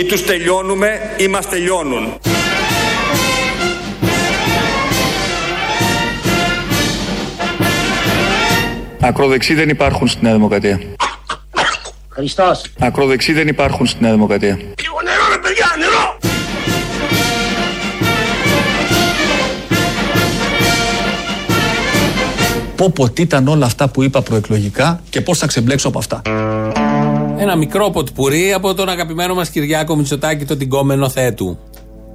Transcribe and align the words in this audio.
Ή 0.00 0.04
τους 0.04 0.24
τελειώνουμε 0.24 1.00
ή 1.16 1.28
μας 1.28 1.48
τελειώνουν. 1.48 2.18
Ακροδεξοί 9.00 9.54
δεν 9.54 9.68
υπάρχουν 9.68 10.08
στη 10.08 10.24
Νέα 10.24 10.32
Δημοκρατία. 10.32 10.80
Χριστός. 12.08 12.62
Ακροδεξοί 12.78 13.32
δεν 13.32 13.48
υπάρχουν 13.48 13.86
στη 13.86 14.02
Νέα 14.02 14.12
Δημοκρατία. 14.12 14.56
Λίγο 14.56 15.00
νερό 15.04 15.22
ρε 15.32 15.38
παιδιά, 15.38 15.66
νερό! 15.78 16.18
Πω 22.76 22.90
πω 22.90 23.10
τι 23.10 23.22
ήταν 23.22 23.48
όλα 23.48 23.66
αυτά 23.66 23.88
που 23.88 24.02
είπα 24.02 24.22
προεκλογικά 24.22 25.00
και 25.10 25.20
πώς 25.20 25.38
θα 25.38 25.46
ξεμπλέξω 25.46 25.88
από 25.88 25.98
αυτά. 25.98 26.22
Ένα 27.40 27.56
μικρό 27.56 27.90
ποτπουρί 27.90 28.52
από 28.52 28.74
τον 28.74 28.88
αγαπημένο 28.88 29.34
μας 29.34 29.50
Κυριάκο 29.50 29.96
Μητσοτάκη, 29.96 30.44
τον 30.44 30.58
τυγκόμενο 30.58 31.08
θέτου. 31.08 31.58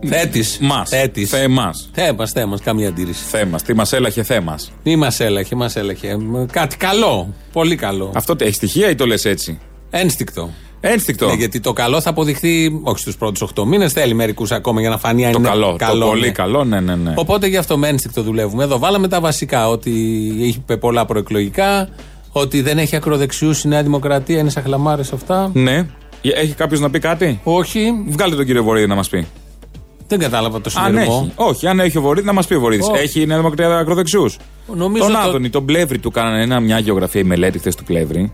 Θέτης. 0.08 0.58
Μας. 0.62 0.90
Θέτης. 0.90 1.30
Θε 1.30 1.48
μας. 1.48 1.90
Θέ 1.94 2.14
μας, 2.14 2.32
θέ 2.32 2.46
μας, 2.46 2.62
καμία 2.62 2.88
αντίρρηση. 2.88 3.24
Θέμα. 3.24 3.58
Τι 3.58 3.74
μας 3.74 3.94
έλαχε 3.94 4.24
θέμα. 4.24 4.60
Μη 4.84 4.96
μας 4.96 5.20
έλαχε, 5.20 5.56
μας 5.56 5.76
έλαχε. 5.76 6.18
Μ, 6.18 6.46
Κάτι 6.52 6.78
καλό. 6.78 7.34
Πολύ 7.52 7.76
καλό. 7.76 8.12
Αυτό 8.16 8.36
έχει 8.40 8.54
στοιχεία 8.54 8.90
ή 8.90 8.96
το 8.96 9.06
λες 9.06 9.26
έτσι; 9.26 9.60
Ένστικτο. 9.90 10.50
Ένστικτο. 10.80 11.26
Ναι, 11.28 11.34
γιατί 11.34 11.60
το 11.60 11.74
καλό 11.74 12.02
θα 12.02 12.10
αποδειχθεί 12.10 12.80
όχι 12.84 13.00
στους 13.00 13.18
πρώτους 13.18 13.42
8 13.56 13.66
μήνες, 13.66 13.94
θέλει 13.94 14.14
μερικούς 14.14 14.52
ακόμα 14.52 14.80
για 14.80 14.90
να 14.90 14.98
φανεί 14.98 15.26
αν 15.26 15.32
το 15.32 15.38
είναι 15.40 15.48
καλό. 15.48 15.76
Το 15.80 16.08
πολύ 16.08 16.22
ναι. 16.22 16.30
καλό, 16.30 16.64
ναι, 16.64 16.80
ναι, 16.80 16.96
ναι. 16.96 17.14
Οπότε 17.16 17.48
γι' 17.48 17.58
αυτό 17.58 17.78
με 17.78 17.88
ένστικτο 17.88 18.22
δουλεύουμε. 18.22 18.64
Εδώ 18.64 18.80
βάλαμε 18.80 19.08
τα 19.08 19.20
βασικά. 19.20 19.70
Ότι 19.70 19.92
είπε 20.40 20.78
πολλά 20.78 21.06
προεκλογικά. 21.06 21.90
Ότι 22.38 22.62
δεν 22.62 22.78
έχει 22.78 22.96
ακροδεξιούς 22.96 23.64
η 23.64 23.68
Νέα 23.68 23.84
Δημοκρατία. 23.84 24.40
Είναι 24.40 24.50
σαν 24.50 24.64
χλαμάρε 24.64 25.02
αυτά. 25.14 25.52
Ναι. 25.54 25.86
Έχει 26.22 26.54
κάποιος 26.54 26.80
να 26.80 26.90
πει 26.90 27.00
κάτι; 27.00 27.40
Όχι. 27.44 28.04
Βγάλτε 28.08 28.36
τον 28.36 28.46
κύριο 28.46 28.64
Βορύδη 28.64 28.88
να 28.88 28.96
μας 28.96 29.10
πει. 29.10 29.28
Δεν 30.08 30.20
κατάλαβα 30.20 30.62
το 30.62 30.72
Αν 30.76 30.86
συνειρμό. 30.86 31.22
έχει. 31.24 31.32
Όχι, 31.36 31.68
αν 31.68 31.80
έχει 31.80 31.98
ο 31.98 32.02
Βορύδη 32.02 32.26
να 32.26 32.34
μας 32.34 32.48
πει 32.48 32.54
ο 32.54 32.60
Βορύδης. 32.60 32.88
Όχι. 32.88 33.02
Έχει 33.02 33.22
η 33.22 33.26
Νέα 33.26 33.38
Δημοκρατία 33.38 33.78
ακροδεξιούς. 33.78 34.38
Νομίζω 34.76 35.04
Τον 35.04 35.14
το- 35.14 35.20
Άδωνη, 35.20 35.50
τον 35.50 35.66
Πλεύρη 35.66 36.00
του 36.00 36.12
κάνανε 36.12 36.42
ένα, 36.42 36.60
μια 36.60 36.80
γεωγραφία 36.80 37.22
η 37.22 37.24
μελέτη 37.24 37.60
χθες 37.60 37.76
του 37.76 37.84
Πλεύρη. 37.84 38.32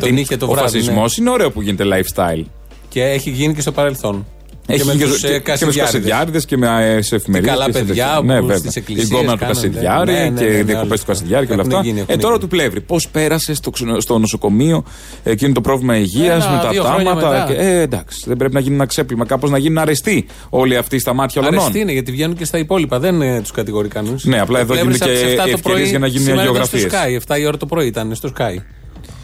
τον 0.00 0.16
είχε 0.16 0.36
το 0.36 0.46
ο 0.46 0.48
βράδυ, 0.48 0.62
φασισμός 0.78 1.16
ναι. 1.18 1.24
είναι 1.24 1.32
ωραίο 1.32 1.50
που 1.50 1.62
γίνεται 1.62 1.84
lifestyle. 1.86 2.44
Και 2.88 3.02
έχει 3.02 3.30
γίνει 3.30 3.54
και 3.54 3.60
στο 3.60 3.72
παρελθόν. 3.72 4.26
Έχει 4.66 4.80
και 4.80 4.86
με 4.86 4.94
και, 4.94 5.04
τους, 5.04 5.20
και, 5.20 5.26
ε, 5.26 5.30
και 5.30 5.34
με 5.34 5.40
τους 5.40 5.42
Κασιδιάρηδες. 5.58 5.82
Κασιδιάριδες 5.84 6.44
και 6.44 6.56
με 6.56 6.94
ε, 6.96 7.02
σε 7.02 7.14
εφημερίδες. 7.14 7.52
καλά 7.54 7.70
παιδιά 7.70 8.20
που 8.40 8.52
στις 8.58 8.74
Η 8.76 8.78
εκκλησίες 8.78 9.08
γκόμενα 9.08 9.32
του 9.32 9.38
κάνανε, 9.38 9.54
Κασιδιάρη 9.54 10.12
ναι, 10.12 10.18
ναι, 10.18 10.28
ναι, 10.28 10.40
και 10.40 10.44
ναι, 10.44 10.56
οι 10.56 10.62
διακοπές 10.62 10.82
όλες 10.88 11.00
του 11.00 11.06
Κασιδιάρη 11.06 11.46
και 11.46 11.52
όλα 11.52 11.60
Έχουν 11.62 11.74
αυτά. 11.74 11.86
γίνει, 11.88 11.98
Ε, 12.00 12.04
έχουν 12.06 12.20
τώρα 12.20 12.34
γίνει. 12.34 12.44
του 12.48 12.56
Πλεύρη. 12.56 12.80
Πώς 12.80 13.08
πέρασε 13.08 13.54
στο, 13.54 13.70
ξενο- 13.70 14.00
στο 14.00 14.18
νοσοκομείο 14.18 14.84
εκείνο 15.22 15.52
το 15.52 15.60
πρόβλημα 15.60 15.96
υγείας 15.96 16.44
Ένα, 16.44 16.54
με 16.56 16.62
τα 16.62 16.68
δύο 16.70 16.82
χρόνια 16.82 17.04
τάματα. 17.04 17.28
μετά. 17.30 17.44
Και, 17.52 17.54
ε, 17.68 17.80
εντάξει, 17.80 18.24
δεν 18.26 18.36
πρέπει 18.36 18.54
να 18.54 18.60
γίνει 18.60 18.74
ένα 18.74 18.86
ξέπλυμα. 18.86 19.24
Κάπως 19.26 19.50
να 19.50 19.58
γίνουν 19.58 19.78
αρεστοί 19.78 20.26
όλοι 20.50 20.76
αυτοί 20.76 20.98
στα 20.98 21.12
μάτια 21.14 21.40
όλων. 21.42 21.54
Αρεστή 21.54 21.78
είναι 21.78 21.92
γιατί 21.92 22.10
βγαίνουν 22.12 22.36
και 22.36 22.44
στα 22.44 22.58
υπόλοιπα. 22.58 22.98
Δεν 22.98 23.40
τους 23.42 23.50
κατηγορεί 23.50 23.88
κανείς. 23.88 24.24
Ναι, 24.24 24.40
απλά 24.40 24.58
εδώ 24.60 24.74
γίνονται 24.74 24.98
και 24.98 25.50
ευκαιρίες 25.52 25.88
για 25.90 25.98
να 25.98 26.06
γίνουν 26.06 26.38
αγιογραφίες. 26.38 26.82
Στο 26.82 26.90
Sky, 26.90 27.34
7 27.34 27.38
η 27.40 27.46
ώρα 27.46 27.56
το 27.56 27.66
πρωί 27.66 27.86
ήταν 27.86 28.14
στο 28.14 28.32
Sky. 28.38 28.56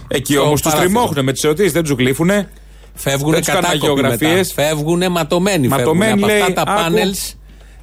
Εκεί 0.08 0.32
Στο 0.32 0.42
όμως 0.42 0.60
τους 0.60 0.70
παράθυρο. 0.72 0.92
τριμώχνουν 0.92 1.24
με 1.24 1.32
τις 1.32 1.44
ερωτήσεις, 1.44 1.72
δεν 1.72 1.82
τους 1.82 1.92
γλύφουνε. 1.92 2.48
Φεύγουν 3.00 3.30
Δεν 3.30 3.38
τους 3.40 3.48
κάνουν 3.48 3.62
κατάκοποι 3.62 3.90
αγιογραφίες. 3.90 4.52
μετά. 4.54 4.68
Φεύγουν 4.68 5.10
ματωμένοι. 5.10 5.68
Ματωμένοι, 5.68 6.10
φεύγουν. 6.20 6.28
λέει, 6.28 6.40
από 6.40 6.60
αυτά 6.60 6.64
τα 6.64 6.72
άκου. 6.84 6.94
panels 6.96 7.32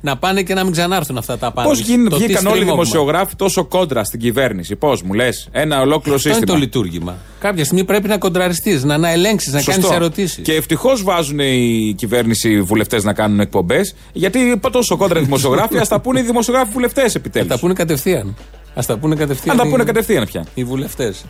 να 0.02 0.17
πάνε 0.17 0.41
και 0.44 0.53
να 0.53 0.63
μην 0.63 0.72
ξανάρθουν 0.72 1.17
αυτά 1.17 1.38
τα 1.38 1.53
panels. 1.55 1.63
Πώς 1.63 1.77
Το 1.80 1.85
τι 1.85 1.91
βγήκαν 1.94 2.17
όλοι 2.17 2.25
οι 2.27 2.30
στριμώγμα. 2.38 2.63
δημοσιογράφοι 2.72 3.35
τόσο 3.35 3.66
κόντρα 3.66 4.03
στην 4.03 4.19
κυβέρνηση. 4.19 4.75
Πώς 4.75 5.02
μου 5.02 5.13
λες, 5.13 5.47
ένα 5.52 5.81
ολόκληρο 5.81 6.16
Αυτό 6.16 6.30
είναι 6.30 6.38
σύστημα. 6.38 6.57
το 6.59 6.63
λειτουργήμα. 6.66 7.16
Κάποια 7.39 7.63
στιγμή 7.66 7.83
πρέπει 7.83 8.07
να 8.07 8.17
κοντραριστείς, 8.17 8.83
να, 8.83 8.97
να 8.97 9.09
ελέγξεις, 9.12 9.53
να 9.53 9.62
κάνεις 9.62 9.81
Σωστό. 9.84 9.95
ερωτήσεις. 9.95 10.44
Και 10.44 10.53
ευτυχώς 10.53 11.03
βάζουν 11.03 11.40
οι 11.40 11.94
κυβέρνηση 11.97 12.51
οι 12.51 12.61
βουλευτές 12.61 13.03
να 13.03 13.13
κάνουν 13.13 13.40
εκπομπές. 13.40 13.95
Γιατί 14.13 14.40
είπα 14.40 14.69
τόσο 14.69 14.97
κόντρα 14.97 15.19
οι 15.19 15.23
δημοσιογράφοι, 15.23 15.78
ας 15.78 15.88
τα 15.88 16.00
πούνε 16.00 16.19
οι 16.19 16.23
δημοσιογράφοι 16.23 16.72
βουλευτές 16.72 17.03
Α 17.16 17.17
επιτέλου. 17.19 17.47
τα 17.47 17.59
πούνε 17.59 17.73
κατευθείαν. 17.73 18.35
Α 18.75 18.81
τα 18.88 18.97
πούνε 18.97 19.16
κατευθείαν. 19.16 19.59
Αν 19.59 19.63
τα 19.63 19.69
πούνε 19.72 19.84
οι- 19.84 19.86
κατευθείαν 19.86 20.25
πια. 20.25 20.46
Οι 20.53 20.63
βουλευτές. 20.63 21.25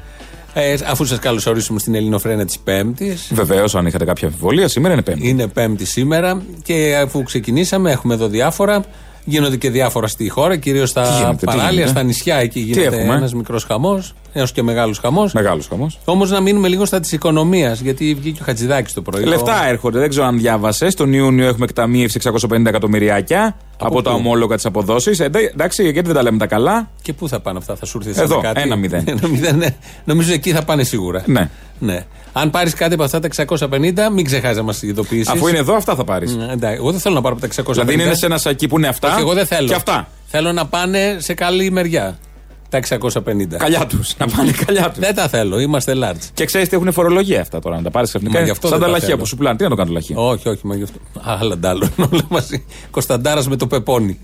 Ε, 0.53 0.75
αφού 0.88 1.06
σας 1.06 1.19
καλωσορίσουμε 1.19 1.79
στην 1.79 1.95
Ελληνοφρένα 1.95 2.45
της 2.45 2.59
Πέμπτης. 2.59 3.28
Βεβαίως, 3.33 3.75
αν 3.75 3.85
είχατε 3.85 4.06
κάποια 4.06 4.28
αμφιβολία, 4.28 4.67
σήμερα 4.67 4.94
είναι 4.94 5.01
Πέμπτη. 5.01 5.28
Είναι 5.28 5.47
Πέμπτη 5.47 5.85
σήμερα 5.85 6.41
και 6.63 6.95
αφού 7.03 7.23
ξεκινήσαμε, 7.23 7.91
έχουμε 7.91 8.13
εδώ 8.13 8.28
διάφορα. 8.28 8.84
Γίνονται 9.28 9.57
και 9.57 9.69
διάφορα 9.69 10.07
στη 10.07 10.29
χώρα, 10.29 10.55
κυρίως 10.57 10.89
στα 10.89 11.17
γίνεται, 11.17 11.35
τι 11.35 11.45
παράλια, 11.45 11.69
γίνεται; 11.72 11.89
στα 11.89 12.03
νησιά. 12.03 12.35
Εκεί 12.35 12.59
γίνεται 12.59 12.97
έχουμε; 12.97 13.16
ένας 13.16 13.34
μικρός 13.34 13.63
χαμός, 13.63 14.13
έως 14.38 14.51
και 14.51 14.63
μεγάλος 14.63 15.00
χαμός. 15.00 15.34
Μεγάλος 15.34 15.68
χαμός. 15.68 16.00
Όμως 16.06 16.29
να 16.29 16.40
μείνουμε 16.40 16.68
λίγο 16.68 16.85
στα 16.85 17.00
της 17.00 17.12
οικονομίας, 17.12 17.79
γιατί 17.79 18.13
βγήκε 18.19 18.41
ο 18.41 18.46
Χατζηδάκης 18.46 18.94
το 18.94 19.01
πρωί. 19.01 19.23
Λεφτά 19.23 19.68
έρχονται, 19.68 20.00
δεν 20.00 20.09
ξέρω 20.09 20.25
αν 20.25 20.38
διάβασες. 20.38 20.96
Τον 20.96 21.13
Ιούνιο 21.13 21.47
έχουμε 21.47 21.66
εκταμείευση 21.66 22.19
650 22.23 22.66
εκατομμυριάκια 22.66 23.56
από, 23.79 23.96
πού; 23.96 24.01
τα 24.01 24.12
ομόλογα 24.12 24.56
της 24.56 24.66
αποδόσης. 24.66 25.19
Ε, 25.19 25.29
ντε- 25.29 25.53
εντάξει, 25.53 25.84
γιατί 25.84 26.01
δεν 26.01 26.16
τα 26.16 26.23
λέμε 26.23 26.38
τα 26.38 26.47
καλά. 26.47 26.90
Και 27.01 27.13
πού 27.13 27.28
θα 27.29 27.40
πάνε 27.40 27.57
αυτά, 27.57 27.75
θα 27.75 27.85
σου 27.85 27.97
έρθει 27.97 28.13
σαν 28.13 28.23
Εδώ, 28.23 28.41
κάτι; 28.41 28.62
ένα 28.62 28.75
μηδέν. 28.75 29.03
Ένα 29.22 29.28
μηδέν, 29.28 29.57
ναι. 29.57 29.68
Νομίζω 30.03 30.34
εκεί 30.34 30.52
θα 30.52 30.63
πάνε 30.63 30.84
σίγουρα. 30.84 31.23
Ναι. 31.25 31.50
ναι. 31.79 32.06
Αν 32.34 32.50
πάρεις 32.50 32.73
κάτι 32.73 32.94
από 32.94 33.03
αυτά 33.03 33.19
τα 33.19 33.29
650, 33.35 33.78
μην 34.13 34.25
ξεχάσει 34.25 34.56
να 34.56 34.63
μας 34.63 34.81
ειδοποιήσεις. 34.81 35.28
Αφού 35.28 35.47
είναι 35.47 35.57
εδώ, 35.57 35.75
αυτά 35.75 35.96
θα 35.96 36.03
πάρεις. 36.03 36.38
Εντάξει, 36.52 36.75
εγώ 36.78 36.91
δεν 36.91 37.00
θέλω 37.00 37.16
να 37.16 37.22
πάρω 37.22 37.35
από 37.41 37.47
τα 37.47 37.63
650. 37.63 37.72
Δηλαδή 37.72 37.94
είναι 37.94 38.13
σε 38.13 38.25
ένα 38.25 38.38
σακί 38.38 38.67
που 38.67 38.78
είναι 38.78 38.88
αυτά. 38.88 39.12
Όχι, 39.12 39.19
εγώ 39.19 39.34
δεν 39.34 39.46
θέλω. 39.46 39.67
Και 39.67 39.73
αυτά. 39.73 40.07
Θέλω 40.25 40.52
να 40.52 40.66
πάνε 40.66 41.17
σε 41.19 41.34
καλή 41.34 41.72
μεριά. 41.72 42.17
Τα 42.69 42.77
650. 42.77 43.57
Καλιά 43.57 43.85
τους. 43.85 44.17
Να 44.17 44.27
πάνε 44.27 44.51
καλιά 44.65 44.89
τους. 44.89 44.99
Δεν 44.99 45.15
τα 45.15 45.27
θέλω, 45.27 45.59
είμαστε 45.59 45.93
large. 45.95 46.29
Και 46.33 46.45
ξέρεις 46.45 46.69
τι 46.69 46.75
έχουν 46.75 46.91
φορολογία 46.91 47.41
αυτά 47.41 47.59
τώρα, 47.59 47.75
να 47.75 47.81
τα 47.83 47.91
πάρεις 47.91 48.09
ξαφνικά. 48.09 48.39
Μα 48.39 48.45
γι' 48.45 48.51
αυτό 48.51 48.67
Σαν 48.67 48.77
δεν 48.77 48.79
τα 48.79 48.85
τα 48.85 48.91
λαχεία 48.91 49.07
θέλω. 49.07 49.19
που 49.19 49.25
σου 49.25 49.35
πουλάνε. 49.35 49.57
Τι 49.57 49.63
να 49.63 49.69
το 49.69 49.75
κάνω 49.75 49.87
το 49.87 49.93
λαχείο. 49.93 50.27
Όχι, 50.29 50.49
όχι, 50.49 50.67
μα 50.67 50.75
γι' 50.75 50.83
αυτό. 50.83 50.99
Άλλα 51.21 51.57
ντάλλον, 51.57 51.89
όλα 52.11 52.21
μαζί. 52.29 52.65
Κωνσταντάρας 52.91 53.47
με 53.47 53.55
το 53.55 53.67
πεπόνι. 53.67 54.19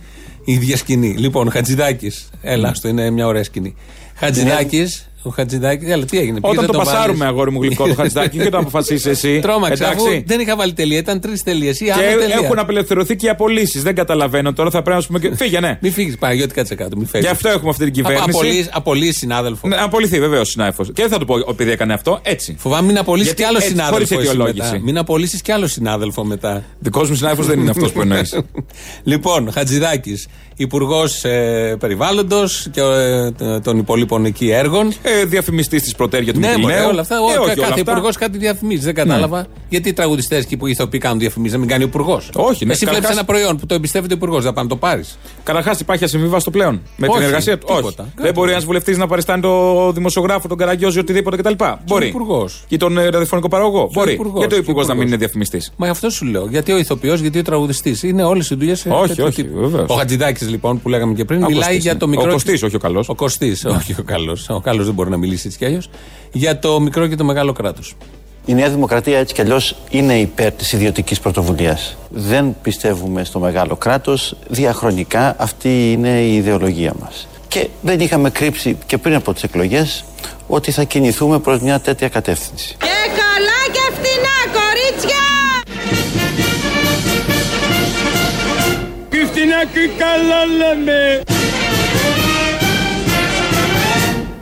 Η 0.45 0.53
ίδια 0.53 0.77
σκηνή. 0.77 1.13
Λοιπόν, 1.17 1.51
Χατζηδάκης. 1.51 2.29
Έλα, 2.41 2.73
στο 2.73 2.87
είναι 2.87 3.09
μια 3.09 3.27
ωραία 3.27 3.43
σκηνή. 3.43 3.75
Χατζηδάκης. 4.15 5.10
Ο 5.23 5.29
Χατζηδάκη. 5.29 5.85
Έλα, 5.85 6.05
τι 6.05 6.17
έγινε. 6.17 6.39
πήγες 6.39 6.49
Όταν 6.57 6.65
να 6.65 6.71
το 6.71 6.77
τον 6.77 6.85
πασάρουμε, 6.85 7.17
βάλεις. 7.17 7.33
αγόρι 7.33 7.51
μου 7.51 7.61
γλυκό 7.61 7.87
το 7.87 7.93
χατζηδάκι 7.93 8.37
και 8.37 8.49
το 8.49 8.57
αποφασίσεις 8.57 9.05
εσύ. 9.05 9.39
Τρόμαξε. 9.45 9.83
Αφού 9.85 10.01
Εντάξει. 10.05 10.23
δεν 10.27 10.39
είχα 10.39 10.55
βάλει 10.55 10.73
τελεία, 10.73 10.97
ήταν 10.97 11.19
τρεις 11.19 11.43
τελείες 11.43 11.79
ή 11.79 11.85
Και 11.85 11.91
άλλη 11.91 12.01
τελεία. 12.19 12.39
έχουν 12.43 12.59
απελευθερωθεί 12.59 13.15
και 13.15 13.25
οι 13.25 13.29
απολύσεις. 13.29 13.83
Δεν 13.83 13.95
καταλαβαίνω 13.95 14.53
τώρα, 14.53 14.69
θα 14.69 14.81
πρέπει 14.81 14.95
να 14.95 15.01
σου 15.01 15.07
πούμε. 15.07 15.19
και- 15.19 15.35
Φύγε, 15.35 15.59
ναι. 15.59 15.77
Μην 15.81 15.91
φύγεις, 15.93 16.17
Παναγιώτη, 16.17 16.53
κάτσε 16.53 16.75
κάτω. 16.75 16.95
Μην 16.97 17.07
φεύγεις. 17.07 17.29
Γι' 17.29 17.35
αυτό 17.35 17.49
έχουμε 17.49 17.69
αυτή 17.69 17.91
την 17.91 17.99
Απο- 18.05 18.09
κυβέρνηση. 18.13 18.37
απολύεις- 18.39 18.69
Απολύεις 18.71 19.17
συνάδελφο. 19.17 19.67
Ναι, 19.67 19.75
απολυθεί 19.75 20.19
βεβαίως 20.19 20.49
συνάδελφος. 20.49 20.87
Και 20.87 21.01
δεν 21.01 21.09
θα 21.09 21.17
του 21.17 21.25
πω 21.25 21.35
επειδή 21.49 21.71
έκανε 21.71 21.93
αυτό, 21.93 22.19
έτσι. 22.23 22.55
Φοβάμαι 22.59 22.87
μην 22.87 22.97
απολύσεις 22.97 23.25
Γιατί 23.27 23.41
κι 23.41 23.47
άλλο 23.47 23.57
έτσι, 23.57 23.69
συνάδελφο. 23.69 23.93
χωρίς 23.97 24.11
εσύ 24.11 24.21
αιτιολόγηση. 24.21 24.71
μετά. 24.71 24.83
Μην 24.83 24.97
απολύσεις 24.97 25.41
κι 25.41 25.51
άλλο 25.51 25.67
συνάδελφο 25.67 26.23
μετά. 26.25 26.63
Δικός 26.79 27.09
μου 27.09 27.15
συνάδελφος 27.15 27.45
δεν 27.47 27.59
είναι 27.59 27.69
αυτός 27.69 27.91
που 27.91 28.01
εννοείς. 28.01 28.39
λοιπόν, 29.03 29.51
Χατζηδάκης, 29.51 30.27
υπουργός 30.55 31.23
ε, 31.23 31.75
περιβάλλοντος 31.79 32.67
και 32.71 32.81
ε, 33.39 33.59
των 33.59 33.77
υπολείπων 33.77 34.25
εκεί 34.25 34.49
έργων. 34.49 34.93
Ε, 35.01 35.25
Διαφημιστής 35.25 35.81
της 35.81 35.95
πρωτέρια 35.95 36.33
του 36.33 36.39
Ναι, 36.39 36.47
Μητυλινέου. 36.47 36.77
μωρέ, 36.77 36.87
όλα 36.91 37.01
αυτά. 37.01 37.15
Ε, 37.15 37.19
Ο- 37.19 37.23
όχι, 37.23 37.37
όλα 37.37 37.47
κάθε 37.47 37.61
αυτά. 37.61 37.75
Ναι. 37.75 37.81
υπουργός 37.81 38.15
κάτι 38.17 38.37
διαφημίζεις. 38.37 38.83
Δεν 38.85 38.93
κατάλαβα. 38.93 39.45
Γιατί 39.69 39.89
οι 39.89 39.93
τραγουδιστές 39.93 40.45
και 40.45 40.55
οι 40.55 40.69
ηθοποιοί 40.69 40.99
κάνουν 40.99 41.19
διαφημίσει, 41.19 41.53
να 41.53 41.59
μην 41.59 41.67
κάνει 41.69 41.83
ο 41.83 41.87
υπουργός; 41.87 42.29
Όχι, 42.35 42.65
ναι, 42.65 42.71
Εσύ 42.71 42.85
βλέπεις 42.85 42.85
καταρχάς- 42.85 43.11
ένα 43.11 43.23
προϊόν 43.25 43.57
που 43.57 43.65
το 43.65 43.73
εμπιστεύεται 43.73 44.13
ο 44.13 44.17
υπουργός, 44.17 44.43
δεν 44.43 44.53
πάει 44.53 44.63
να 44.63 44.69
το 44.69 44.75
πάρεις. 44.75 45.17
Καταρχάς 45.43 45.79
υπάρχει 45.79 46.03
ασυμβίβαστο 46.03 46.51
πλέον 46.51 46.81
με 46.97 47.07
Όχι, 47.07 47.17
την 47.17 47.27
εργασία 47.27 47.57
του. 47.57 47.65
Όχι. 47.69 47.77
τίποτα. 47.79 48.07
Δεν 48.15 48.33
μπορεί 48.33 48.51
ένας 48.51 48.65
βουλευτής 48.65 48.97
να 48.97 49.07
παριστάνει 49.07 49.41
το 49.41 49.91
δημοσιογράφο, 49.91 50.47
τον 50.47 50.57
Καραγκιόζη, 50.57 50.99
οτιδήποτε 50.99 51.37
κτλ. 51.37 51.53
Μπορεί. 51.85 52.07
υπουργός; 52.07 52.63
Ή 52.67 52.77
τον 52.77 52.97
ε, 52.97 53.03
ραδιοφωνικό 53.09 53.47
παραγωγό. 53.47 53.89
Μπορεί. 53.93 54.13
υπουργός, 54.13 54.37
Γιατί 54.39 54.53
ο 54.53 54.57
και 54.57 54.63
υπουργός 54.63 54.87
να 54.87 54.93
μην 54.93 55.01
υπουργός. 55.03 55.07
είναι 55.07 55.17
διαφημιστής; 55.17 55.73
Μα 55.77 55.85
γι' 55.85 55.91
αυτό 55.91 56.09
σου 56.09 56.25
λέω. 56.25 56.47
Γιατί 56.49 56.71
ο 56.71 56.77
ηθοποιός, 56.77 57.19
γιατί 57.19 57.39
ο 57.39 57.41
τραγουδιστής. 57.43 58.03
Είναι 58.03 58.23
όλες 58.23 58.49
οι 58.49 58.55
δουλειές. 58.55 58.85
Όχι, 58.89 59.21
όχι, 59.21 59.43
βεβαίως. 59.43 59.89
Ο 59.89 59.93
Χατζηδάκης 59.93 60.47
λοιπόν 60.51 60.81
που 60.81 60.89
λέγαμε 60.89 61.13
και 61.13 61.25
πριν 61.25 61.43
Ο 61.43 61.45
μιλάει 61.45 61.63
Κωστής, 61.63 61.83
για 61.83 61.93
ναι. 61.93 61.99
το 61.99 62.07
μικρό. 62.07 62.29
Ο 62.29 62.31
Κωστής, 62.31 62.63
όχι 62.63 62.75
ο 62.75 62.79
καλός. 62.79 63.09
Ο 63.09 63.15
Κωστής, 63.15 63.65
όχι 63.65 63.95
ο 63.99 64.03
καλός. 64.03 64.49
Ο 64.49 64.59
καλός 64.59 64.85
δεν 64.85 64.93
μπορεί 64.93 65.09
να 65.09 65.17
μιλήσει 65.17 65.47
έτσι 65.47 65.57
κι 65.57 65.65
αλλιώς. 65.65 65.89
Για 66.31 66.59
το 66.59 66.79
μικρό 66.79 67.07
και 67.07 67.15
το 67.15 67.23
μεγάλο 67.23 67.53
κράτος. 67.53 67.95
Η 68.45 68.53
Νέα 68.53 68.69
Δημοκρατία 68.69 69.19
έτσι 69.19 69.33
κι 69.33 69.41
αλλιώς 69.41 69.75
είναι 69.89 70.19
υπέρ 70.19 70.51
της 70.51 70.71
ιδιωτικής 70.71 71.19
πρωτοβουλίας. 71.19 71.97
Δεν 72.09 72.55
πιστεύουμε 72.61 73.23
στο 73.23 73.39
μεγάλο 73.39 73.75
κράτος. 73.75 74.35
Διαχρονικά 74.47 75.35
αυτή 75.37 75.91
είναι 75.91 76.21
η 76.21 76.35
ιδεολογία 76.35 76.93
μας. 76.99 77.27
Και 77.47 77.67
δεν 77.81 77.99
είχαμε 77.99 78.29
κρύψει 78.29 78.77
και 78.85 78.97
πριν 78.97 79.15
από 79.15 79.33
τις 79.33 79.43
εκλογές 79.43 80.05
ότι 80.47 80.71
θα 80.71 80.83
κινηθούμε 80.83 81.39
προς 81.39 81.59
μια 81.59 81.79
τέτοια 81.79 82.09
κατεύθυνση. 82.09 82.75
Και 82.79 82.87
καλά 82.87 83.15
και 83.15 83.20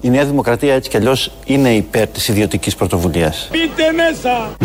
Η 0.02 0.10
Νέα 0.10 0.26
Δημοκρατία 0.26 0.74
έτσι 0.74 0.90
κι 0.90 0.98
αλλιώς 0.98 1.32
είναι 1.46 1.76
υπέρ 1.76 2.08
της 2.08 2.28
ιδιωτικής 2.28 2.76
πρωτοβουλίας. 2.76 3.50
Μπείτε 3.52 3.92
μέσα! 3.96 4.56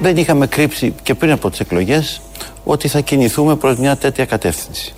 Δεν 0.00 0.16
είχαμε 0.16 0.46
κρύψει 0.46 0.94
και 1.02 1.14
πριν 1.14 1.32
από 1.32 1.50
τις 1.50 1.60
εκλογές 1.60 2.20
ότι 2.64 2.88
θα 2.88 3.00
κινηθούμε 3.00 3.56
προς 3.56 3.76
μια 3.76 3.96
τέτοια 3.96 4.24
κατεύθυνση. 4.24 4.92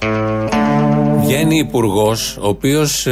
Βγαίνει 1.20 1.58
υπουργός, 1.58 2.36
ο 2.40 2.48
οποίος 2.48 3.06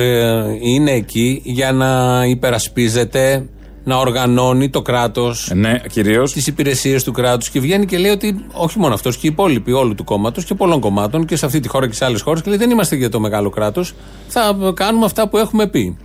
είναι 0.60 0.90
εκεί 0.90 1.40
για 1.44 1.72
να 1.72 2.22
υπερασπίζεται, 2.24 3.48
να 3.88 3.96
οργανώνει 3.96 4.70
το 4.70 4.82
κράτος, 4.82 5.50
Ναι, 5.54 5.80
κυρίως. 5.90 6.32
τις 6.32 6.46
υπηρεσίες 6.46 7.04
του 7.04 7.12
κράτους 7.12 7.50
και 7.50 7.60
βγαίνει 7.60 7.86
και 7.86 7.98
λέει 7.98 8.10
ότι 8.10 8.44
όχι 8.52 8.78
μόνο 8.78 8.94
αυτός 8.94 9.16
και 9.16 9.26
οι 9.26 9.30
υπόλοιποι 9.32 9.72
όλου 9.72 9.94
του 9.94 10.04
κόμματος 10.04 10.44
και 10.44 10.54
πολλών 10.54 10.80
κομμάτων 10.80 11.24
και 11.26 11.36
σε 11.36 11.46
αυτή 11.46 11.60
τη 11.60 11.68
χώρα 11.68 11.86
και 11.88 11.94
σε 11.94 12.04
άλλες 12.04 12.20
χώρες 12.20 12.42
και 12.42 12.48
λέει 12.48 12.58
δεν 12.58 12.70
είμαστε 12.70 12.96
για 12.96 13.08
το 13.10 13.20
μεγάλο 13.20 13.50
κράτος. 13.50 13.94
Θα 14.28 14.56
κάνουμε 14.74 15.04
αυτά 15.04 15.28
που 15.28 15.36
έχουμε 15.38 15.66
πει. 15.66 15.96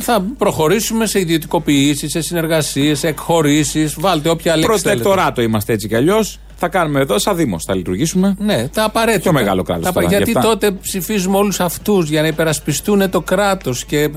Θα 0.00 0.24
προχωρήσουμε 0.38 1.06
σε 1.06 1.20
ιδιωτικοποιήσεις, 1.20 2.10
σε 2.10 2.20
συνεργασίες, 2.20 2.98
σε 2.98 3.08
εκχωρήσεις. 3.08 3.94
Βάλτε 3.98 4.28
όποια 4.28 4.56
λέξη. 4.56 4.68
θέλετε. 4.78 4.88
Προτεκτοράτο 5.02 5.42
είμαστε 5.42 5.72
έτσι 5.72 5.88
κι 5.88 5.94
αλλιώς. 5.94 6.38
Θα 6.60 6.68
κάνουμε 6.68 7.00
εδώ 7.00 7.18
σαν 7.18 7.36
Δήμος. 7.36 7.64
Θα 7.64 7.74
λειτουργήσουμε. 7.74 8.36
Ναι, 8.38 8.68
τα 8.68 8.84
απαραίτητα. 8.84 9.22
Πιο 9.22 9.32
μεγάλο 9.32 9.62
κράτος 9.62 9.84
Τα 9.84 9.92
τώρα, 9.92 10.06
απα- 10.06 10.16
Γιατί 10.16 10.30
γι' 10.30 10.36
αυτά. 10.38 10.50
τότε 10.50 10.70
ψηφίζουμε 10.70 11.36
όλους 11.36 11.60
αυτούς 11.60 12.08
για 12.08 12.20
να 12.20 12.26
υπερασπιστούν 12.26 13.10
το 13.10 13.20
κράτος 13.20 13.84
και 13.84 14.10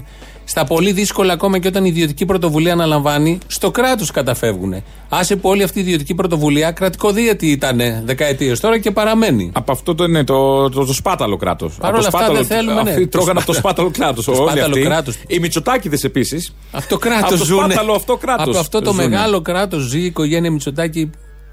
στα 0.44 0.64
πολύ 0.66 0.92
δύσκολα 0.92 1.34
ακόμα 1.34 1.60
και 1.60 1.68
όταν 1.68 1.86
η 1.86 1.90
ιδιωτική 1.92 2.26
πρωτοβουλία 2.26 2.74
αναλαμβάνει, 2.74 3.38
στο 3.48 3.72
κράτος 3.72 4.12
καταφεύγουν. 4.12 4.74
Άσε 5.10 5.36
που 5.36 5.50
όλη 5.50 5.64
αυτή 5.64 5.80
η 5.80 5.82
ιδιωτική 5.82 6.16
πρωτοβουλία 6.16 6.72
κρατικοδίαιτη 6.72 7.48
ήταν 7.52 7.82
δεκαετίες 8.06 8.60
τώρα 8.60 8.80
και 8.80 8.92
παραμένει. 8.92 9.52
Από 9.54 9.72
αυτό 9.72 9.96
το 9.96 10.04
είναι 10.04 10.24
το, 10.24 10.70
το, 10.70 10.86
το 10.86 10.94
σπάταλο 10.94 11.38
κράτος. 11.38 11.76
Παρ' 11.80 11.94
όλα 11.96 12.08
αυτά 12.08 12.32
δεν 12.34 12.46
θέλουμε, 12.46 12.84
ναι. 12.84 12.90
Αυτοί 12.90 13.08
Το 13.08 13.18
τρώγανε 13.18 13.38
από 13.40 13.48
το 13.48 13.54
σπάτα- 13.54 13.70
σπάταλο 13.82 13.92
κράτος. 13.92 14.26
το 14.26 14.34
σπάταλο 14.36 14.84
κράτος. 14.84 15.16
Οι 15.28 15.40
Μητσοτάκηδες 15.40 16.04
επίσης. 16.04 16.56
Αυτό 16.72 16.96
το 16.96 17.02
κράτος 17.02 17.24
Από 17.30 17.38
το 17.38 17.46
ζουνε. 17.46 17.62
σπάταλο 17.74 17.94
αυτό 17.94 18.18
κράτος 18.18 18.48
Από 18.48 18.58
αυτό 18.58 18.82
το 18.82 18.92
ζουνε. 18.94 19.08
μεγάλο 19.08 19.42
κράτος 19.42 19.84
ζει 19.84 20.00
η 20.00 20.06
οικογένεια 20.06 20.52
Μητσοτάκη 20.52 21.10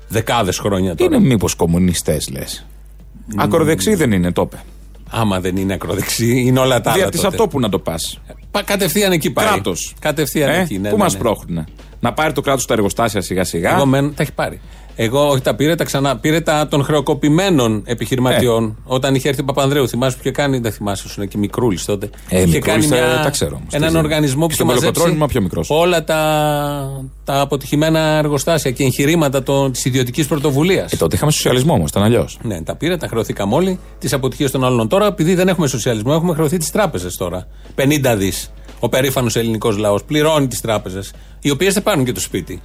δεκάδες 0.08 0.58
χρόνια 0.58 0.94
τώρα. 0.94 1.16
Είναι 1.16 1.26
μήπως 1.26 1.54
κομμουνιστές 1.54 2.28
λες. 2.32 2.66
Ακροδεξί 3.36 3.94
δεν 3.94 4.12
είναι, 4.12 4.32
το 4.32 4.42
είπε. 4.42 4.56
Άμα 5.10 5.40
δεν 5.40 5.56
είναι 5.56 5.72
ακροδεξί, 5.74 6.40
είναι 6.40 6.58
όλα 6.58 6.80
τα 6.80 6.90
άλλα. 6.90 6.98
Δια 7.00 7.10
τη 7.10 7.16
τότε. 7.16 7.28
αυτό 7.28 7.48
που 7.48 7.60
να 7.60 7.68
το 7.68 7.78
πας. 7.78 8.20
Πα- 8.50 8.62
Κατευθείαν 8.62 9.12
εκεί 9.12 9.30
πάει. 9.30 9.46
Κράτος. 9.46 9.94
Κατευθείαν 10.00 10.50
εκεί. 10.60 10.78
Ναι, 10.78 10.88
Πού 10.88 10.96
ναι, 10.96 11.02
μας 11.02 11.12
ναι. 11.12 11.18
πρόχνουνε. 11.18 11.64
Να 12.00 12.12
πάρει 12.12 12.32
το 12.32 12.40
κράτος 12.40 12.62
στα 12.62 12.74
εργοστάσια 12.74 13.20
σιγά 13.20 13.44
σιγά. 13.44 13.74
Εγώ 13.74 13.86
μεν, 13.86 14.14
τα 14.14 14.22
έχει 14.22 14.32
πάρει. 14.32 14.60
Εγώ 15.00 15.28
όχι 15.28 15.40
τα 15.42 15.54
πήρε, 15.54 15.74
τα 15.74 15.84
ξανά. 15.84 16.16
Πήρε 16.16 16.40
τα 16.40 16.68
των 16.68 16.84
χρεοκοπημένων 16.84 17.82
επιχειρηματιών. 17.86 18.64
Ε. 18.64 18.74
Όταν 18.84 19.14
είχε 19.14 19.28
έρθει 19.28 19.40
ο 19.40 19.44
Παπανδρέου, 19.44 19.88
θυμάσαι 19.88 20.16
που 20.16 20.22
είχε 20.24 20.30
κάνει. 20.30 20.58
Δεν 20.58 20.72
θυμάσαι, 20.72 21.04
ήσουν 21.06 21.28
και 21.28 21.38
μικρούλης 21.38 21.84
τότε. 21.84 22.10
Ε, 22.28 22.36
είχε 22.42 22.46
μικρούλης, 22.46 22.90
ε, 22.90 23.20
τα 23.22 23.30
ξέρω 23.30 23.56
όμως, 23.56 23.68
τι 23.68 23.76
έναν 23.76 23.90
ζει. 23.90 23.96
οργανισμό 23.96 24.46
που 24.46 24.52
Στο 24.52 24.62
είχε 24.64 24.72
μαζέψει 24.72 24.84
Μελοπετρόνιο 24.84 25.14
ήμουν 25.16 25.28
πιο 25.28 25.40
μικρός. 25.42 25.70
όλα 25.70 26.04
τα, 26.04 27.02
τα 27.24 27.40
αποτυχημένα 27.40 28.00
εργοστάσια 28.00 28.70
και 28.70 28.84
εγχειρήματα 28.84 29.42
της 29.70 29.84
ιδιωτικής 29.84 30.26
πρωτοβουλίας. 30.26 30.92
Ε, 30.92 30.96
τότε 30.96 31.16
είχαμε 31.16 31.30
σοσιαλισμό 31.30 31.72
όμως, 31.72 31.90
ήταν 31.90 32.02
αλλιώς. 32.02 32.38
Ναι, 32.42 32.62
τα 32.62 32.76
πήρε, 32.76 32.96
τα 32.96 33.08
χρεωθήκαμε 33.08 33.54
όλοι. 33.54 33.78
Τις 33.98 34.12
αποτυχίες 34.12 34.50
των 34.50 34.64
άλλων. 34.64 34.88
Τώρα, 34.88 35.06
επειδή 35.06 35.34
δεν 35.34 35.48
έχουμε 35.48 35.66
σοσιαλισμό, 35.66 36.12
έχουμε 36.14 36.34
χρεωθεί 36.34 36.56
τις 36.56 36.70
τράπεζες 36.70 37.16
τώρα. 37.16 37.46
50 37.74 38.14
δις. 38.16 38.50
Ο 38.80 38.88
περήφανος 38.88 39.36
ελληνικός 39.36 39.76
λαός 39.76 40.04
πληρώνει 40.04 40.46
τις 40.48 40.60
τράπεζες, 40.60 41.12
οι 41.40 41.50
οποίες 41.50 41.74
δεν 41.74 41.82
πάρουν 41.82 42.04
και 42.04 42.12
το 42.12 42.20
σπίτι. 42.20 42.60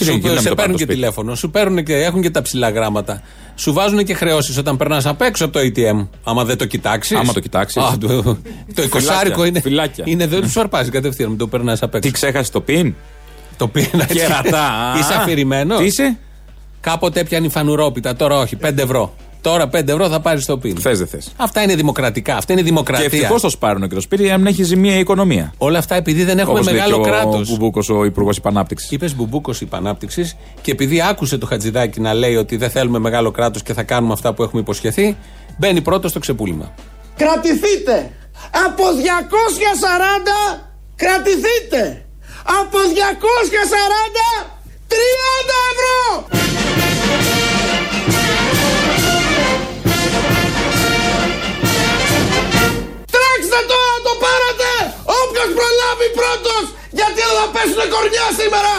Και 0.00 0.06
Σου, 0.06 0.10
δεν 0.12 0.20
γίνεται 0.20 0.34
να 0.34 0.40
σε 0.40 0.48
το 0.48 0.54
πάρουν 0.54 0.56
παίρνουν 0.56 0.72
το 0.72 0.78
και 0.78 0.84
σπίτι. 0.84 0.94
τηλέφωνο, 0.94 1.34
σου 1.34 1.50
παίρνουν 1.50 1.84
και 1.84 1.94
έχουν 1.94 2.22
και 2.22 2.30
τα 2.30 2.42
ψηλά 2.42 2.70
γράμματα. 2.70 3.22
Σου 3.54 3.72
βάζουν 3.72 4.04
και 4.04 4.14
χρεώσεις 4.14 4.56
όταν 4.56 4.76
περνάς 4.76 5.06
απ' 5.06 5.20
έξω 5.22 5.44
από 5.44 5.52
το 5.52 5.60
ATM. 5.60 6.08
Άμα 6.24 6.44
δεν 6.44 6.58
το 6.58 6.64
κοιτάξεις. 6.66 7.16
Άμα 7.16 7.32
το 7.32 7.40
κοιτάξεις. 7.40 7.82
το, 8.00 8.22
το 8.74 8.82
εικοσάρικο 8.82 9.44
είναι. 9.44 9.60
φυλάκια. 9.60 10.04
Είναι 10.06 10.26
δεν 10.26 10.48
σου 10.48 10.60
αρπάζει 10.60 10.90
κατευθείαν 10.90 11.30
με 11.30 11.36
το 11.36 11.46
περνάς 11.46 11.82
απ' 11.82 11.94
έξω. 11.94 12.08
Τι 12.08 12.14
ξέχασες 12.14 12.50
το 12.50 12.60
πιν; 12.60 12.94
Το 13.56 13.68
πήρα 13.68 13.88
έτσι. 13.92 14.14
Κερατά. 14.18 14.72
Είσαι 15.00 15.14
αφηρημένος; 15.14 15.78
Τι 15.78 15.84
είσαι; 15.84 16.18
Κάποτε 16.80 17.20
έπιανε 17.20 17.48
φανουρόπιτα, 17.48 18.16
τώρα 18.16 18.38
όχι. 18.38 18.56
5 18.64 18.78
ευρώ. 18.78 19.14
Τώρα 19.40 19.68
5 19.68 19.88
ευρώ 19.88 20.08
θα 20.08 20.20
πάρεις 20.20 20.44
το 20.44 20.58
πιν. 20.58 20.76
Θες 20.80 20.98
δεν 20.98 21.06
θες. 21.06 21.32
Αυτά 21.36 21.62
είναι 21.62 21.74
δημοκρατικά. 21.74 22.36
Αυτά 22.36 22.52
είναι 22.52 22.62
Και 22.62 22.68
δημοκρατία. 22.68 23.04
ευτυχώς 23.04 23.40
το 23.40 23.48
σπάρουν 23.50 23.88
και 23.88 23.94
το 23.94 24.00
σπίτι 24.00 24.22
για 24.22 24.32
να 24.32 24.38
μην 24.38 24.46
έχει 24.46 24.62
ζημία 24.62 24.94
η 24.96 24.98
οικονομία. 24.98 25.52
Όλα 25.58 25.78
αυτά 25.78 25.94
επειδή 25.94 26.24
δεν 26.24 26.38
έχουμε 26.38 26.58
Όπως 26.58 26.72
λέει 26.72 26.74
και 26.74 26.80
μεγάλο 26.80 27.02
ο 27.02 27.06
κράτος. 27.06 27.48
Μπουμπούκος, 27.48 27.88
ο 27.88 28.04
Υπουργός 28.04 28.36
Υπανάπτυξης. 28.36 28.90
Είπες 28.90 29.14
Μπουμπούκος 29.14 29.60
υπανάπτυξης 29.60 30.36
και 30.60 30.70
επειδή 30.70 31.02
άκουσε 31.02 31.38
το 31.38 31.46
Χατζηδάκι 31.46 32.00
να 32.00 32.14
λέει 32.14 32.36
ότι 32.36 32.56
δεν 32.56 32.70
θέλουμε 32.70 32.98
μεγάλο 32.98 33.30
κράτος 33.30 33.62
και 33.62 33.72
θα 33.72 33.82
κάνουμε 33.82 34.12
αυτά 34.12 34.34
που 34.34 34.42
έχουμε 34.42 34.60
υποσχεθεί, 34.60 35.16
μπαίνει 35.58 35.80
πρώτος 35.80 36.10
στο 36.10 36.18
ξεπούλημα. 36.18 36.74
Κρατηθείτε. 37.16 38.10
Από 38.66 38.82
240 38.82 40.62
κρατηθείτε. 40.96 42.04
Από 42.60 42.78
240 42.78 44.52
30 44.88 44.94
ευρώ. 45.72 46.28
Τρέξτε 53.40 53.60
το 53.72 53.76
να 53.92 53.96
το 54.06 54.12
πάρετε. 54.24 54.68
Όποιος 55.20 55.48
προλάβει 55.58 56.06
πρώτος. 56.20 56.62
Γιατί 56.98 57.18
δεν 57.28 57.34
θα 57.40 57.46
πέσουνε 57.54 57.86
κορνιά 57.94 58.26
σήμερα. 58.40 58.72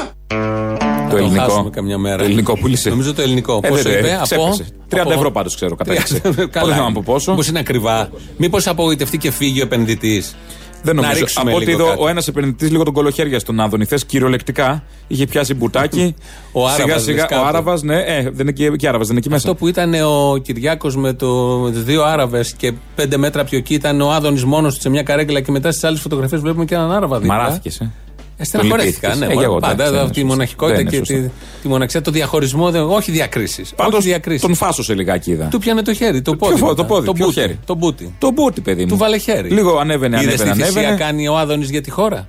Το 1.09 1.15
Θα 1.17 1.23
ελληνικό. 1.23 1.43
χάσουμε 1.43 1.69
καμιά 1.69 1.97
μέρα. 2.05 2.17
Το 2.17 2.23
ελληνικό 2.23 2.53
πούλησε. 2.61 2.89
Νομίζω 2.89 3.13
το 3.13 3.21
ελληνικό. 3.21 3.59
Ε, 3.63 3.67
Πόσο 3.69 3.81
δεν, 3.83 3.97
είπε, 3.99 4.07
ε, 4.09 4.15
από. 4.15 4.23
ξέπεσε. 4.23 4.65
30 4.89 5.01
από- 5.01 5.11
ευρώ 5.19 5.31
πάντως 5.31 5.55
ξέρω, 5.55 5.75
κατέληξε. 5.75 6.19
Καλά. 6.19 6.65
Δεν 6.65 6.73
θυμάμαι 6.75 6.87
από 6.87 7.01
πόσο. 7.03 7.31
Μήπως 7.31 7.47
είναι 7.47 7.59
ακριβά. 7.59 8.09
Μήπως 8.37 8.67
απογοητευτεί 8.67 9.17
και 9.17 9.31
φύγει 9.31 9.59
ο 9.59 9.63
επενδυτής. 9.63 10.35
Δεν 10.83 10.95
Να 10.95 11.01
νομίζω. 11.01 11.19
ρίξουμε 11.19 11.50
Από 11.51 11.57
ό,τι 11.60 11.66
λίγο 11.66 11.80
είδω, 11.81 11.89
κάτι. 11.89 12.04
ο 12.04 12.07
ένας 12.07 12.28
επενδυτής 12.28 12.72
λίγο 12.72 12.83
τον 12.83 12.94
κολοχέρια 12.94 13.39
στον 13.39 13.60
Άδωνη. 13.60 13.86
Θες 13.86 14.06
κυριολεκτικά. 14.06 14.83
Είχε 15.07 15.28
πιάσει 15.28 15.54
μπουτάκι. 15.54 16.16
Ο 16.51 16.68
Άραβας, 16.68 16.81
Σιγά 16.81 16.94
λες 16.95 17.04
σιγά. 17.04 17.25
κάπου. 17.25 17.44
Ο 17.44 17.48
Άραβας, 17.48 17.81
ναι, 17.81 17.95
ε, 18.00 18.22
δεν 18.22 18.31
είναι 18.39 18.51
και, 18.51 18.69
και 18.69 18.88
Άραβας, 18.88 19.07
δεν 19.07 19.16
είναι 19.16 19.25
εκεί 19.25 19.30
μέσα. 19.33 19.50
Αυτό 19.50 19.56
που 19.60 19.68
ήταν 19.68 19.94
ο 19.94 20.38
Κυριάκος 20.38 20.95
με 20.95 21.13
το 21.13 21.60
δύο 21.69 22.04
Άραβες 22.04 22.54
και 22.54 22.74
πέντε 22.95 23.18
μέτρα 23.18 23.44
πιο 23.44 23.57
εκεί 23.57 23.74
ήταν 23.74 24.01
ο 24.01 24.12
Άδωνης 24.12 24.44
μόνος 24.44 24.75
του 24.75 24.81
σε 24.81 24.89
μια 24.89 25.04
καρέκλα 25.04 25.39
και 25.39 25.51
μετά 25.51 25.72
στις 25.72 25.83
άλλες 25.83 26.00
φωτογραφίες 26.01 26.42
βλέπουμε 26.42 26.66
και 26.66 26.75
έναν 26.75 26.92
Άραβα 26.92 27.19
δίπλα. 27.19 27.36
Μαράθηκες, 27.36 27.80
ε. 27.80 27.92
Ε, 28.41 28.43
Στεναχωρέθηκα, 28.43 29.09
Τον 29.09 29.19
ναι. 29.19 29.25
λυπήθηκες. 29.25 29.31
Ε, 29.31 29.33
μόνο 29.33 29.41
εγώ, 29.41 29.59
πάντα 29.59 29.73
εντάξει, 29.73 29.91
δεν 29.93 30.01
αυτή 30.03 30.17
η 30.19 30.21
είναι 30.25 30.29
μοναχικότητα 30.31 30.77
σωστό. 30.81 30.91
και 30.99 31.03
Δεν 31.13 31.17
είναι 31.17 31.27
τη, 31.27 31.61
τη 31.61 31.67
μοναξιά, 31.67 32.01
το 32.01 32.11
διαχωρισμό, 32.11 32.71
δεν- 32.71 32.81
όχι 32.89 33.11
διακρίσεις. 33.11 33.73
Πάντως 33.75 33.99
Όχι 33.99 34.07
διακρίσεις. 34.07 34.41
τον 34.41 34.55
φάσωσε 34.55 34.93
λιγάκι 34.93 35.31
είδα. 35.31 35.47
Του 35.47 35.59
πιάνε 35.59 35.81
το 35.81 35.93
χέρι, 35.93 36.21
το 36.21 36.35
Ποιο 36.35 36.47
πόδι. 36.47 36.59
φω- 36.59 36.69
μετά. 36.69 36.81
το 36.81 36.88
πόδι, 36.88 37.05
το 37.05 37.13
ποιο 37.13 37.25
μπούτι, 37.25 37.39
χέρι; 37.39 37.59
Το 37.65 37.75
μπούτι. 37.75 38.15
Το 38.19 38.31
μπούτι, 38.31 38.61
παιδί 38.61 38.81
μου. 38.81 38.88
Του 38.88 38.97
βάλε 38.97 39.17
χέρι. 39.17 39.49
Λίγο 39.49 39.77
ανέβαινε, 39.77 40.21
Είδες 40.21 40.33
ανέβαινε. 40.39 40.51
τι 40.55 40.61
θυσία 40.63 40.79
ανέβαινε. 40.88 41.03
κάνει 41.11 41.27
ο 41.27 41.38
Άδωνης 41.38 41.69
για 41.69 41.81
τη 41.81 41.89
χώρα; 41.89 42.27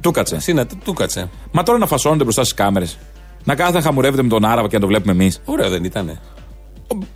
Του 0.00 0.10
κάτσε. 0.10 0.40
Σύνα, 0.40 0.66
του- 0.66 0.78
του 0.84 0.92
κάτσε. 0.92 1.30
Μα 1.50 1.62
τώρα 1.62 1.78
να 1.78 1.86
φασώνονται 1.86 2.22
μπροστά 2.22 2.42
στις 2.42 2.54
κάμερες. 2.54 2.98
Να 3.44 3.54
κάθεται 3.54 3.78
να 3.78 3.84
χαμουρεύεται 3.84 4.22
με 4.22 4.28
τον 4.28 4.44
Άραβα 4.44 4.68
και 4.68 4.74
να 4.74 4.80
το 4.80 4.86
βλέπουμε 4.86 5.12
εμείς. 5.12 5.40
Ωραίο 5.44 5.68
δεν 5.68 5.84
ήτανε. 5.84 6.20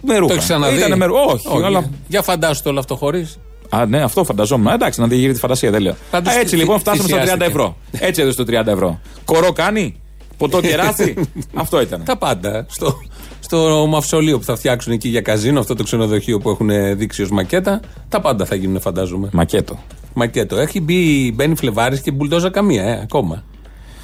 Με 0.02 0.14
ρούχα. 0.16 0.26
Το 0.26 0.32
έχεις 0.32 0.44
ξαναδεί; 0.44 0.76
Ήτανε 0.76 0.96
με 0.96 1.04
ρούχα. 1.04 1.20
Όχι, 1.22 1.48
αλλά. 1.64 1.68
για- 1.68 1.90
Για 2.08 2.22
φαντάσου 2.22 2.62
το 2.62 2.70
όλο 2.70 2.78
αυτό 2.78 2.96
χωρίς. 2.96 3.38
Α, 3.70 3.86
ναι, 3.86 4.02
αυτό 4.02 4.24
φανταζόμουν. 4.24 4.66
Εντάξει, 4.72 5.00
να 5.00 5.06
διηγείται 5.06 5.32
τη 5.32 5.38
φαντασία, 5.38 5.70
δεν 5.70 5.80
λέω. 5.82 5.94
Πάντως 6.10 6.32
Α, 6.32 6.36
έτσι 6.36 6.48
θυ- 6.48 6.58
λοιπόν 6.58 6.78
φτάσαμε 6.78 7.08
στα 7.08 7.16
30 7.16 7.20
θυσιάστηκε. 7.20 7.50
ευρώ. 7.50 7.76
Έτσι 7.98 8.20
έδωσε 8.22 8.44
το 8.44 8.44
30 8.60 8.66
ευρώ. 8.66 9.00
Κορό 9.24 9.52
κάνει. 9.52 10.00
Ποτό 10.36 10.60
κεράσι. 10.60 11.14
αυτό 11.54 11.80
ήταν. 11.80 12.02
Τα 12.04 12.16
πάντα. 12.16 12.66
Στο, 12.68 12.98
στο 13.40 13.86
μαυσολείο 13.88 14.38
που 14.38 14.44
θα 14.44 14.56
φτιάξουν 14.56 14.92
εκεί 14.92 15.08
για 15.08 15.20
καζίνο, 15.20 15.60
αυτό 15.60 15.74
το 15.74 15.82
ξενοδοχείο 15.82 16.38
που 16.38 16.50
έχουν 16.50 16.70
δείξει 16.96 17.22
ως 17.22 17.30
μακέτα, 17.30 17.80
τα 18.08 18.20
πάντα 18.20 18.44
θα 18.44 18.54
γίνουν, 18.54 18.80
φαντάζομαι. 18.80 19.28
Μακέτο. 19.32 19.78
Μακέτο. 20.14 20.56
Έχει 20.56 20.80
μπει, 20.80 21.32
μπαίνει 21.34 21.56
Φλεβάρης 21.56 22.00
και 22.00 22.10
μπουλντόζα 22.10 22.50
καμία, 22.50 22.82
ε, 22.82 23.00
ακόμα. 23.02 23.44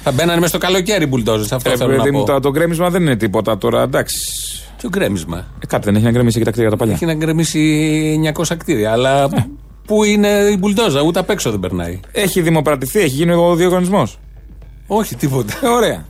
Θα 0.03 0.11
μπαίνανε 0.11 0.35
μέσα 0.35 0.47
στο 0.47 0.57
καλοκαίρι 0.57 1.05
μπουλντόζε, 1.05 1.55
αυτό 1.55 1.69
Ε, 1.71 1.75
θέλω 1.75 1.89
να 1.91 1.97
παιδί 1.97 2.11
πω. 2.11 2.17
μου, 2.17 2.25
το, 2.25 2.39
το 2.39 2.49
γκρέμισμα 2.51 2.89
δεν 2.89 3.01
είναι 3.01 3.15
τίποτα 3.15 3.57
τώρα, 3.57 3.81
εντάξει. 3.81 4.15
Ποιο 4.77 4.89
γκρέμισμα. 4.89 5.37
Ε, 5.63 5.65
κάτι 5.65 5.85
δεν 5.85 5.95
έχει 5.95 6.03
να 6.03 6.11
γκρεμίσει 6.11 6.37
και 6.39 6.45
τα 6.45 6.51
κτίρια 6.51 6.69
τα 6.69 6.75
παλιά. 6.77 6.93
Έχει 6.93 7.05
να 7.05 7.13
γκρεμίσει 7.13 8.33
900 8.35 8.43
κτίρια, 8.57 8.91
αλλά 8.91 9.23
Ε. 9.23 9.27
πού 9.87 10.03
είναι 10.03 10.27
η 10.27 10.55
μπουλντόζα, 10.59 11.01
ούτε 11.01 11.19
απ' 11.19 11.29
έξω 11.29 11.51
δεν 11.51 11.59
περνάει. 11.59 11.99
Έχει 12.11 12.41
δημοπρατηθεί, 12.41 12.99
έχει 12.99 13.15
γίνει 13.15 13.31
ο 13.33 13.55
διαγωνισμός. 13.55 14.19
Όχι, 14.87 15.15
τίποτα. 15.15 15.53
Ε, 15.63 15.67
ωραία. 15.67 16.05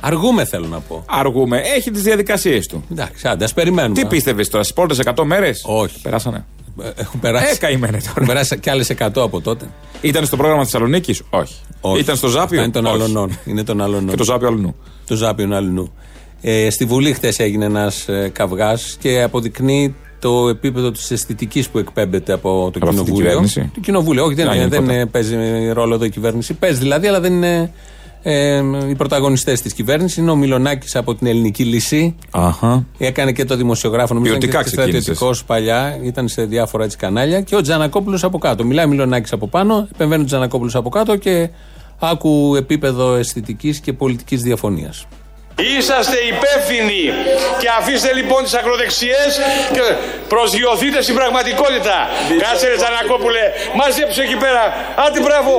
Αργούμε, 0.00 0.44
θέλω 0.44 0.66
να 0.66 0.80
πω. 0.80 1.04
Αργούμε. 1.08 1.60
Έχει 1.76 1.90
τις 1.90 2.02
διαδικασίες 2.02 2.66
του. 2.66 2.84
Εντάξει, 2.92 3.28
άντε, 3.28 3.44
ας 3.44 3.52
περιμένουμε. 3.54 4.00
Τι 4.00 4.06
πίστευες 4.06 4.48
τώρα, 4.48 4.62
στις 4.64 4.74
πρώτε 4.74 4.94
100 5.16 5.24
μέρες; 5.24 5.62
Όχι. 5.66 6.00
Περάσανε. 6.00 6.44
Ε, 6.82 6.90
Έχουν 6.96 7.20
περάσει. 7.20 7.50
Ε, 7.52 7.56
καημένε 7.56 7.96
Έχουν 7.96 8.14
τώρα. 8.14 8.26
περάσει 8.26 8.58
κι 8.58 8.70
άλλες 8.70 8.90
100 8.98 9.22
από 9.22 9.40
τότε. 9.40 9.64
Ήταν 10.00 10.26
στο 10.26 10.36
πρόγραμμα 10.36 10.62
Θεσσαλονίκης; 10.64 11.22
Όχι. 11.30 11.54
Όχι. 11.80 12.00
Ήταν 12.00 12.16
στο 12.16 12.28
Ζάπιο; 12.28 12.42
Αυτά 12.44 12.62
Είναι 12.62 12.72
των 12.72 12.86
Όχι. 12.86 12.94
αλωνών. 12.94 13.38
Είναι 13.44 13.64
των 13.64 13.80
αλωνών. 13.80 14.08
Και 14.08 14.16
το 14.16 14.24
Ζάπιο 14.24 14.48
αλλού. 14.48 14.74
Το 15.06 15.14
Ζάπιον 15.14 15.52
Αλληνού. 15.52 15.92
Ε, 16.40 16.70
στη 16.70 16.84
Βουλή 16.84 17.12
χθε 17.12 17.32
έγινε 17.36 17.64
ένας 17.64 18.08
ε, 18.08 18.30
καυγάς 18.34 18.96
και 19.00 19.22
αποδεικνύει 19.22 19.94
το 20.18 20.48
επίπεδο 20.48 20.90
της 20.90 21.10
αισθητικής 21.10 21.68
που 21.68 21.78
εκπέμπεται 21.78 22.32
από 22.32 22.50
το 22.50 22.64
αυτή 22.66 22.78
την 22.80 22.88
κοινοβούλιο. 22.88 23.16
κυβέρνηση; 23.28 23.70
Το 23.74 23.80
κοινοβούλιο, 23.80 24.24
όχι, 24.24 24.34
δεν, 24.34 24.48
Α, 24.48 24.54
είναι, 24.54 24.66
δεν 24.68 24.70
γενικότερα. 24.84 25.00
είναι- 25.00 25.06
παίζει 25.10 25.70
ρόλο 25.72 25.94
εδώ 25.94 26.04
η 26.04 26.10
κυβέρνηση. 26.10 26.54
Παίζει 26.54 26.78
δηλαδή, 26.78 27.06
αλλά 27.06 27.20
δεν 27.20 27.32
είναι 27.32 27.72
ε, 28.28 28.62
οι 28.88 28.94
πρωταγωνιστές 28.94 29.60
της 29.60 29.72
κυβέρνησης. 29.72 30.16
Είναι 30.16 30.30
ο 30.30 30.36
Μιλονάκης 30.36 30.96
από 30.96 31.14
την 31.14 31.26
Ελληνική 31.26 31.64
Λύση. 31.64 32.14
Αχα. 32.30 32.86
Έκανε 32.98 33.32
και 33.32 33.44
το 33.44 33.56
δημοσιογράφο, 33.56 34.14
νομίζω 34.14 34.34
ήταν 34.34 34.48
Ποιοτικά 34.48 34.62
και 34.64 34.76
ξεκίνησες. 34.76 35.02
στρατιωτικός 35.02 35.44
παλιά, 35.44 35.98
ήταν 36.02 36.28
σε 36.28 36.44
διάφορα 36.44 36.84
έτσι 36.84 36.96
κανάλια. 36.96 37.40
Και 37.40 37.56
ο 37.56 37.60
Τζανακόπουλος 37.60 38.24
από 38.24 38.38
κάτω. 38.38 38.64
Μιλάει 38.64 38.86
Μιλονάκης 38.86 39.32
από 39.32 39.48
πάνω, 39.48 39.88
επεμβαίνει 39.94 40.22
ο 40.22 40.24
Τζανακόπουλος 40.24 40.74
από 40.74 40.88
κάτω 40.88 41.16
και 41.16 41.50
άκου 41.98 42.54
επίπεδο 42.56 43.14
αισθητικής 43.14 43.80
και 43.80 43.92
πολιτικής 43.92 44.42
διαφωνίας. 44.42 45.06
Είσαστε 45.60 46.16
υπεύθυνοι 46.32 47.02
και 47.60 47.68
αφήστε 47.78 48.10
λοιπόν 48.18 48.40
τις 48.46 48.54
ακροδεξιές 48.60 49.30
και 49.74 49.82
προσγειωθείτε 50.34 50.98
στην 51.06 51.14
πραγματικότητα. 51.20 51.96
Κάτσε 52.44 52.66
ρε 52.70 52.76
Τζανακόπουλε, 52.80 53.44
μαζέψε 53.80 54.20
εκεί 54.26 54.36
πέρα. 54.44 54.62
Άντε 55.04 55.20
μπράβο. 55.26 55.52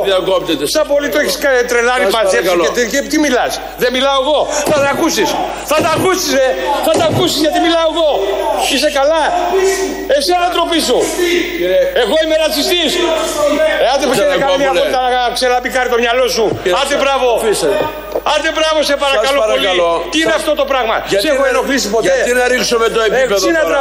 Σαν 0.76 0.86
πολύ 0.92 1.08
το 1.14 1.18
έχεις 1.24 1.38
κα- 1.44 1.66
τρελάρει 1.72 2.06
μαζέψε 2.18 2.54
και, 2.64 2.70
τε- 2.76 2.90
και 2.94 3.00
τι 3.12 3.18
μιλάς. 3.26 3.52
Δεν 3.82 3.90
μιλάω 3.96 4.18
εγώ. 4.24 4.40
Θα 4.72 4.78
τα 4.84 4.90
ακούσεις. 4.96 5.30
Θα 5.72 5.78
τα 5.84 5.90
ακούσεις 5.98 6.30
ρε. 6.40 6.48
Θα 6.88 6.94
τα 7.00 7.06
ακούσεις 7.12 7.40
γιατί 7.46 7.60
μιλάω 7.68 7.88
εγώ. 7.94 8.10
Είσαι 8.74 8.90
καλά. 9.00 9.24
Εσύ 10.18 10.30
να 10.44 10.50
τροπή 10.56 10.80
σου. 10.88 10.98
Εγώ 12.04 12.16
είμαι 12.24 12.36
ρατσιστής. 12.44 12.90
Ε, 13.84 13.86
άντε 13.94 14.04
που 14.08 14.14
θέλει 14.18 14.30
να 14.36 14.40
κάνει 14.44 14.58
μια 14.64 14.72
βόλτα 14.80 15.02
να 15.16 15.22
ξελαμπικάρει 15.38 15.90
το 15.94 15.98
μυαλό 16.04 16.26
σου. 16.36 16.46
Άντε 16.82 16.96
μπράβο. 17.02 17.30
Άντε 18.34 18.50
μπράβο 18.58 18.80
σε 18.90 18.96
παρακαλώ, 19.06 19.40
παρακαλώ. 19.46 19.86
πολύ. 19.87 19.87
Τι 20.12 20.18
είναι 20.22 20.32
Σας- 20.32 20.40
αυτό 20.42 20.54
το 20.56 20.66
πράγμα; 20.66 20.96
Γιατί 21.08 21.28
Σε 21.28 21.34
έχω 21.34 21.42
να- 21.42 21.48
ενοχλήσει 21.48 21.90
ποτέ; 21.90 22.12
γιατί 22.16 22.34
να 22.40 22.48
ρίξουμε 22.48 22.88
το 22.88 23.02
επίπεδο 23.02 23.36
Εσύ 23.36 23.52
να 23.52 23.60
τώρα; 23.60 23.80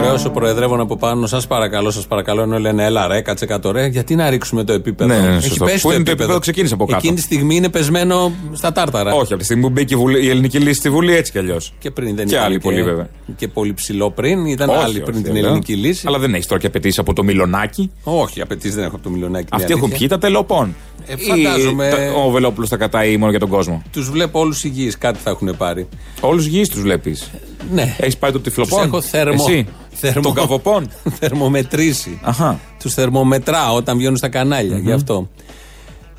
Τραπείς. 0.00 0.06
Είναι 0.06 0.06
ωραίος 0.06 0.24
ο 0.24 0.30
προεδρεύων 0.30 0.80
από 0.80 0.96
πάνω. 0.96 1.26
Σας 1.26 1.46
παρακαλώ, 1.46 1.90
σας 1.90 2.06
παρακαλώ. 2.06 2.42
Ενώ 2.42 2.58
λένε, 2.58 2.84
έλα 2.84 3.06
ρε, 3.06 3.20
κάτσε 3.20 3.46
κάτω 3.46 3.70
ρε. 3.70 3.86
Γιατί 3.86 4.14
να 4.14 4.30
ρίξουμε 4.30 4.64
το 4.64 4.72
επίπεδο; 4.72 5.14
Ναι, 5.14 5.20
ναι, 5.20 5.34
Έχει 5.36 5.46
σωστό. 5.48 5.64
πέσει 5.64 5.80
Πού 5.80 5.90
είναι 5.92 6.02
το 6.02 6.10
επίπεδο, 6.10 6.38
ξεκίνησε 6.38 6.74
από 6.74 6.84
κάτω. 6.84 6.96
Εκείνη 6.98 7.14
τη 7.14 7.22
στιγμή 7.22 7.56
είναι 7.56 7.68
πεσμένο 7.68 8.32
στα 8.52 8.72
τάρταρα. 8.72 9.12
Όχι, 9.12 9.26
από 9.32 9.36
τη 9.36 9.44
στιγμή 9.44 9.62
που 9.62 9.70
μπήκε 9.70 9.94
η, 9.94 9.96
Βουλή- 9.96 10.22
η 10.24 10.28
ελληνική 10.28 10.58
λύση 10.58 10.74
στη 10.78 10.90
Βουλή 10.90 11.14
έτσι 11.14 11.32
κι 11.32 11.38
αλλιώς. 11.38 11.72
Και 11.78 11.90
πριν 11.90 12.16
δεν 12.16 12.26
Και 12.26 12.34
ήταν 12.34 12.44
άλλοι 12.46 12.58
πολύ, 12.58 12.82
βέβαια. 12.82 13.08
Και 13.36 13.48
πολύ 13.48 13.74
ψηλό 13.74 14.10
πριν. 14.10 14.46
Ήταν 14.46 14.68
Όχι, 14.68 14.78
άλλοι 14.78 14.94
όχι, 14.96 15.00
πριν 15.00 15.22
την 15.22 15.32
βέβαια. 15.32 15.40
ελληνική 15.48 15.74
λύση. 15.74 16.04
Αλλά 16.06 16.18
δεν 16.18 16.34
έχει 16.34 16.46
τώρα 16.46 16.60
και 16.60 16.66
απαιτήσει 16.66 17.00
από 17.00 17.12
το 17.12 17.22
μιλονάκι. 17.24 17.90
Όχι, 18.02 18.40
απαιτήσει 18.40 18.74
δεν 18.74 18.84
έχω 18.84 18.94
από 18.94 19.04
το 19.04 19.10
μιλιονάκι. 19.10 19.46
Αυτοί 19.50 19.72
έχουν 19.72 19.90
πιει 19.98 20.06
τα 20.08 20.18
τελοπών. 20.18 20.74
Ε, 21.06 21.14
φαντάζομαι- 21.16 21.86
Ή 21.86 21.90
τα- 21.90 22.22
Ο 22.26 22.30
Βελόπουλος 22.30 22.68
τα 22.68 22.76
κατάει 22.76 23.16
μόνο 23.16 23.30
για 23.30 23.40
τον 23.40 23.48
κόσμο. 23.48 23.82
Τους 23.92 24.10
βλέπω 24.10 24.40
όλους 24.40 24.64
υγιείς, 24.64 24.98
κάτι 24.98 25.18
θα 25.24 25.30
έχουν 25.30 25.54
πάρει. 25.56 25.88
Όλους 26.20 26.46
γη 26.46 26.66
τους 26.66 26.80
βλέπεις. 26.80 27.30
Ναι. 27.72 27.94
Έχεις 27.98 28.16
πάει 28.16 28.30
το 28.32 28.38
Τους 28.40 28.46
τυφλοπών; 28.54 28.84
έχω 28.86 29.00
θερμο... 29.00 29.44
Εσύ; 29.48 29.66
θερμο- 29.90 30.22
Τον 30.22 30.34
καβοπών; 30.34 30.90
θερμομετρήσει. 31.20 32.18
Αχα. 32.22 32.60
Τους 32.82 32.94
θερμομετράω 32.94 33.74
όταν 33.76 33.96
βγαίνουν 33.96 34.16
στα 34.16 34.28
καναλια 34.28 34.78
Γι' 34.78 34.92
αυτό. 34.92 35.28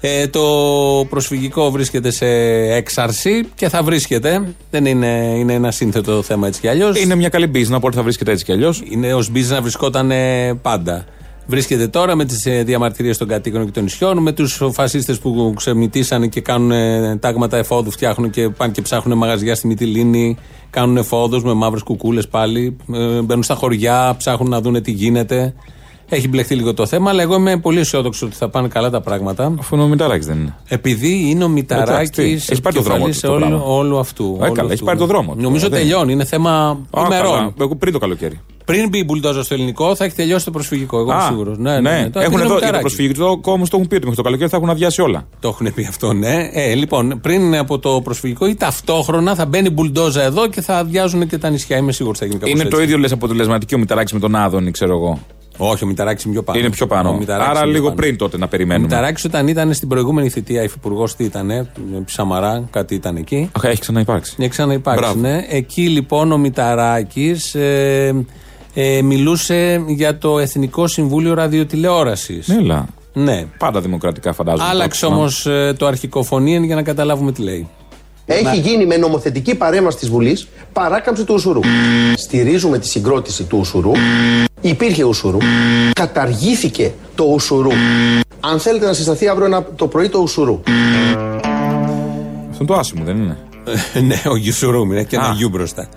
Ε, 0.04 0.28
το 0.28 0.42
προσφυγικό 1.10 1.72
βρίσκεται 1.72 2.12
σε 2.12 2.26
έξαρση 2.76 3.46
και 3.56 3.70
θα 3.70 3.84
βρίσκεται. 3.84 4.54
Δεν 4.72 4.86
είναι, 4.86 5.34
είναι 5.38 5.54
ένα 5.54 5.72
σύνθετο 5.72 6.22
θέμα 6.22 6.48
έτσι 6.48 6.60
κι 6.60 6.68
αλλιώς. 6.68 7.00
Είναι 7.00 7.16
μια 7.16 7.30
καλή 7.30 7.52
business, 7.54 7.76
οπότε 7.76 7.96
θα 7.98 8.04
βρίσκεται 8.04 8.32
έτσι 8.32 8.46
κι 8.46 8.52
αλλιώς. 8.52 8.84
Είναι 8.90 9.14
ως 9.14 9.30
business 9.36 9.48
να 9.50 9.62
βρισκόταν 9.62 10.12
ε, 10.12 10.54
πάντα. 10.62 11.06
Βρίσκεται 11.48 11.88
τώρα 11.88 12.16
με 12.16 12.26
τις 12.26 12.48
διαμαρτυρίες 12.64 13.18
των 13.18 13.28
κατοίκων 13.28 13.66
και 13.66 13.72
των 13.72 13.84
νησιών, 13.84 14.18
με 14.18 14.32
τους 14.32 14.62
φασίστες 14.72 15.20
που 15.20 15.54
ξεμητήσανε 15.56 16.28
και 16.28 16.42
κάνουν 16.42 16.72
ε, 16.72 17.18
τάγματα 17.18 17.58
εφόδου, 17.58 17.92
φτιάχνουν 17.92 18.30
και 18.30 18.50
πάνε 18.50 18.72
και 18.72 18.82
ψάχνουν 18.82 19.18
μαγαζιά 19.18 19.56
στη 19.56 19.68
Μυτιλίνη, 19.68 20.38
κάνουν 20.72 20.98
εφόδου 20.98 21.42
με 21.42 21.54
μαύρες 21.54 21.84
κουκούλες 21.84 22.28
πάλι. 22.28 22.78
ε, 22.94 23.22
μπαίνουν 23.22 23.44
στα 23.44 23.56
χωριά, 23.56 24.16
ψάχνουν 24.18 24.50
να 24.50 24.62
δουν 24.62 24.82
τι 24.82 24.92
γίνεται. 24.92 25.54
Έχει 26.14 26.28
μπλεχθεί 26.28 26.56
λίγο 26.56 26.74
το 26.74 26.86
θέμα, 26.86 27.10
αλλά 27.10 27.22
εγώ 27.22 27.36
είμαι 27.36 27.58
πολύ 27.58 27.80
αισιόδοξο 27.80 28.26
ότι 28.26 28.36
θα 28.36 28.50
πάνε 28.50 28.68
καλά 28.68 28.90
τα 28.90 29.02
πράγματα. 29.02 29.54
Αφού 29.60 29.76
είναι 29.76 29.84
ο 29.84 29.88
Μηταράκης 29.88 30.26
δεν 30.26 30.38
είναι. 30.40 30.56
Επειδή 30.68 31.26
είναι 31.30 31.44
ο 31.44 31.48
Εντάξει, 31.48 32.12
τι, 32.12 32.22
Μηταράκη 32.22 32.52
έχει 32.52 32.62
πάρει 32.62 32.76
το 32.76 32.82
δρόμο 32.82 33.08
του 33.08 33.20
το 33.22 33.32
όλου, 33.32 33.40
πράγμα. 33.40 33.64
όλου 33.66 34.00
αυτού. 34.00 34.38
Ε, 34.42 34.44
όλου 34.44 34.52
καλά, 34.54 34.64
έχει 34.66 34.74
αυτού. 34.74 34.86
πάρει 34.86 34.98
το 34.98 35.06
δρόμο 35.06 35.34
του. 35.36 35.42
Νομίζω 35.42 35.70
Δεν- 35.70 35.80
τελειώνει, 35.80 36.12
είναι 36.14 36.26
θέμα 36.26 36.78
Α, 36.92 37.02
ημερών. 37.06 37.32
καλά. 37.32 37.54
Εγώ 37.60 37.76
πριν 37.76 37.94
το 37.94 38.00
καλοκαίρι. 38.00 38.40
Πριν 38.66 38.90
μπει 38.90 38.98
η 39.00 39.04
μπουλντόζα 39.08 39.44
στο 39.44 39.54
ελληνικό, 39.54 39.96
θα 39.96 40.06
έχει 40.06 40.16
τελειώσει 40.16 40.46
το 40.46 40.52
προσφυγικό. 40.52 40.98
Εγώ 41.00 41.12
είμαι 41.12 41.22
Α, 41.24 41.28
σίγουρος. 41.28 41.58
Ναι, 41.58 41.72
ναι, 41.72 41.80
ναι. 41.80 42.10
Το 42.10 42.20
Έχουν 42.20 42.22
επειδή 42.22 42.34
είναι 42.34 42.34
εδώ, 42.34 42.34
για 42.42 42.48
το 42.48 42.54
Μηταράκης. 42.54 42.80
προσφυγικό 42.82 43.40
όμω 43.52 43.64
το 43.64 43.70
έχουν 43.74 43.88
πει 43.88 43.96
ότι 43.96 44.04
μέχρι 44.04 44.16
το 44.16 44.22
καλοκαίρι 44.24 44.50
θα 44.50 44.58
έχουν 44.58 44.70
αδειάσει 44.70 45.02
όλα. 45.02 45.28
Το 45.40 45.48
έχουν 45.48 45.74
πει 45.74 45.86
αυτό, 45.90 46.14
ναι. 46.14 46.50
Ε, 46.54 46.74
λοιπόν, 46.74 47.20
πριν 47.22 47.58
από 47.58 47.80
το 47.80 48.02
προσφυγικό 48.04 48.46
ή 48.48 48.56
ταυτόχρονα 48.56 49.36
θα 49.36 49.46
μπαίνει 49.46 49.68
η 49.68 49.72
μπουλντόζα 49.74 50.24
εδώ 50.24 50.48
και 50.48 50.62
θα 50.62 50.78
αδειάζουν 50.78 51.28
και 51.28 51.38
τα 51.38 51.50
νησιά. 51.50 51.78
Είμαι 51.78 51.92
σίγουρος 51.92 52.18
θα 52.20 52.26
γίνει 52.26 52.38
κάπως 52.38 52.52
Είναι 52.54 52.62
έτσι. 52.64 52.76
το 52.76 52.82
ίδιο 52.84 52.98
λες 52.98 53.12
αποτελεσματική 53.12 53.76
ο 53.76 53.78
Μηταράκης 53.78 54.14
με 54.14 54.20
τον 54.20 54.36
Άδωνη, 54.36 54.72
ξέρω 54.72 54.94
εγώ. 54.96 55.20
Όχι, 55.58 55.84
ο 55.84 55.88
Μηταράκης 55.88 56.24
είναι 56.24 56.34
πιο 56.34 56.44
πάνω. 56.44 56.60
Είναι 56.60 56.70
πιο 56.70 56.86
Ο 56.86 56.90
πάνω. 56.90 57.14
Μηταράκης 57.18 57.50
Άρα 57.50 57.60
είναι 57.60 57.66
πιο 57.68 57.72
λίγο 57.74 57.86
πάνω. 57.86 57.96
πριν 58.00 58.18
τότε 58.18 58.38
να 58.38 58.46
Ο 58.46 58.48
περιμένουμε. 58.48 58.88
Μηταράκης 58.88 59.24
όταν 59.26 59.48
ήταν 59.48 59.74
στην 59.74 59.88
προηγούμενη 59.88 60.30
θητεία 60.30 60.64
υφυπουργός, 60.64 61.16
τι 61.16 61.24
ήταν, 61.24 61.68
Σαμαρά, 62.06 62.68
κάτι 62.72 62.96
ήταν 62.96 63.16
εκεί. 63.16 63.50
Αχ, 63.58 63.64
έχει 63.64 63.80
ξαναυπάρξει. 63.82 64.36
Ναι, 64.38 64.48
ξαναυπάρξει, 64.48 65.04
Μπράβο. 65.04 65.20
ναι. 65.20 65.46
Εκεί 65.50 65.82
λοιπόν 65.90 66.32
ο 66.32 66.38
Μηταράκης 66.38 67.56
ε, 67.56 68.26
ε, 68.74 69.02
μιλούσε 69.02 69.84
για 69.88 70.18
το 70.18 70.40
Εθνικό 70.40 70.88
Συμβούλιο 70.88 71.34
Ραδιοτηλεόρασης. 71.34 72.50
Έλα. 72.50 72.86
Ναι. 73.14 73.46
Πάντα 73.58 73.82
δημοκρατικά 73.82 74.34
φαντάζομαι. 74.34 74.70
Άλλαξε 74.70 75.06
το 75.06 75.12
όμως 75.14 75.46
άκουσμα. 75.46 75.74
το 75.74 75.86
αρχικό 75.86 76.24
φωνήεν 76.24 76.64
για 76.64 76.76
να 76.76 76.84
καταλάβουμε 76.84 77.32
τι 77.32 77.42
λέει. 77.42 77.68
Έχει 78.26 78.58
γίνει 78.58 78.86
με 78.86 78.98
νομοθετική 78.98 79.56
παρέμβαση 79.56 79.98
της 79.98 80.10
Βουλής 80.10 80.48
παράκαμψη 80.74 81.24
του 81.24 81.34
ουσουρού. 81.34 81.60
Στηρίζουμε 82.16 82.80
τη 82.80 82.88
συγκρότηση 82.88 83.44
του 83.44 83.58
ουσουρού. 83.58 83.92
Υπήρχε 84.62 85.04
ουσουρού. 85.04 85.38
Καταργήθηκε 85.94 86.94
το 87.16 87.24
ουσουρού. 87.24 87.72
Αν 88.40 88.60
θέλετε 88.60 88.86
να 88.86 88.94
συσταθεί 88.94 89.28
αύριο 89.28 89.46
ένα, 89.46 89.64
το 89.76 89.88
πρωί 89.88 90.10
το 90.10 90.20
ουσουρού. 90.20 90.62
Αυτό 92.50 92.64
είναι 92.64 92.66
το 92.66 92.74
άσημο, 92.74 93.04
δεν 93.04 93.18
είναι; 93.18 93.38
ναι, 94.02 94.22
ο 94.26 94.36
Γιουσουρούμ 94.36 94.92
είναι 94.92 95.04
και 95.04 95.16
ένα 95.16 95.30
Α. 95.30 95.34
γιου 95.34 95.50
μπροστά. 95.50 95.90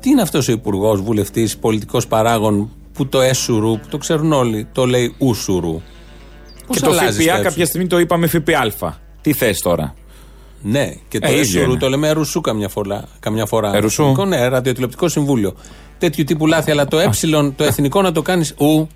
Τι 0.00 0.10
είναι 0.10 0.22
αυτός 0.22 0.48
ο 0.48 0.52
υπουργός, 0.52 1.00
βουλευτής, 1.00 1.56
πολιτικός 1.56 2.06
παράγων 2.06 2.70
που 2.92 3.06
το 3.06 3.20
έσουρου, 3.20 3.78
που 3.78 3.88
το 3.88 3.98
ξέρουν 3.98 4.32
όλοι, 4.32 4.66
το 4.72 4.86
λέει 4.86 5.14
ουσουρού. 5.18 5.80
Πώς 6.66 6.76
Και 6.76 6.84
το 6.84 6.90
αλλάζεις 6.90 7.14
ΦΠΑ 7.14 7.22
σκέψη; 7.22 7.42
κάποια 7.42 7.66
στιγμή 7.66 7.86
το 7.86 7.98
είπαμε 7.98 8.26
ΦΠΑ. 8.26 8.98
Τι 9.20 9.32
θες 9.32 9.60
τώρα; 9.60 9.94
Ναι, 10.66 10.92
και 11.08 11.18
το 11.18 11.26
Ε, 11.26 11.30
ίδιο 11.30 11.40
έσουρου 11.40 11.70
είναι. 11.70 11.78
το 11.78 11.88
λέμε 11.88 12.08
ερουσού 12.08 12.40
καμιά 12.40 12.68
φορά. 12.68 13.04
Καμιά 13.20 13.46
φορά. 13.46 13.76
Ερουσού. 13.76 14.02
Εθνικό, 14.02 14.24
Ναι, 14.24 14.48
ραδιοτηλεοπτικό 14.48 15.08
συμβούλιο. 15.08 15.54
Τέτοιου 15.98 16.24
τύπου 16.24 16.46
λάθη, 16.46 16.70
αλλά 16.70 16.86
το 16.86 16.98
ε, 16.98 17.54
το 17.56 17.64
εθνικό 17.64 18.02
να 18.02 18.12
το 18.12 18.22
κάνεις 18.22 18.54
ου. 18.58 18.88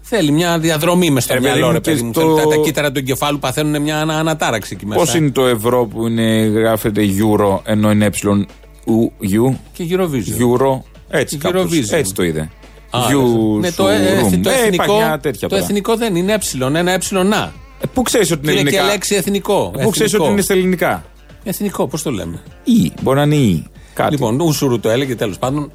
Θέλει 0.00 0.30
μια 0.30 0.58
διαδρομή 0.58 1.10
μες 1.10 1.24
στο 1.24 1.32
Ε, 1.32 1.36
παιδί 1.36 1.48
μυαλό, 1.48 1.66
μου, 1.66 1.72
ρε 1.72 1.78
και 1.80 1.90
παιδί 1.90 2.02
μου. 2.02 2.12
στο- 2.12 2.20
Θέλει 2.20 2.34
Τα, 2.34 2.46
τα 2.48 2.56
κύτταρα 2.56 2.92
του 2.92 2.98
εγκεφάλου 2.98 3.38
παθαίνουν 3.38 3.82
μια 3.82 4.00
ανα, 4.00 4.18
ανατάραξη 4.18 4.70
εκεί 4.74 4.86
μέσα. 4.86 5.00
Πώς 5.00 5.14
είναι 5.14 5.30
το 5.30 5.46
ευρώ 5.46 5.86
που 5.86 6.06
είναι, 6.06 6.22
γράφεται 6.40 7.02
euro 7.02 7.60
ενώ 7.64 7.90
είναι 7.90 8.04
ε 8.04 8.46
ου, 8.84 9.12
γιου, 9.18 9.58
Και 9.72 9.84
Eurovision. 9.90 10.40
euro. 10.42 10.80
Έτσι, 11.08 11.34
Η 11.34 11.38
κάπως, 11.38 11.62
Eurovision. 11.62 11.92
έτσι 11.92 12.14
το 12.14 12.22
είδε. 12.22 12.50
Α, 12.90 13.00
Γιου, 13.08 13.58
ναι, 13.60 13.72
το, 13.72 13.88
ε, 13.88 13.94
ε, 13.94 14.16
σουρούμ. 14.18 14.40
το 14.42 14.50
Ε, 14.50 14.52
εθνικό, 14.54 14.82
υπάρχει 14.84 15.04
μια 15.04 15.18
τέτοια 15.18 15.48
το 15.48 15.54
τώρα. 15.54 15.62
εθνικό 15.66 15.96
δεν 15.96 16.16
είναι 16.16 16.32
ε, 16.32 16.78
ένα 16.78 16.90
ε 16.92 17.22
να. 17.22 17.52
Ε, 17.80 17.86
Πού 17.94 18.02
ξέρεις 18.02 18.30
ότι 18.30 18.40
Και 18.46 18.50
είναι 18.50 18.60
είναι 18.60 18.70
και 18.70 18.76
ελληνικά; 18.76 18.92
λέξη 18.94 19.14
εθνικό. 19.14 19.70
Πού 19.82 19.90
ξέρεις 19.90 20.00
Εθνικό. 20.12 20.24
ότι 20.24 20.32
είναι 20.32 20.42
στα 20.42 20.54
ελληνικά; 20.54 21.04
Εθνικό, 21.44 21.86
πώς 21.86 22.02
το 22.02 22.10
λέμε; 22.10 22.42
Ή, 22.64 22.92
μπορεί 23.02 23.16
να 23.16 23.22
είναι 23.22 23.34
ή. 23.34 23.66
Κάτι. 23.94 24.10
Λοιπόν, 24.10 24.40
Ούσουρου 24.40 24.80
το 24.80 24.88
έλεγε 24.88 25.14
τέλος 25.16 25.38
πάντων. 25.38 25.70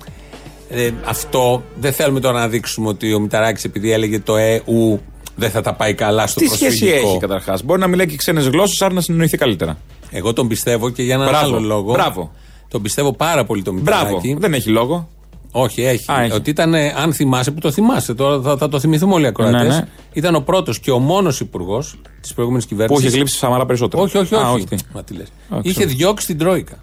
Ε, 0.70 0.92
αυτό 1.06 1.64
δεν 1.80 1.94
θέλουμε 1.94 2.20
τώρα 2.20 2.40
να 2.40 2.48
δείξουμε 2.48 2.88
ότι 2.88 3.14
ο 3.14 3.20
Μηταράκης 3.20 3.64
επειδή 3.64 3.92
έλεγε 3.92 4.20
το 4.20 4.36
ε, 4.36 4.62
ου, 4.66 5.00
δεν 5.36 5.50
θα 5.50 5.62
τα 5.62 5.74
πάει 5.74 5.94
καλά 5.94 6.28
στο 6.28 6.40
Τι 6.40 6.46
σχέση 6.48 6.66
προσφυγικό. 6.80 7.08
έχει 7.10 7.18
καταρχάς; 7.20 7.64
Μπορεί 7.64 7.80
να 7.80 7.88
μιλάει 7.88 8.08
και 8.08 8.16
ξένες 8.16 8.48
γλώσσες, 8.48 8.82
άρα 8.82 8.94
να 8.94 9.02
συνεννοηθεί 9.02 9.38
καλύτερα. 9.38 9.78
Εγώ 10.12 10.34
τον 10.34 10.48
πιστεύω 10.48 10.90
και 10.90 11.04
για 11.04 11.14
έναν 11.16 11.28
Μπράβο. 11.30 11.46
άλλο 11.46 11.60
λόγο. 11.60 11.92
Μπράβο. 11.94 12.32
Τον 12.68 12.82
πιστεύω 12.82 13.14
πάρα 13.14 13.46
πολύ 13.46 13.62
τον 13.62 13.80
Μπράβο. 13.80 14.04
Μηταράκη. 14.06 14.36
Δεν 14.40 14.54
έχει 14.54 14.70
λόγο. 14.70 15.10
Όχι, 15.56 15.82
έχει. 15.84 16.12
Α, 16.12 16.22
έχει. 16.22 16.34
Ότι 16.34 16.50
ήταν, 16.50 16.74
ε, 16.74 16.94
αν 16.98 17.14
θυμάσαι, 17.14 17.52
που 17.52 17.60
το 17.60 17.72
θυμάσαι, 17.72 18.14
τώρα 18.14 18.42
θα, 18.42 18.58
θα 18.58 18.70
το 18.70 18.80
θυμηθούμε 18.80 19.14
όλοι 19.14 19.24
οι 19.24 19.28
ακροατές. 19.28 19.62
Ναι, 19.62 19.68
ναι. 19.68 19.88
Ήταν 20.14 20.36
ο 20.36 20.40
πρώτος 20.42 20.80
και 20.80 20.92
ο 20.92 21.00
μόνος 21.00 21.40
υπουργός 21.40 21.96
της 22.22 22.34
προηγούμενης 22.34 22.66
κυβέρνηση. 22.68 23.02
Που 23.02 23.08
είχε 23.08 23.16
γλύψει 23.16 23.38
Σαμαρά 23.38 23.66
περισσότερο. 23.66 24.04
Όχι, 24.04 24.18
όχι, 24.18 24.36
Α, 24.36 24.52
όχι. 24.52 24.66
τι. 24.66 24.76
Μα 24.94 25.04
τι 25.04 25.14
λες. 25.14 25.28
Α, 25.50 25.58
Είχε 25.62 25.80
ξέρω. 25.80 25.90
διώξει 25.96 26.26
την 26.26 26.38
Τρόικα. 26.38 26.78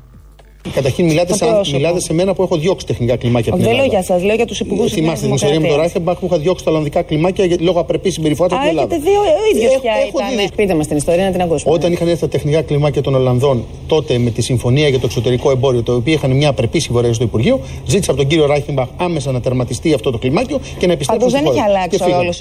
Καταρχήν 0.74 1.04
μιλάτε, 1.04 1.34
σαν, 1.34 1.48
πρόσωπο. 1.48 1.76
μιλάτε 1.76 2.00
σε 2.00 2.12
μένα 2.14 2.34
που 2.34 2.42
έχω 2.42 2.56
διώξει 2.56 2.86
τεχνικά 2.86 3.16
κλιμάκια 3.16 3.52
από 3.52 3.56
την 3.62 3.66
Δεν 3.70 3.74
λέω 3.76 3.84
Ελλάδα. 3.84 4.02
για 4.04 4.14
σας, 4.14 4.24
λέω 4.26 4.34
για 4.34 4.46
τους 4.46 4.60
υπουργούς 4.60 4.84
της 4.86 4.94
Θυμάστε 4.94 5.26
την 5.26 5.34
ιστορία 5.34 5.60
με 5.60 5.68
τον 5.68 5.76
Ράιχεμπαχ 5.76 6.18
που 6.18 6.26
είχα 6.26 6.38
διώξει 6.38 6.64
τα 6.64 6.70
Ολλανδικά 6.70 7.02
κλιμάκια 7.02 7.44
για- 7.44 7.56
λόγω 7.60 7.80
απρεπής 7.80 8.14
συμπεριφοράς 8.14 8.52
Α, 8.52 8.54
από 8.56 8.62
την 8.68 8.70
Ελλάδα. 8.78 8.94
έχετε 8.94 9.10
δύο, 9.10 9.20
ο 9.20 9.54
ίδιος 9.54 9.72
Έχω- 9.72 9.80
πια 9.80 9.92
έχω 9.92 10.18
ήταν. 10.32 10.46
δει. 10.46 10.48
Πείτε 10.56 10.74
μας 10.74 10.86
την 10.86 10.96
ιστορία 10.96 11.24
να 11.24 11.30
την 11.30 11.40
ακούσουμε. 11.42 11.74
Όταν 11.74 11.92
είχαν 11.92 12.08
έρθει 12.08 12.20
τα 12.20 12.28
τεχνικά 12.28 12.62
κλιμάκια 12.62 13.02
των 13.02 13.14
Ολλανδών 13.14 13.64
τότε 13.86 14.18
με 14.18 14.30
τη 14.30 14.42
συμφωνία 14.42 14.88
για 14.88 14.98
το 14.98 15.06
εξωτερικό 15.06 15.50
εμπόριο, 15.50 15.82
το 15.82 15.94
οποίο 15.94 16.12
είχαν 16.12 16.30
μια 16.30 16.48
απρεπή 16.48 16.78
συμπορία 16.80 17.12
στο 17.12 17.24
Υπουργείο, 17.24 17.60
ζήτησα 17.86 18.10
από 18.10 18.20
τον 18.20 18.28
κύριο 18.28 18.46
Ράιχεμπαχ 18.46 18.88
άμεσα 18.96 19.32
να 19.32 19.40
τερματιστεί 19.40 19.92
αυτό 19.94 20.10
το 20.10 20.18
κλιμάκιο 20.18 20.60
και 20.78 20.86
να 20.86 20.92
επιστρέψει. 20.92 21.26
Πάντως 21.26 21.32
δεν 21.42 21.52
έχει 21.52 21.60
αλλάξει 21.68 21.98
όλος. 22.20 22.40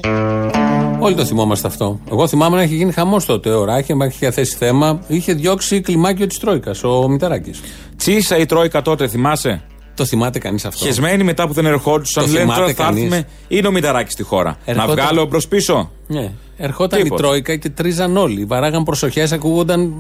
Όλοι 1.01 1.15
το 1.15 1.25
θυμόμαστε 1.25 1.67
αυτό. 1.67 1.99
Εγώ 2.11 2.27
θυμάμαι 2.27 2.55
να 2.55 2.61
έχει 2.61 2.75
γίνει 2.75 2.91
χαμός 2.91 3.25
τότε. 3.25 3.49
Ο 3.49 3.63
Ράχεμπαχ 3.63 4.13
είχε 4.13 4.31
θέσει 4.31 4.55
θέμα. 4.55 4.99
Είχε 5.07 5.33
διώξει 5.33 5.81
κλιμάκιο 5.81 6.27
της 6.27 6.39
Τρόικας, 6.39 6.83
ο 6.83 7.07
Μηταράκης. 7.09 7.61
Τσίσα 7.99 8.37
η 8.37 8.45
Τρόικα 8.45 8.81
τότε, 8.81 9.07
θυμάσαι; 9.07 9.61
Το 9.95 10.05
θυμάται 10.05 10.39
κανείς 10.39 10.65
αυτό. 10.65 10.85
Χεσμένοι 10.85 11.23
μετά 11.23 11.47
που 11.47 11.53
δεν 11.53 11.65
ερχόντουσαν, 11.65 12.23
Το 12.23 12.29
λένε 12.31 12.39
θυμάται 12.41 12.59
τώρα 12.61 12.73
θα 12.73 12.83
κανείς. 12.83 13.01
έρθουμε. 13.03 13.27
Είναι 13.47 13.67
ο 13.67 13.71
Μηταράκη 13.71 14.11
στη 14.11 14.23
χώρα. 14.23 14.57
Ερχόταν- 14.65 14.97
Να 14.97 15.03
βγάλω 15.03 15.27
προ 15.27 15.41
πίσω. 15.49 15.91
Ναι. 16.07 16.31
Ερχόταν 16.57 17.01
Τίποτα. 17.03 17.23
η 17.23 17.27
Τρόικα 17.27 17.55
και 17.55 17.69
τρίζαν 17.69 18.17
όλοι. 18.17 18.45
Βαράγαν 18.45 18.83
προσοχές, 18.83 19.31
ακούγονταν 19.31 19.93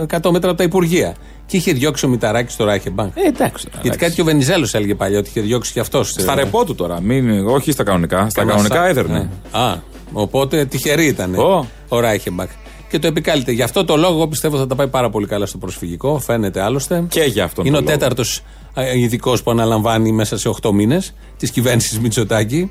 ε, 0.00 0.16
100 0.16 0.30
μέτρα 0.30 0.48
από 0.48 0.58
τα 0.58 0.64
Υπουργεία. 0.64 1.14
Και 1.46 1.56
είχε 1.56 1.72
διώξει 1.72 2.06
ο 2.06 2.08
Μηταράκης 2.08 2.52
στο 2.54 2.64
Ράχεμπαχ. 2.64 3.06
Ε, 3.06 3.26
εντάξει. 3.26 3.68
Γιατί 3.82 3.98
κάτι 3.98 4.14
και 4.14 4.20
ο 4.20 4.24
Βενιζέλος 4.24 4.74
έλεγε 4.74 4.94
παλιά 4.94 5.18
ότι 5.18 5.28
είχε 5.28 5.40
διώξει 5.40 5.72
και 5.72 5.80
αυτός. 5.80 6.08
Στα 6.10 6.34
ρεπό 6.34 6.64
του 6.64 6.74
τώρα. 6.74 7.00
Μην, 7.00 7.46
όχι 7.48 7.72
στα 7.72 7.84
κανονικά. 7.84 8.28
Στα 8.30 8.44
κανονικά 8.44 8.86
έδερνε. 8.86 9.30
Α, 9.50 9.74
οπότε 10.12 10.64
τυχερή 10.64 11.06
ήταν 11.06 11.34
Ω. 11.34 11.66
ο 11.88 12.00
Ράιχεμπαχ. 12.00 12.48
Και 12.88 12.98
το 12.98 13.06
επικάλυτε. 13.06 13.52
Γι' 13.52 13.62
αυτό 13.62 13.84
το 13.84 13.96
λόγο 13.96 14.12
εγώ 14.14 14.28
πιστεύω 14.28 14.56
θα 14.58 14.66
τα 14.66 14.74
πάει 14.74 14.88
πάρα 14.88 15.10
πολύ 15.10 15.26
καλά 15.26 15.46
στο 15.46 15.58
προσφυγικό. 15.58 16.18
Φαίνεται 16.18 16.60
άλλωστε. 16.62 17.04
Και 17.08 17.20
για 17.22 17.44
αυτόν 17.44 17.66
Είναι 17.66 17.76
ο 17.76 17.78
τον 17.80 17.88
λόγο. 17.88 17.98
τέταρτος 17.98 18.42
ειδικός 18.96 19.42
που 19.42 19.50
αναλαμβάνει 19.50 20.12
μέσα 20.12 20.38
σε 20.38 20.48
8 20.62 20.70
μήνες 20.72 21.12
της 21.36 21.50
κυβέρνησης 21.50 21.98
Μητσοτάκη. 22.00 22.70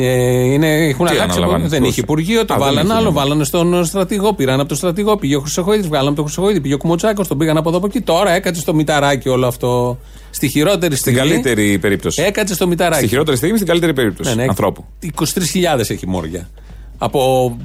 Ε, 0.00 0.04
είναι, 0.52 0.86
έχουν 0.88 1.06
Τι 1.06 1.12
αλλάξει. 1.12 1.36
αναλαμβάνεις, 1.36 1.70
Δεν 1.70 1.80
πώς; 1.80 1.88
είχε 1.90 2.00
υπουργείο, 2.00 2.44
το 2.44 2.54
Α, 2.54 2.56
δεν 2.56 2.66
βάλαν 2.66 2.84
είχε, 2.86 2.94
άλλο. 2.94 3.08
ναι. 3.08 3.14
Βάλανε 3.14 3.44
στον 3.44 3.84
στρατηγό, 3.84 4.32
πήραν 4.34 4.58
από 4.60 4.68
τον 4.68 4.76
στρατηγό. 4.76 5.16
Πήγε 5.16 5.36
ο 5.36 5.40
Χρυσοχοίδης, 5.40 5.86
βγάλαν 5.88 6.06
από 6.06 6.16
τον 6.16 6.24
Χρυσοχοίδη. 6.24 6.60
Πήγε 6.60 6.74
ο 6.74 6.76
Κουμοτσάκος, 6.76 7.28
τον 7.28 7.38
πήγαν 7.38 7.56
από 7.56 7.68
εδώ 7.68 7.78
από 7.78 7.86
εκεί. 7.86 8.00
Τώρα 8.00 8.30
έκατσε 8.30 8.60
στο 8.60 8.74
μηταράκι 8.74 9.28
όλο 9.28 9.46
αυτό. 9.46 9.98
Στη 10.30 10.48
χειρότερη 10.48 10.96
Στην 10.96 11.12
στιγμή. 11.12 11.30
καλύτερη 11.30 11.78
περίπτωση. 11.78 12.22
Έκατσε 12.22 12.54
στο 12.54 12.66
μηταράκι. 12.66 12.98
Στη 12.98 13.08
χειρότερη 13.08 13.36
στιγμή, 13.36 13.56
στην 13.56 13.68
καλύτερη 13.68 13.92
περίπτωση. 13.92 14.28
Ναι, 14.34 14.42
ναι, 14.42 14.48
Ανθρώπου. 14.48 14.84
23.000 15.02 15.90
έχει 15.90 16.06
μόρια. 16.06 16.48
Από 16.98 17.56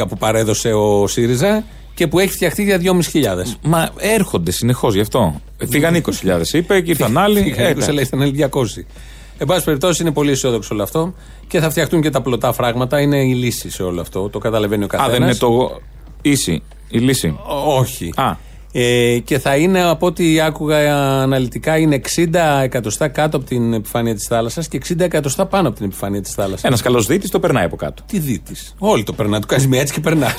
10 0.00 0.08
που 0.08 0.16
παρέδωσε 0.16 0.72
ο 0.72 1.06
ΣΥΡΙΖΑ 1.06 1.64
και 1.94 2.06
που 2.06 2.18
έχει 2.18 2.32
φτιαχτεί 2.32 2.62
για 2.62 2.78
2.500. 2.82 3.54
Μα 3.62 3.90
έρχονται 3.96 4.50
συνεχώς 4.50 4.94
γι' 4.94 5.00
αυτό. 5.00 5.40
Φύγαν 5.68 6.02
20.000 6.22 6.40
είπε 6.52 6.80
και 6.80 6.90
ήρθαν 6.90 7.18
άλλοι. 7.18 7.42
Φύγανε, 7.42 7.68
Ε, 7.68 7.72
20, 7.72 7.76
ναι. 7.78 7.84
αλλά 7.88 8.00
ήταν 8.00 8.22
άλλοι 8.22 8.48
200. 8.50 8.84
Εν 9.38 9.46
πάση 9.46 9.64
περιπτώσει 9.64 10.02
είναι 10.02 10.12
πολύ 10.12 10.30
αισιόδοξο 10.30 10.68
όλο 10.74 10.82
αυτό 10.82 11.14
και 11.46 11.60
θα 11.60 11.70
φτιαχτούν 11.70 12.00
και 12.00 12.10
τα 12.10 12.22
πλωτά 12.22 12.52
φράγματα. 12.52 13.00
Είναι 13.00 13.16
η 13.24 13.34
λύση 13.34 13.70
σε 13.70 13.82
όλο 13.82 14.00
αυτό. 14.00 14.28
Το 14.28 14.38
καταλαβαίνει 14.38 14.82
ο 14.82 14.86
Α, 14.86 14.88
καθένας. 14.88 15.12
δεν 15.12 15.22
είναι 15.22 15.34
το 15.34 15.80
ίση 16.22 16.62
η 16.88 16.98
λύση. 16.98 17.38
Όχι. 17.66 18.12
Α. 18.16 18.32
Ε, 18.72 19.18
και 19.24 19.38
θα 19.38 19.56
είναι 19.56 19.82
από 19.82 20.06
ό,τι 20.06 20.40
άκουγα 20.40 20.76
αναλυτικά 21.22 21.76
είναι 21.78 22.00
60 22.16 22.60
εκατοστά 22.62 23.08
κάτω 23.08 23.36
από 23.36 23.46
την 23.46 23.72
επιφάνεια 23.72 24.14
της 24.14 24.24
θάλασσας 24.24 24.68
και 24.68 24.80
60 24.88 25.00
εκατοστά 25.00 25.46
πάνω 25.46 25.68
από 25.68 25.76
την 25.76 25.86
επιφάνεια 25.86 26.20
της 26.20 26.32
θάλασσας. 26.32 26.64
Ένας 26.64 26.82
καλός 26.82 27.06
δίτης 27.06 27.30
το 27.30 27.40
περνάει 27.40 27.64
από 27.64 27.76
κάτω. 27.76 28.02
Τι 28.06 28.18
δίτης. 28.18 28.74
Όλοι 28.78 29.02
το 29.02 29.12
περνάνε. 29.12 29.40
Του 29.40 29.46
κάνεις 29.46 29.66
μία 29.66 29.80
έτσι 29.80 29.92
και 29.94 30.00
περνάς. 30.00 30.34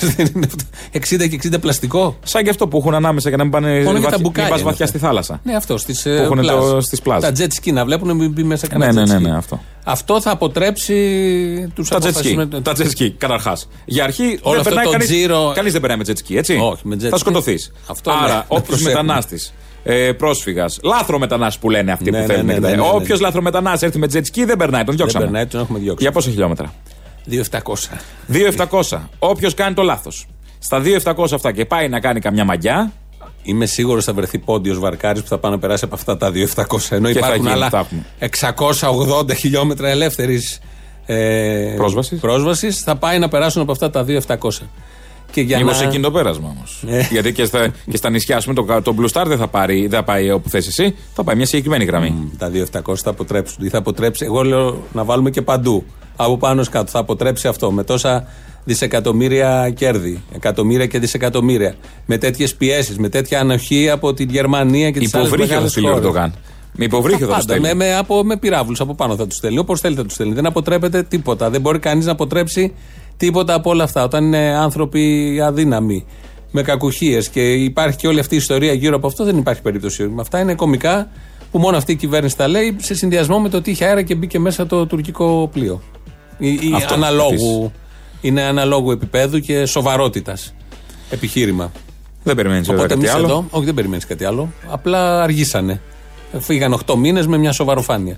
60 0.91 1.27
και 1.29 1.35
60 1.35 1.59
πλαστικό. 1.61 2.17
Σαν 2.23 2.43
και 2.43 2.49
αυτό 2.49 2.67
που 2.67 2.77
έχουν 2.77 2.93
ανάμεσα 2.93 3.27
για 3.29 3.37
να 3.37 3.43
μην 3.43 3.51
πάνε 3.51 3.67
Μόνο 3.67 3.81
για 3.81 3.91
τα 3.93 3.99
βαθιά- 3.99 4.17
μπουκάλια 4.19 4.41
μην 4.43 4.49
πας 4.51 4.59
είναι 4.61 4.69
βαθιά 4.69 4.85
αυτά. 4.85 4.97
στη 4.97 5.07
θάλασσα. 5.07 5.39
Ναι, 5.43 5.55
αυτό 5.55 5.77
στις 5.77 6.01
Που 6.01 6.09
έχουν 6.09 6.41
το- 6.41 6.81
στις 6.81 7.01
πλάζ. 7.01 7.21
Τα 7.21 7.31
jet 7.37 7.47
ski 7.61 7.73
να 7.73 7.85
βλέπουν 7.85 8.15
μην 8.15 8.31
μπει 8.31 8.43
μέσα 8.43 8.67
Ναι, 8.67 8.73
κανένα 8.85 9.01
ναι, 9.01 9.01
jet 9.01 9.19
ναι, 9.21 9.27
ski. 9.27 9.31
ναι, 9.31 9.37
αυτό. 9.37 9.59
Αυτό 9.85 10.21
θα 10.21 10.31
αποτρέψει 10.31 11.71
τους 11.75 11.89
Τα 11.89 11.97
jet 12.01 12.07
ski. 12.07 12.61
Τα 12.63 12.73
jet 12.77 12.87
ski, 12.97 13.09
καταρχάς. 13.17 13.67
Για 13.85 14.03
αρχή 14.03 14.23
Όλο 14.23 14.37
δεν 14.41 14.49
αυτό 14.57 14.63
περνάει 14.63 14.85
το 14.85 14.91
κανείς, 14.91 15.07
τζίρο- 15.07 15.51
κανείς 15.55 15.71
δεν 15.71 15.81
περνάει 15.81 15.97
με 15.97 16.03
jet 16.07 16.17
ski, 16.31 16.35
έτσι; 16.35 16.57
Όχι, 16.61 16.81
με 16.87 16.95
jet 16.95 17.07
Θα 17.09 17.15
ski. 17.15 17.19
σκοτωθείς. 17.19 17.71
Αυτό 17.87 18.11
ναι, 18.11 18.17
Άρα, 18.23 18.33
να 18.33 18.45
όποιος 18.47 18.67
προσέχουμε. 18.67 18.89
μετανάστης, 19.01 19.53
ε, 19.83 20.11
πρόσφυγας, 20.11 20.79
λάθρο 20.83 21.19
μετανάστη 21.19 21.59
που 21.61 21.69
λένε 21.69 21.91
αυτοί 21.91 22.11
Ναι, 22.11 22.21
που 22.21 22.27
ναι, 22.27 22.33
θέλουν. 22.33 22.45
ναι, 22.45 22.53
ναι, 22.59 22.69
ναι, 22.69 22.75
ναι. 22.75 22.81
Όποιος 22.93 23.19
λάθρο 23.19 23.41
μετανάστης 23.41 23.81
έρθει 23.81 23.99
με 23.99 24.07
jet 24.13 24.17
ski 24.39 24.45
δεν 24.45 24.57
περνάει, 24.57 24.83
τον 24.83 24.95
διώξαμε. 24.95 25.23
περνάει, 25.23 25.45
τον 25.45 25.61
έχουμε 25.61 25.79
διώξει. 25.79 26.03
Για 26.03 26.11
πόσα 26.11 26.29
χιλιόμετρα; 26.29 26.73
2.700. 27.25 27.89
2.700. 28.27 29.09
Όποιος 29.19 29.53
κάνει 29.53 29.73
το 29.75 29.81
λάθος. 29.81 30.25
Στα 30.59 30.79
2.700 30.79 31.33
αυτά 31.35 31.51
και 31.51 31.65
πάει 31.65 31.89
να 31.89 31.99
κάνει 31.99 32.19
καμιά 32.19 32.45
μαγιά, 32.45 32.91
Είμαι 33.43 33.65
σίγουρος 33.65 34.03
θα 34.03 34.13
βρεθεί 34.13 34.37
πόντιος 34.37 34.79
βαρκάρης 34.79 35.21
που 35.21 35.27
θα 35.27 35.37
πάει 35.37 35.51
να 35.51 35.59
περάσει 35.59 35.85
από 35.85 35.95
αυτά 35.95 36.17
τα 36.17 36.31
2.700. 36.33 36.41
Ενώ 36.89 37.07
Και 37.07 37.19
θα 37.19 37.19
υπάρχουν 37.19 37.35
γίνει, 37.35 37.51
άλλα 37.51 37.69
θα 37.69 37.77
έχουμε. 37.77 38.05
680 39.29 39.35
χιλιόμετρα 39.35 39.89
ελεύθερης 39.89 40.59
ε, 41.05 41.73
Πρόσβασης. 41.75 42.19
πρόσβασης, 42.19 42.79
θα 42.79 42.95
πάει 42.95 43.19
να 43.19 43.27
περάσουν 43.27 43.61
από 43.61 43.71
αυτά 43.71 43.89
τα 43.89 44.05
2.700. 44.07 44.37
Και 45.31 45.41
για 45.41 45.57
Μήπως 45.57 45.79
να... 45.79 45.87
εκείνο 45.87 46.03
το 46.03 46.11
πέρασμα 46.11 46.53
όμως. 46.57 46.83
Ε. 46.87 47.07
Γιατί 47.11 47.33
και 47.33 47.45
στα, 47.45 47.73
και 47.89 47.97
στα 47.97 48.09
νησιά, 48.09 48.37
ας 48.37 48.45
πούμε, 48.45 48.55
το, 48.55 48.81
το 48.81 48.95
Blue 48.99 49.21
Star 49.21 49.25
δεν 49.27 49.37
θα, 49.37 49.47
πάρει, 49.47 49.81
δεν 49.81 49.89
θα 49.99 50.03
πάει 50.03 50.31
όπου 50.31 50.49
θες 50.49 50.67
εσύ, 50.67 50.95
θα 51.13 51.23
πάει 51.23 51.35
μια 51.35 51.45
συγκεκριμένη 51.45 51.85
γραμμή. 51.85 52.31
Τα 52.37 52.51
2.700 52.81 52.95
θα 52.95 53.09
αποτρέψουν. 53.09 53.65
Ή 53.65 53.69
θα 53.69 53.77
αποτρέψει, 53.77 54.25
εγώ 54.25 54.43
λέω 54.43 54.83
να 54.93 55.03
βάλουμε 55.03 55.29
και 55.29 55.41
παντού. 55.41 55.85
Από 56.15 56.37
πάνω 56.37 56.61
ως 56.61 56.69
κάτω. 56.69 56.91
Θα 56.91 56.99
αποτρέψει 56.99 57.47
αυτό. 57.47 57.71
Με 57.71 57.83
τόσα 57.83 58.27
δισεκατομμύρια 58.63 59.69
κέρδη. 59.75 60.23
Εκατομμύρια 60.35 60.85
και 60.85 60.99
δισεκατομμύρια. 60.99 61.75
Με 62.05 62.17
τέτοιες 62.17 62.55
πιέσεις, 62.55 62.97
με 62.97 63.09
τέτοια 63.09 63.39
ανοχή 63.39 63.89
από 63.89 64.13
την 64.13 64.29
Γερμανία 64.29 64.91
και 64.91 64.99
τις 64.99 65.13
άλλες 65.13 65.27
Υποβρύχιο 65.27 65.47
θα 65.47 65.53
μεγάλες 65.53 65.71
στείλει 65.71 65.85
ο 65.85 65.89
χώρες. 65.89 66.05
Ερντογάν. 66.05 66.33
Με 66.75 66.85
υποβρύχιο 66.85 67.27
θα 67.27 67.33
το 67.33 67.39
Πάντα, 67.39 67.53
στείλει. 67.53 67.61
με, 67.61 67.73
με, 67.73 67.95
από, 67.95 68.23
με 68.23 68.37
πυράβλους 68.37 68.79
από 68.79 68.95
πάνω 68.95 69.15
θα 69.15 69.27
τους 69.27 69.37
στέλνει. 69.37 69.57
Όπως 69.57 69.79
θέλει 69.79 69.95
θα 69.95 70.03
τους 70.03 70.13
στέλνει. 70.13 70.33
Δεν 70.33 70.45
αποτρέπεται 70.45 71.03
τίποτα. 71.03 71.49
Δεν 71.49 71.61
μπορεί 71.61 71.79
κανείς 71.79 72.05
να 72.05 72.11
αποτρέψει 72.11 72.73
τίποτα 73.17 73.53
από 73.53 73.69
όλα 73.69 73.83
αυτά. 73.83 74.03
Όταν 74.03 74.23
είναι 74.23 74.55
άνθρωποι 74.57 75.39
αδύναμοι, 75.43 76.05
με 76.51 76.61
κακουχίες 76.61 77.29
και 77.29 77.53
υπάρχει 77.53 77.97
και 77.97 78.07
όλη 78.07 78.19
αυτή 78.19 78.33
η 78.33 78.37
ιστορία 78.37 78.73
γύρω 78.73 78.95
από 78.95 79.07
αυτό, 79.07 79.23
δεν 79.23 79.37
υπάρχει 79.37 79.61
περίπτωση. 79.61 80.07
Με 80.07 80.21
αυτά 80.21 80.39
είναι 80.39 80.55
κομικά 80.55 81.09
που 81.51 81.59
μόνο 81.59 81.77
αυτή 81.77 81.91
η 81.91 81.95
κυβέρνηση 81.95 82.37
τα 82.37 82.47
λέει 82.47 82.75
σε 82.79 82.95
συνδυασμό 82.95 83.39
με 83.39 83.49
το 83.49 83.57
ότι 83.57 83.71
είχε 83.71 83.85
αέρα 83.85 84.01
και 84.01 84.15
μπήκε 84.15 84.39
μέσα 84.39 84.65
το 84.65 84.85
τουρκικό 84.85 85.49
πλοίο. 85.53 85.81
Η, 86.37 86.47
η 86.47 86.73
Αυτό, 86.75 86.93
αναλόγου, 86.93 87.71
είναι 88.21 88.41
αναλόγου 88.41 88.91
επίπεδου 88.91 89.39
και 89.39 89.65
σοβαρότητας 89.65 90.53
επιχείρημα. 91.09 91.71
Δεν 92.23 92.35
περιμένεις 92.35 92.67
βέβαια 92.67 92.83
Οπότε 92.83 92.93
κάτι 92.99 93.07
εμείς 93.07 93.15
άλλο. 93.23 93.31
εδώ, 93.33 93.45
όχι 93.49 93.65
δεν 93.65 93.73
περιμένεις 93.73 94.05
κάτι 94.05 94.25
άλλο. 94.25 94.51
Απλά 94.69 95.23
αργήσανε. 95.23 95.81
Φύγαν 96.39 96.73
8 96.85 96.95
μήνες 96.95 97.27
με 97.27 97.37
μια 97.37 97.51
σοβαροφάνεια. 97.51 98.17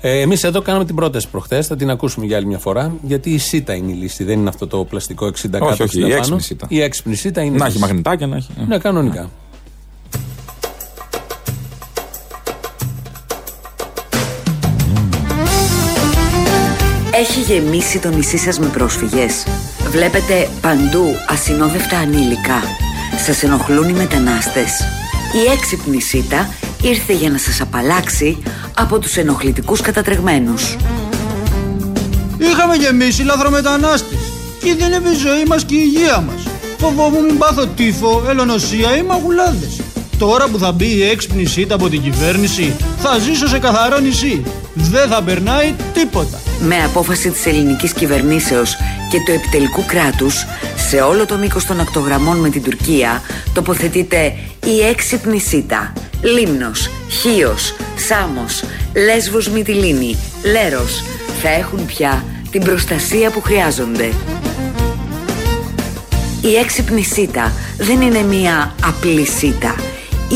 Ε, 0.00 0.20
Εμείς 0.20 0.44
εδώ 0.44 0.62
κάναμε 0.62 0.84
την 0.84 0.94
πρόταση 0.94 1.28
προχθές, 1.28 1.66
θα 1.66 1.76
την 1.76 1.90
ακούσουμε 1.90 2.26
για 2.26 2.36
άλλη 2.36 2.46
μια 2.46 2.58
φορά. 2.58 2.94
Γιατί 3.02 3.30
η 3.30 3.38
ΣΥΤΑ 3.38 3.74
είναι 3.74 3.92
η 3.92 3.94
λύση, 3.94 4.24
δεν 4.24 4.38
είναι 4.38 4.48
αυτό 4.48 4.66
το 4.66 4.84
πλαστικό 4.84 5.26
60 5.26 5.32
κάτω. 5.50 5.64
όχι, 5.66 5.82
60 5.82 5.94
η 5.96 6.00
πάνω. 6.00 6.14
έξυπνη 6.14 6.40
ΣΥΤΑ. 6.42 6.66
Η 6.70 6.80
έξυπνη 6.80 7.14
ΣΥΤΑ 7.14 7.40
είναι. 7.42 7.54
η 7.54 7.58
Να 7.58 7.64
έχει 7.64 7.72
λύση. 7.74 7.84
μαγνητάκια, 7.86 8.26
να 8.26 8.36
έχει. 8.36 8.50
Ναι, 8.68 8.78
κανονικά. 8.78 9.30
Έχει 17.18 17.40
γεμίσει 17.40 17.98
το 17.98 18.08
νησί 18.08 18.36
σας 18.38 18.58
με 18.58 18.66
πρόσφυγες. 18.66 19.46
Βλέπετε 19.90 20.48
παντού 20.60 21.04
ασυνόδευτα 21.28 21.98
ανήλικα. 21.98 22.62
Σας 23.26 23.42
ενοχλούν 23.42 23.88
οι 23.88 23.92
μετανάστες. 23.92 24.80
Η 25.32 25.50
έξυπνη 25.52 26.00
σίτα 26.00 26.48
ήρθε 26.82 27.12
για 27.12 27.30
να 27.30 27.38
σας 27.38 27.60
απαλλάξει 27.60 28.42
από 28.76 28.98
τους 28.98 29.16
ενοχλητικούς 29.16 29.80
κατατρεγμένους. 29.80 30.76
Είχαμε 32.38 32.74
γεμίσει 32.74 33.22
λαθρομετανάστες. 33.22 34.18
Κινδυνεύει 34.62 35.10
η 35.10 35.16
ζωή 35.16 35.44
μας 35.48 35.64
και 35.64 35.74
η 35.74 35.82
υγεία 35.84 36.20
μας. 36.20 36.42
Φοβόμουν 36.78 37.24
μην 37.24 37.38
πάθω 37.38 37.66
τύφο, 37.66 38.24
ελονοσία 38.28 38.96
ή 38.96 39.02
μαγουλάδες. 39.02 39.80
Τώρα 40.18 40.48
που 40.48 40.58
θα 40.58 40.72
μπει 40.72 40.96
η 40.96 41.02
έξυπνη 41.02 41.44
σίτα 41.44 41.74
από 41.74 41.88
την 41.88 42.02
κυβέρνηση, 42.02 42.76
θα 42.98 43.18
ζήσω 43.18 43.48
σε 43.48 43.58
καθαρό 43.58 43.98
νησί. 43.98 44.42
Δεν 44.74 45.08
θα 45.08 45.22
περνάει 45.22 45.74
τίποτα. 45.92 46.40
Με 46.60 46.84
απόφαση 46.84 47.30
της 47.30 47.46
ελληνικής 47.46 47.92
κυβερνήσεως 47.92 48.76
και 49.10 49.18
του 49.24 49.32
επιτελικού 49.32 49.84
κράτους, 49.86 50.46
σε 50.88 51.00
όλο 51.00 51.26
το 51.26 51.36
μήκος 51.36 51.64
των 51.64 51.80
ακτογραμμών 51.80 52.36
με 52.36 52.48
την 52.48 52.62
Τουρκία, 52.62 53.22
τοποθετείται 53.52 54.36
η 54.66 54.80
έξυπνη 54.90 55.40
σίτα. 55.40 55.92
Λίμνος, 56.22 56.90
Χίος, 57.08 57.74
Σάμος, 57.96 58.64
Λέσβος 59.04 59.48
Μυτιλίνη, 59.48 60.16
Λέρος 60.44 61.02
θα 61.42 61.48
έχουν 61.48 61.86
πια 61.86 62.24
την 62.50 62.64
προστασία 62.64 63.30
που 63.30 63.42
χρειάζονται. 63.42 64.12
Η 66.40 66.54
έξυπνη 66.54 67.02
σίτα 67.02 67.52
δεν 67.78 68.00
είναι 68.00 68.22
μία 68.22 68.74
απλή 68.84 69.26
σίτα. 69.26 69.74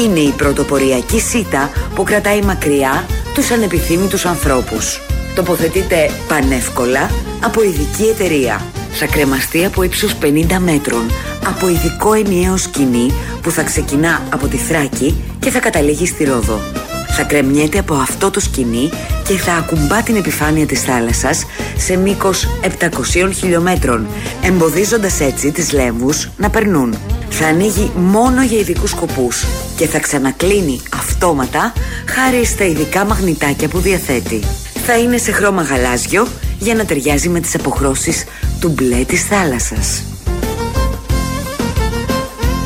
Είναι 0.05 0.21
η 0.21 0.31
πρωτοποριακή 0.31 1.21
σίτα 1.21 1.71
που 1.95 2.03
κρατάει 2.03 2.43
μακριά 2.43 3.07
τους 3.35 3.51
ανεπιθύμητους 3.51 4.25
ανθρώπους. 4.25 5.01
Τοποθετείται 5.35 6.11
πανεύκολα 6.29 7.11
από 7.45 7.63
ειδική 7.63 8.05
εταιρεία. 8.05 8.63
Θα 8.93 9.07
κρεμαστεί 9.07 9.65
από 9.65 9.83
ύψος 9.83 10.15
50 10.23 10.59
μέτρων 10.59 11.11
από 11.47 11.69
ειδικό 11.69 12.13
ενιαίο 12.13 12.57
σκηνή 12.57 13.13
που 13.43 13.51
θα 13.51 13.63
ξεκινά 13.63 14.23
από 14.33 14.47
τη 14.47 14.57
Θράκη 14.57 15.23
και 15.39 15.51
θα 15.51 15.59
καταλήγει 15.59 16.07
στη 16.07 16.25
Ρόδο. 16.25 16.78
Θα 17.11 17.23
κρεμιέται 17.23 17.79
από 17.79 17.95
αυτό 17.95 18.31
το 18.31 18.41
σκηνή 18.41 18.91
και 19.29 19.35
θα 19.35 19.53
ακουμπά 19.53 20.03
την 20.03 20.17
επιφάνεια 20.17 20.67
της 20.67 20.83
θάλασσας 20.83 21.45
σε 21.77 21.97
μήκος 21.97 22.49
700 22.81 23.31
χιλιόμετρων, 23.35 24.07
εμποδίζοντας 24.43 25.21
έτσι 25.21 25.53
τις 25.53 25.73
λέμβους 25.73 26.29
να 26.37 26.51
περνούν. 26.51 26.95
Θα 27.29 27.47
ανοίγει 27.47 27.91
μόνο 27.95 28.43
για 28.43 28.59
ειδικούς 28.59 28.91
σκοπούς 28.91 29.45
και 29.77 29.87
θα 29.87 29.99
ξανακλίνει 29.99 30.81
αυτόματα 30.95 31.73
χάρη 32.07 32.45
στα 32.45 32.65
ειδικά 32.65 33.05
μαγνητάκια 33.05 33.69
που 33.69 33.79
διαθέτει. 33.79 34.43
Θα 34.87 34.99
είναι 34.99 35.17
σε 35.17 35.33
χρώμα 35.33 35.63
γαλάζιο 35.63 36.27
για 36.59 36.75
να 36.75 36.85
ταιριάζει 36.85 37.29
με 37.29 37.41
τις 37.41 37.55
αποχρώσεις 37.55 38.25
του 38.61 38.69
μπλε 38.69 39.05
της 39.05 39.23
θάλασσας. 39.25 40.08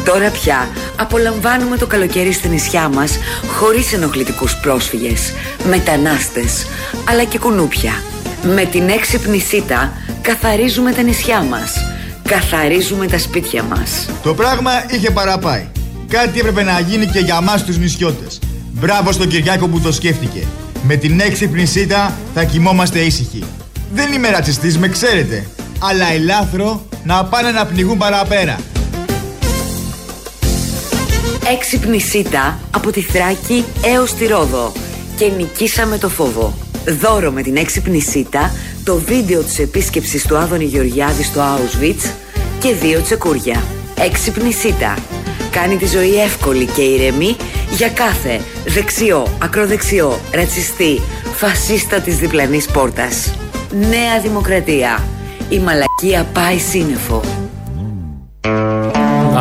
Τώρα 0.05 0.31
πια 0.31 0.69
απολαμβάνουμε 0.97 1.77
το 1.77 1.87
καλοκαίρι 1.87 2.33
στα 2.33 2.49
νησιά 2.49 2.89
μας 2.89 3.19
χωρίς 3.47 3.93
ενοχλητικούς 3.93 4.57
πρόσφυγες, 4.57 5.33
μετανάστες, 5.69 6.67
αλλά 7.09 7.25
και 7.25 7.39
κουνούπια. 7.39 7.93
Με 8.43 8.65
την 8.65 8.89
έξυπνη 8.89 9.39
σίτα 9.39 9.93
καθαρίζουμε 10.23 10.93
τα 10.93 11.03
νησιά 11.03 11.43
μας, 11.43 11.73
καθαρίζουμε 12.29 13.07
τα 13.07 13.19
σπίτια 13.19 13.63
μας. 13.63 14.09
Το 14.23 14.35
πράγμα 14.35 14.71
είχε 14.91 15.11
παραπάει. 15.11 15.67
Κάτι 16.09 16.39
έπρεπε 16.39 16.63
να 16.63 16.81
γίνει 16.81 17.07
και 17.07 17.19
για 17.19 17.41
μας 17.41 17.65
τους 17.65 17.79
νησιώτες. 17.79 18.39
Μπράβο 18.73 19.13
στον 19.13 19.29
Κυριάκο 19.29 19.69
που 19.69 19.81
το 19.81 19.93
σκέφτηκε. 19.93 20.47
Με 20.83 20.97
την 20.97 21.21
έξυπνη 21.21 21.67
σίτα 21.67 22.13
θα 22.35 22.45
κοιμόμαστε 22.45 22.99
ήσυχοι. 22.99 23.45
Δεν 23.95 24.13
είμαι 24.13 24.31
ρατσιστής, 24.31 24.79
με 24.79 24.89
ξέρετε. 24.89 25.47
Αλλά 25.79 26.13
ελάθρο 26.13 26.87
να 27.05 27.25
πάνε 27.25 27.51
να 27.51 27.67
πνιγούν 27.67 27.99
παραπέρα. 27.99 28.59
Έξυπνη 31.53 32.01
σίτα 32.01 32.61
από 32.75 32.91
τη 32.91 33.01
Θράκη 33.01 33.65
έως 33.85 34.15
τη 34.15 34.27
Ρόδο. 34.27 34.73
Και 35.17 35.31
νικήσαμε 35.37 35.99
το 35.99 36.09
φόβο. 36.09 36.55
Δώρο 37.01 37.31
με 37.31 37.43
την 37.43 37.57
έξυπνη 37.57 38.01
σίτα, 38.01 38.55
το 38.85 38.97
βίντεο 38.97 39.43
της 39.43 39.59
επίσκεψης 39.59 40.27
του 40.27 40.37
Άδωνη 40.37 40.65
Γεωργιάδης 40.65 41.27
στο 41.27 41.41
Auschwitz 41.41 42.11
και 42.61 42.75
δύο 42.75 43.01
τσεκούρια. 43.01 43.63
Έξυπνη 43.99 44.53
σίτα. 44.53 44.99
Κάνει 45.51 45.77
τη 45.77 45.87
ζωή 45.87 46.21
εύκολη 46.21 46.65
και 46.65 46.83
ηρεμή 46.83 47.37
για 47.71 47.89
κάθε 47.89 48.41
δεξιό, 48.67 49.27
ακροδεξιό, 49.43 50.21
ρατσιστή, 50.33 51.01
φασίστα 51.35 52.01
της 52.01 52.17
διπλανής 52.17 52.67
πόρτας. 52.67 53.35
Νέα 53.71 54.21
Δημοκρατία. 54.23 55.05
Η 55.49 55.59
μαλακία 55.59 56.25
πάει 56.33 56.59
σύννεφο. 56.59 57.42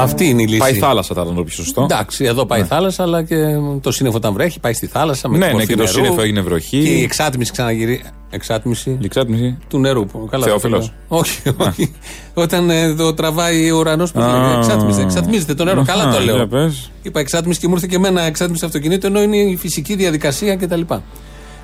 Αυτή 0.02 0.26
είναι 0.26 0.42
η 0.42 0.46
λύση. 0.46 0.58
Πάει 0.60 0.74
θάλασσα 0.74 1.14
θα 1.16 1.22
ήταν 1.22 1.36
το 1.36 1.44
πιο 1.44 1.54
σωστό. 1.56 1.82
Εντάξει, 1.84 2.24
εδώ 2.26 2.46
πάει 2.46 2.62
η 2.62 2.64
θάλασσα, 2.64 3.04
αλλά 3.04 3.24
και 3.24 3.36
το 3.82 3.92
σύννεφο 3.92 4.18
όταν 4.18 4.34
βρέχει, 4.34 4.60
πάει 4.60 4.74
στη 4.74 4.88
θάλασσα. 4.88 5.30
Με 5.30 5.38
Ναι, 5.38 5.44
τη 5.44 5.48
ναι, 5.48 5.54
μορφή 5.54 5.68
και 5.68 5.76
το 5.76 5.84
νερού. 5.84 5.94
σύννεφο 5.94 6.22
έγινε 6.22 6.42
βροχή. 6.42 6.82
Και 6.84 6.90
η 6.90 7.04
εξάτμιση 7.04 7.52
ξαναγυρί. 7.52 8.02
Εξάτμιση 8.30 8.90
Η 8.90 9.06
εξάτμιση. 9.06 9.58
του 9.70 9.80
νερού. 9.80 10.06
που- 10.06 10.28
Καλά, 10.32 10.46
Θεόφιλος. 10.46 10.86
το 10.86 10.94
λέω. 11.10 11.20
Όχι, 11.20 11.42
όχι. 11.58 11.94
Όταν 12.34 12.70
ε, 12.70 12.94
το 12.96 13.14
τραβάει 13.14 13.72
ο 13.72 13.78
ουρανός. 13.78 14.16
Α. 14.16 14.58
Εξάτμιζε, 14.58 15.02
εξατμίζεται 15.02 15.54
το 15.54 15.64
νερό. 15.64 15.84
Καλά 15.86 16.04
Αχα, 16.04 16.18
το 16.18 16.24
λέω. 16.24 16.36
για 16.36 16.48
πες. 16.48 16.92
Είπα 17.02 17.20
εξάτμιση 17.20 17.60
και 17.60 17.68
μου 17.68 17.74
ήρθε 17.74 17.88
και 17.90 17.96
εμένα 17.96 18.22
εξάτμιση 18.22 18.66
αυτοκινήτου, 18.66 19.08
ενώ 19.08 19.22
είναι 19.22 19.38
η 19.38 19.56
φυσική 19.56 19.96
διαδικασία 19.96 20.56
κτλ. 20.56 20.82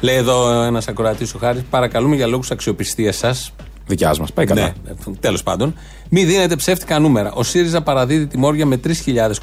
Λέει 0.02 0.16
εδώ 0.16 0.62
ένας 0.64 0.88
ακροατής 0.88 1.34
ο 1.34 1.38
Χάρης, 1.40 1.62
παρακαλούμε 1.70 2.16
για 2.16 2.28
λόγους 2.28 2.52
αξιοπιστίας 2.52 3.18
σας. 3.18 3.52
Δικιά 3.88 4.16
μας. 4.20 4.34
Πάει 4.34 4.46
καλά. 4.46 4.74
Ναι, 4.84 5.14
τέλος 5.20 5.44
πάντων. 5.44 5.76
Μην 6.10 6.28
δίνετε 6.28 6.56
ψεύτικα 6.56 7.00
νούμερα. 7.00 7.32
Ο 7.34 7.44
ΣΥΡΙΖΑ 7.44 7.82
παραδίδει 7.82 8.28
τιμόρια 8.28 8.66
με 8.66 8.80
3.000 8.84 8.92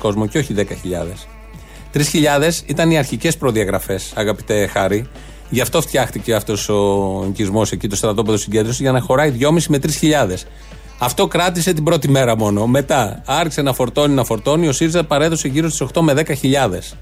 κόσμο 0.00 0.26
και 0.26 0.38
όχι 0.38 0.54
10.000. 0.56 1.26
3.000 1.92 2.02
ήταν 2.66 2.90
οι 2.90 2.98
αρχικές 2.98 3.36
προδιαγραφές, 3.36 4.12
αγαπητέ 4.14 4.66
Χάρη. 4.66 5.08
Γι' 5.50 5.60
αυτό 5.60 5.80
φτιάχτηκε 5.80 6.34
αυτός 6.34 6.68
ο 6.68 7.24
οικισμός 7.28 7.72
εκεί, 7.72 7.88
το 7.88 7.96
στρατόπεδο 7.96 8.36
συγκέντρωσης, 8.36 8.80
για 8.80 8.92
να 8.92 9.00
χωράει 9.00 9.30
2.500 9.30 9.68
με 9.68 9.78
3.000. 9.78 10.46
Αυτό 10.98 11.26
κράτησε 11.26 11.72
την 11.72 11.84
πρώτη 11.84 12.08
μέρα 12.08 12.36
μόνο. 12.36 12.66
Μετά 12.66 13.22
άρχισε 13.26 13.62
να 13.62 13.72
φορτώνει, 13.72 14.14
να 14.14 14.24
φορτώνει. 14.24 14.68
Ο 14.68 14.72
ΣΥΡΙΖΑ 14.72 15.04
παρέδωσε 15.04 15.48
γύρω 15.48 15.68
στις 15.68 15.88
8 15.94 16.00
με 16.00 16.12
10.000 16.12 16.96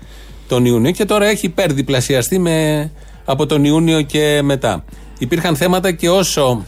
τον 0.48 0.64
Ιούνιο 0.64 0.90
και 0.90 1.04
τώρα 1.04 1.26
έχει 1.26 1.46
υπερδιπλασιαστεί 1.46 2.38
με, 2.38 2.90
από 3.24 3.46
τον 3.46 3.64
Ιούνιο 3.64 4.02
και 4.02 4.40
μετά. 4.42 4.84
Υπήρχαν 5.18 5.56
θέματα 5.56 5.92
και 5.92 6.10
όσο 6.10 6.66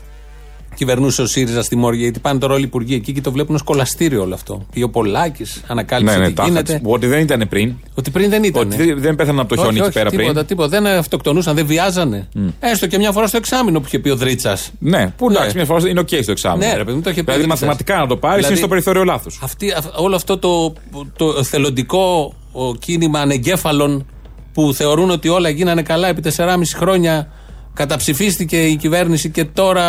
κυβερνούσε 0.75 1.23
ο 1.23 1.27
ΣΥΡΙΖΑ 1.27 1.63
στη 1.63 1.77
Μόρια, 1.77 2.01
γιατί 2.01 2.19
πάνε 2.19 2.39
τώρα 2.39 2.53
όλοι 2.55 2.63
οι 2.63 2.67
υπουργοί 2.67 2.95
εκεί 2.95 3.13
και 3.13 3.21
το 3.21 3.33
βλέπουν 3.33 3.55
ως 3.55 3.63
κολαστήριο 3.63 4.23
όλο 4.23 4.35
αυτό. 4.35 4.67
Πήγε 4.73 4.85
ο 4.85 4.89
Πολάκης, 4.91 5.63
ανακάλυψε 5.67 6.15
Ναι, 6.17 6.21
ναι, 6.23 6.29
τι 6.29 6.35
τάχα 6.35 6.49
γίνεται. 6.49 6.73
της. 6.73 6.81
Ότι 6.85 7.07
δεν 7.07 7.21
ήταν 7.21 7.47
πριν. 7.49 7.75
Ότι 7.95 8.11
πριν 8.11 8.31
δεν 8.31 8.43
ήταν. 8.45 8.67
Ότι 8.67 8.77
δεν- 8.77 9.01
δεν 9.01 9.15
πέθαναν 9.15 9.41
από 9.41 9.49
το 9.49 9.55
χιόνι 9.63 9.79
όχι, 9.79 9.87
εκεί 9.89 9.93
πέρα 9.93 10.07
όχι, 10.09 10.17
τίποτα, 10.17 10.33
πριν. 10.35 10.47
Τίποτα, 10.47 10.69
δεν 10.69 10.87
αυτοκτονούσαν, 10.87 11.55
δεν 11.55 11.67
βιάζανε. 11.67 12.29
Έστω 12.61 12.87
και 12.87 12.99
μια 12.99 13.13
φορά 13.13 13.27
στο 13.27 13.37
εξάμεινο 13.37 13.81
που 13.81 13.87
είχε 13.87 13.99
πει 13.99 14.09
ο 14.09 14.17
Δρίτσας. 14.17 14.71
Ναι, 14.79 15.13
που 15.17 15.31
εντάξει, 15.31 15.57
μια 15.57 15.65
φορά 15.65 15.89
είναι 15.89 16.01
οκ 16.01 16.09
στο 16.23 16.31
εξάμεινο. 16.31 16.67
Ναι, 16.71 16.77
ρε 16.77 16.85
παιδί 16.85 16.97
μου, 16.97 17.03
το 17.03 17.11
είχε 17.11 17.23
πει 17.23 17.33
Δηλαδή 17.33 17.43
ο 17.43 17.47
Δρίτσας. 17.47 17.69
μαθηματικά 17.69 17.97
να 17.99 18.07
το 18.07 18.17
πάρεις 18.17 18.37
Δηλαδή, 18.37 18.53
είναι 18.53 18.61
στο 18.63 18.69
περιθώριο 18.69 19.05
λάθους. 19.05 19.31
Αυτή, 19.43 19.73
αυ- 19.77 19.99
όλο 20.01 20.15
αυτό 20.17 20.39
το, 20.39 20.73
το 21.17 21.43
εθελοντικό 21.45 22.35
ο, 22.53 22.75
κίνημα 22.75 23.21
ανεγκέφαλων 23.21 24.07
που 24.53 24.73
θεωρούν 24.75 25.11
ότι 25.11 25.29
όλα 25.29 25.49
γίνανε 25.49 25.83
καλά 25.83 26.09
επί 26.09 26.21
4,5 26.37 26.75
χρόνια. 26.77 27.29
Καταψηφίστηκε 27.75 28.57
η 28.67 28.77
κυβέρνηση 28.77 29.31
και 29.31 29.45
τώρα 29.45 29.85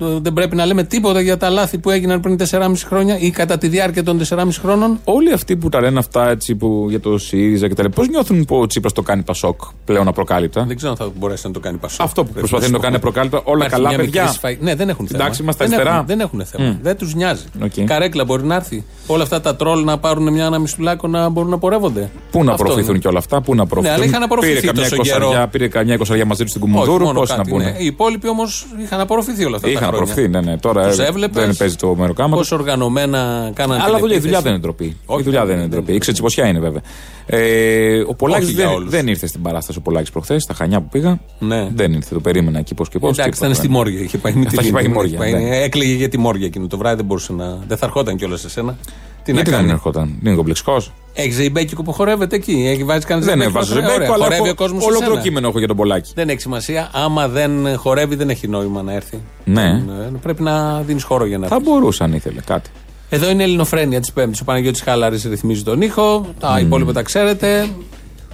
ε, 0.00 0.04
δεν 0.22 0.32
πρέπει 0.32 0.56
να 0.56 0.66
λέμε 0.66 0.82
τίποτα 0.84 1.20
για 1.20 1.36
τα 1.36 1.50
λάθη 1.50 1.78
που 1.78 1.90
έγιναν 1.90 2.20
πριν 2.20 2.36
4,5 2.50 2.72
χρόνια 2.86 3.18
ή 3.18 3.30
κατά 3.30 3.58
τη 3.58 3.68
διάρκεια 3.68 4.02
των 4.02 4.20
4,5 4.28 4.48
χρόνων. 4.60 4.98
Όλοι 5.04 5.32
αυτοί 5.32 5.56
που 5.56 5.68
τα 5.68 5.80
λένε 5.80 5.98
αυτά 5.98 6.28
έτσι 6.30 6.54
που, 6.54 6.86
για 6.88 7.00
το 7.00 7.18
ΣΥΡΙΖΑ 7.18 7.68
και 7.68 7.74
τα 7.74 7.82
λοιπά, 7.82 7.94
πώς 7.94 8.08
νιώθουν 8.08 8.44
που 8.44 8.56
ο 8.56 8.66
Τσίπρας 8.66 8.92
το 8.92 9.02
κάνει 9.02 9.22
Πασόκ 9.22 9.60
πλέον 9.84 10.08
απροκάλυπτα; 10.08 10.64
Δεν 10.64 10.76
ξέρω 10.76 10.90
αν 10.92 10.98
θα 10.98 11.10
μπορέσει 11.18 11.46
να 11.46 11.52
το 11.52 11.60
κάνει 11.60 11.76
Πασόκ. 11.76 12.00
Αυτό 12.06 12.24
που 12.24 12.30
Πρέπει 12.32 12.38
προσπαθεί 12.48 12.64
σου 12.64 12.70
να 12.70 12.76
το 12.76 12.82
πω. 12.82 12.84
κάνει 12.84 12.96
απροκάλυπτα, 12.96 13.40
όλα 13.44 13.56
Υπάρχει 13.56 13.74
καλά, 13.74 13.88
μια 13.88 13.98
μικρή 13.98 14.12
παιδιά. 14.12 14.32
σφαγή. 14.32 14.58
Ναι, 14.60 14.74
δεν 14.74 14.88
έχουν 14.88 15.06
θέμα. 15.06 15.22
Εντάξει, 15.22 15.42
είμαστε 15.42 15.64
δεν 15.64 15.72
αριστερά. 15.74 15.94
Έχουν, 15.96 16.06
δεν 16.06 16.20
έχουν 16.20 16.44
θέμα. 16.44 16.68
Μμ. 16.68 16.76
Δεν 16.82 16.96
τους 16.96 17.14
νοιάζει. 17.14 17.42
Οκ. 17.62 17.72
Καρέκλα 17.86 18.24
μπορεί 18.24 18.44
να 18.44 18.54
έρθει. 18.54 18.84
Όλα 19.06 19.22
αυτά 19.22 19.40
τα 19.40 19.56
τρολ 19.56 19.84
να 19.84 19.98
πάρουν 19.98 20.32
μια 20.32 20.44
ένα 20.44 20.58
μισθουλάκο 20.58 21.08
να 21.08 21.28
μπορούν 21.28 21.50
να 21.50 21.58
πορεύονται. 21.58 22.10
Πού 22.30 22.44
να 22.44 22.50
Αυτό 22.50 22.62
απορροφηθούν 22.62 22.90
είναι. 22.90 22.98
και 23.02 23.08
όλα 23.08 23.18
αυτά, 23.18 23.40
πού 23.40 23.54
να 23.54 23.62
απορροφηθούν. 23.62 23.96
Ναι, 23.96 24.02
αλλά 24.02 24.10
είχαν 24.10 24.22
απορροφηθεί 24.22 24.54
πήρε 24.60 24.66
καμιά, 24.66 24.82
τόσο 24.90 25.02
καιρό. 25.02 25.16
εικοσαριά, 25.18 25.46
πήρε 25.48 25.68
καμιά 25.68 25.94
εικοσαριά 25.94 26.24
μαζί 26.26 26.42
τους 26.42 26.50
στην 26.50 26.62
Όχι, 26.62 26.72
Κουμουνδούρου, 26.72 27.04
μόνο 27.28 27.36
πώ 27.36 27.36
κάτι, 27.36 27.50
να 27.50 27.56
πούνε. 27.56 27.70
ναι. 27.70 27.76
Οι 27.82 27.86
υπόλοιποι 27.86 28.28
όμως 28.28 28.66
είχαν 28.82 29.00
απορροφηθεί 29.00 29.44
όλα 29.44 29.56
αυτά 29.56 29.68
Είχαν 29.68 29.80
τα 29.80 29.86
χρόνια. 29.86 30.02
απορροφηθεί, 30.12 30.28
ναι, 30.44 30.50
ναι. 30.50 30.58
Τώρα 30.58 30.88
Τους 30.88 30.98
ε, 30.98 31.04
έβλεπες, 31.04 31.44
δεν 31.46 31.56
παίζει 31.56 31.76
το 31.76 31.94
μεροκάμα. 31.94 32.36
Πώς 32.36 32.52
οργανωμένα 32.52 33.50
κάναν 33.54 33.80
Αλλά 33.80 33.90
την 33.90 33.98
δουλειά, 34.00 34.16
η 34.16 34.20
δουλειά 34.20 34.38
επίθεση. 34.38 34.42
δεν 34.42 34.52
είναι 34.52 34.60
ντροπή. 34.60 34.96
Όχι, 35.06 35.20
η 35.20 35.24
δουλειά 35.24 35.44
δεν 35.44 35.52
είναι 35.52 35.60
δεν 35.62 35.70
ντροπή. 35.70 35.86
είναι. 35.86 35.96
Η 35.96 36.00
ξετσιποσιά 36.00 36.46
είναι 36.46 36.58
βέβαια. 36.60 36.80
Ε, 37.26 38.00
ο 38.06 38.14
Πολάκης 38.14 38.44
Όχι 38.46 38.54
για 38.54 38.66
δεν, 38.66 38.74
όλους. 38.74 38.90
δεν 38.90 39.06
ήρθε 39.06 39.26
στην 39.26 39.42
παράσταση 39.42 39.78
ο 39.78 39.80
Πολάκης 39.80 40.10
προχθές, 40.10 40.42
στα 40.42 40.54
χανιά 40.54 40.80
που 40.80 40.88
πήγα. 40.88 41.20
Ναι. 41.38 41.68
Δεν 41.74 41.92
ήρθε, 41.92 42.14
το 42.14 42.20
περίμενα 42.20 42.58
εκεί 42.58 42.74
πώς 42.74 42.88
και 42.88 42.98
πώς. 42.98 43.18
Εντάξει, 43.18 43.40
ήταν 43.42 43.54
στη 43.54 43.68
Μόρια. 43.68 44.00
Είχε 44.00 44.18
πάει, 44.18 44.32
με 44.32 44.44
Θα 44.50 44.60
έχει 44.62 44.70
πάει 44.72 44.88
Μόρια, 44.88 45.18
ναι. 45.18 45.56
Έκλαιγε 45.62 45.92
για 45.94 46.08
τη 46.08 46.18
Μόρια 46.18 46.46
εκείνο 46.46 46.66
το 46.66 46.76
βράδυ. 46.78 46.96
Δεν 46.96 47.04
μπορούσε 47.04 47.32
να. 47.32 47.58
Δεν 47.68 47.76
θα 47.76 47.86
ερχόταν 47.86 48.16
κιόλας 48.16 48.40
σε 48.40 48.48
σένα. 48.48 48.76
Τι 49.24 49.32
Γιατί 49.32 49.50
να 49.50 49.56
δεν 49.56 49.64
κάνει; 49.64 49.72
ερχόταν, 49.72 50.18
είναι 50.24 50.34
κομπλεξικός. 50.34 50.92
Έχει 51.14 51.30
ζεϊμπέκικο 51.30 51.82
που 51.82 51.92
χορεύεται 51.92 52.36
εκεί. 52.36 52.66
Έχει 52.68 52.84
βάζει 52.84 53.06
κανεί 53.06 53.24
Δεν 53.24 53.40
έβαζε 53.40 53.72
ζεμπέκο, 53.72 54.12
αλλά 54.12 54.24
χορεύει 54.24 54.40
ο 54.40 54.44
έχω 54.44 54.54
κόσμο 54.54 54.78
ολόκληρο 54.82 55.20
κείμενο 55.20 55.48
έχω 55.48 55.58
για 55.58 55.66
τον 55.68 55.76
Πολάκη. 55.76 56.12
Δεν 56.14 56.28
έχει 56.28 56.40
σημασία. 56.40 56.90
Άμα 56.92 57.28
δεν 57.28 57.76
χορεύει, 57.76 58.14
δεν 58.14 58.30
έχει 58.30 58.48
νόημα 58.48 58.82
να 58.82 58.92
έρθει. 58.92 59.20
Ναι. 59.44 59.64
Ε, 59.64 60.10
Πρέπει 60.22 60.42
να 60.42 60.80
δίνεις 60.80 61.02
χώρο 61.02 61.24
για 61.26 61.38
να 61.38 61.46
έρθεις. 61.46 61.62
Θα 61.64 61.70
μπορούσε 61.70 62.04
αν 62.04 62.12
ήθελε 62.12 62.40
κάτι. 62.46 62.70
Εδώ 63.08 63.30
είναι 63.30 63.42
η 63.42 63.44
Ελληνοφρένεια 63.44 64.00
της 64.00 64.12
Πέμπτης. 64.12 64.40
Ο 64.40 64.44
Παναγιώτης 64.44 64.80
Χάλαρης 64.80 65.24
ρυθμίζει 65.24 65.62
τον 65.62 65.82
ήχο. 65.82 66.26
Τα 66.40 66.58
υπόλοιπα 66.60 66.92
τα 66.92 67.02
ξέρετε. 67.02 67.68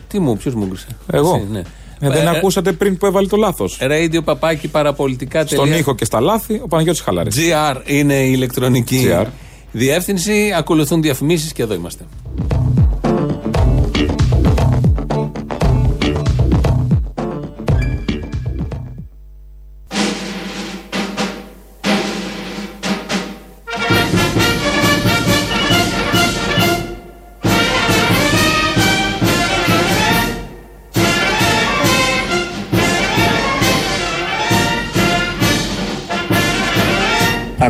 Τι 0.08 0.18
μου, 0.18 0.36
ποιος 0.36 0.54
μου 0.54 0.62
έγκρισε; 0.62 0.86
Εγώ. 1.12 1.34
Εσύ, 1.34 1.46
ναι. 1.50 1.62
Ε, 2.00 2.08
δεν 2.10 2.26
Ε, 2.26 2.30
ακούσατε 2.36 2.72
πριν 2.72 2.98
που 2.98 3.06
έβαλε 3.06 3.26
το 3.26 3.36
λάθος. 3.36 3.78
Radio 3.82 4.24
παπάκι 4.24 4.68
παραπολιτικά. 4.68 5.46
Στον 5.46 5.72
ήχο 5.72 5.94
και 5.94 6.04
στα 6.04 6.20
λάθη, 6.20 6.60
ο 6.64 6.68
Παναγιώτης 6.68 7.00
Χαλάρη. 7.00 7.30
GR 7.34 7.76
είναι 7.84 8.14
η 8.14 8.30
ηλεκτρονική 8.34 9.08
GR. 9.10 9.26
Διεύθυνση. 9.72 10.52
Ακολουθούν 10.56 11.02
διαφημίσεις 11.02 11.52
και 11.52 11.62
εδώ 11.62 11.74
είμαστε. 11.74 12.04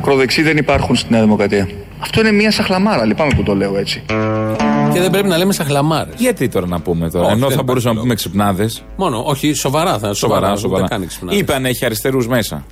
Ακροδεξιοί 0.08 0.44
δεν 0.44 0.56
υπάρχουν 0.56 0.96
στη 0.96 1.12
Νέα 1.12 1.20
Δημοκρατία. 1.22 1.68
Αυτό 2.00 2.20
είναι 2.20 2.32
μια 2.32 2.50
σαχλαμάρα, 2.50 3.04
λυπάμαι 3.04 3.32
που 3.36 3.42
το 3.42 3.54
λέω 3.54 3.76
έτσι. 3.78 4.02
Και 4.92 5.00
δεν 5.00 5.10
πρέπει 5.10 5.28
να 5.28 5.36
λέμε 5.36 5.52
σαχλαμάρες. 5.52 6.14
Γιατί 6.16 6.48
τώρα 6.48 6.66
να 6.66 6.80
πούμε 6.80 7.10
τώρα, 7.10 7.24
Όχι, 7.24 7.32
ενώ 7.34 7.46
δεν 7.46 7.56
θα 7.56 7.62
υπάρχει 7.62 7.64
μπορούσαμε 7.64 7.94
να 7.94 8.00
λόγος. 8.00 8.02
πούμε 8.02 8.14
ξυπνάδες. 8.14 8.82
Μόνο, 8.96 9.22
όχι, 9.26 9.52
σοβαρά 9.52 9.98
θα 9.98 10.12
Σοβαρά, 10.14 10.50
ούτε 10.50 10.58
σοβαρά. 10.60 10.88
καν 10.88 11.06
ξυπνάδες. 11.06 11.40
Είπε 11.40 11.54
αν 11.54 11.64
έχει 11.64 11.84
αριστερούς 11.84 12.28
μέσα. 12.28 12.64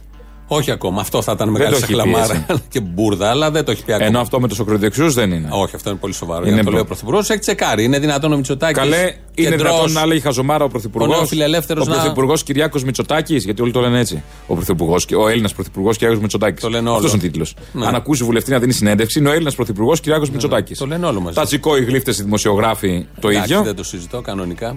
Όχι 0.49 0.71
ακόμα. 0.71 1.01
Αυτό 1.01 1.23
θα 1.23 1.33
ήταν 1.33 1.47
Δεν 1.53 1.57
μεγάλη 1.57 1.71
το 1.71 1.77
έχει 1.83 1.93
πει 1.93 1.99
σαχλαμάρα 1.99 2.47
και 2.69 2.81
μπουρδα, 2.81 3.31
αλλά 3.31 3.51
δεν 3.51 3.65
το 3.65 3.71
έχει 3.71 3.85
πει 3.85 3.93
ακόμα. 3.93 4.09
Ενώ 4.09 4.21
αυτό 4.21 4.41
με 4.41 4.49
τους 4.49 4.61
ακροδεξιούς 4.61 5.15
δεν 5.15 5.33
είναι. 5.33 5.49
Όχι, 5.51 5.75
αυτό 5.77 5.91
είναι 5.91 5.99
πολύ 5.99 6.13
σοβαρό. 6.15 6.41
Είναι 6.43 6.49
Είναι 6.49 6.57
το 6.57 6.63
προ- 6.63 6.73
λέει 6.73 6.83
ο 6.83 6.85
Πρωθυπουργός. 6.87 7.31
Έχει 7.31 7.39
τσεκάρει. 7.41 7.85
Είναι 7.85 7.99
δυνατόν 7.99 8.33
ο 8.33 8.37
Μητσοτάκης. 8.37 8.77
Καλέ, 8.77 9.15
είναι 9.35 9.57
δυνατόν 9.57 9.93
να 9.93 10.07
λέει 10.07 10.21
χαζομάρα 10.21 10.65
ο 10.65 10.69
Πρωθυπουργός. 10.69 11.15
ο 11.15 11.17
νεοφιλελεύθερος 11.19 11.87
Ο 11.87 11.91
να- 11.91 11.97
Πρωθυπουργός 11.97 12.43
Κυριάκος 12.43 12.85
Μητσοτάκης, 12.85 13.45
γιατί 13.45 13.63
όλοι 13.63 13.73
το 13.73 13.81
λένε 13.81 13.99
έτσι. 13.99 14.23
Ο 14.47 14.55
Πρωθυπουργός, 14.55 15.07
ο 15.17 15.29
Έλληνας 15.29 15.55
Πρωθυπουργός 15.55 15.97
Κυριάκος 15.97 16.21
Μητσοτάκης. 16.23 16.61
Το 16.63 16.69
λένε 16.69 16.89
όλο. 16.89 16.97
Αυτός 16.97 17.13
είναι 17.13 17.21
ο 17.23 17.27
τίτλος. 17.27 17.55
Ναι. 17.73 17.87
Αν 17.87 17.95
ακούσει 17.95 18.25
βουλευτή 18.25 18.51
να 18.51 18.59
δίνει 18.59 18.73
συνέντευξη, 18.73 19.19
είναι 19.19 19.29
ο 19.29 19.33
Έλληνας 19.33 19.55
Πρωθυπουργός 19.55 20.01
Κυριάκος 20.01 20.31
Μητσοτάκης. 20.31 20.79
Το 20.79 20.87
λένε 20.87 21.07
όλο 21.07 21.21
μαζί. 21.21 21.35
Τα 21.35 21.45
τσικό 21.45 21.77
οι 21.77 21.85
γλύφτες 21.85 22.19
οι 22.19 22.23
δημοσιογράφοι 22.23 23.07
το 23.21 23.29
Εντάξει, 23.29 23.51
ίδιο. 23.53 23.65
Δεν 23.65 23.77
το 23.77 23.85
συζητώ 23.85 24.21
κανονικά. 24.21 24.77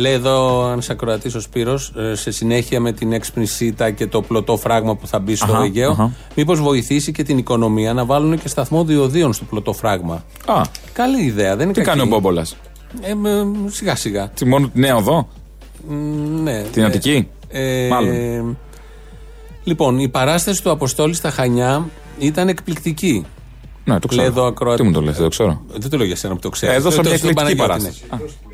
Λέει 0.00 0.12
εδώ 0.12 0.68
ένας 0.72 0.90
ακροατής 0.90 1.34
ο 1.34 1.40
Σπύρος, 1.40 1.92
ε, 1.96 2.14
σε 2.14 2.30
συνέχεια 2.30 2.80
με 2.80 2.92
την 2.92 3.12
έξυπνη 3.12 3.46
σίτα 3.46 3.90
και 3.90 4.06
το 4.06 4.22
πλωτό 4.22 4.56
φράγμα 4.56 4.96
που 4.96 5.06
θα 5.06 5.18
μπει 5.18 5.34
στο 5.34 5.52
Αχα, 5.52 5.62
Αιγαίο, 5.62 5.90
αχα. 5.90 6.12
μήπως 6.36 6.60
βοηθήσει 6.60 7.12
και 7.12 7.22
την 7.22 7.38
οικονομία 7.38 7.92
να 7.92 8.04
βάλουν 8.04 8.38
και 8.38 8.48
σταθμό 8.48 8.84
διοδίων 8.84 9.32
στο 9.32 9.44
πλωτό 9.44 9.72
φράγμα; 9.72 10.24
Α, 10.46 10.60
Καλή 10.92 11.22
ιδέα, 11.22 11.56
δεν 11.56 11.64
είναι 11.64 11.72
τι 11.72 11.80
κακή. 11.80 11.90
κάνει 11.98 12.02
ο 12.02 12.06
Μπόμπολας; 12.14 12.56
Ε, 13.00 13.14
με- 13.14 13.46
σιγά 13.66 13.94
σιγά. 13.96 14.28
Τι 14.28 14.44
μόνο 14.44 14.68
τη 14.68 14.80
νέα 14.80 14.96
οδό, 14.96 15.28
Μ, 15.88 15.94
Ναι. 16.42 16.62
την 16.72 16.82
Ε, 16.82 16.86
Αττική; 16.86 17.28
ε, 17.48 17.88
Μάλλον. 17.88 18.58
Λοιπόν, 19.64 19.98
η 19.98 20.08
παράσταση 20.08 20.62
του 20.62 20.70
Αποστόλη 20.70 21.14
στα 21.14 21.30
Χανιά 21.30 21.88
ήταν 22.18 22.48
εκπληκτική. 22.48 23.24
Ναι, 23.84 23.98
το 23.98 24.06
ξέρω. 24.08 24.22
Λέει 24.22 24.30
εδώ 24.32 24.44
ακροα- 24.46 24.76
Τι 24.76 24.82
μου 24.82 24.92
το 24.92 25.00
λες, 25.00 25.14
δεν 25.14 25.22
το 25.22 25.28
ξέρω. 25.28 25.60
Δεν 25.76 25.90
το 25.90 25.96
λέω 25.96 26.06
για 26.06 26.16
σένα 26.16 26.34
που 26.34 26.40
το 26.40 26.48
ξέρεις. 26.48 26.76
Έδωσα 26.76 27.00
μια 27.02 27.12
εκλεκτική 27.12 27.54
παράσταση. 27.54 28.02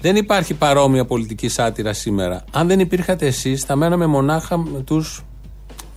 Δεν 0.07 0.17
υπάρχει 0.17 0.55
παρόμοια 0.55 1.05
πολιτική 1.05 1.49
σάτυρα 1.49 1.93
σήμερα. 1.93 2.45
Αν 2.53 2.67
δεν 2.69 2.81
υπήρχατε 2.81 3.27
εσείς, 3.27 3.63
θα 3.63 3.77
μέναμε 3.77 4.07
μονάχα 4.07 4.59
με 4.59 4.81
του 4.81 5.05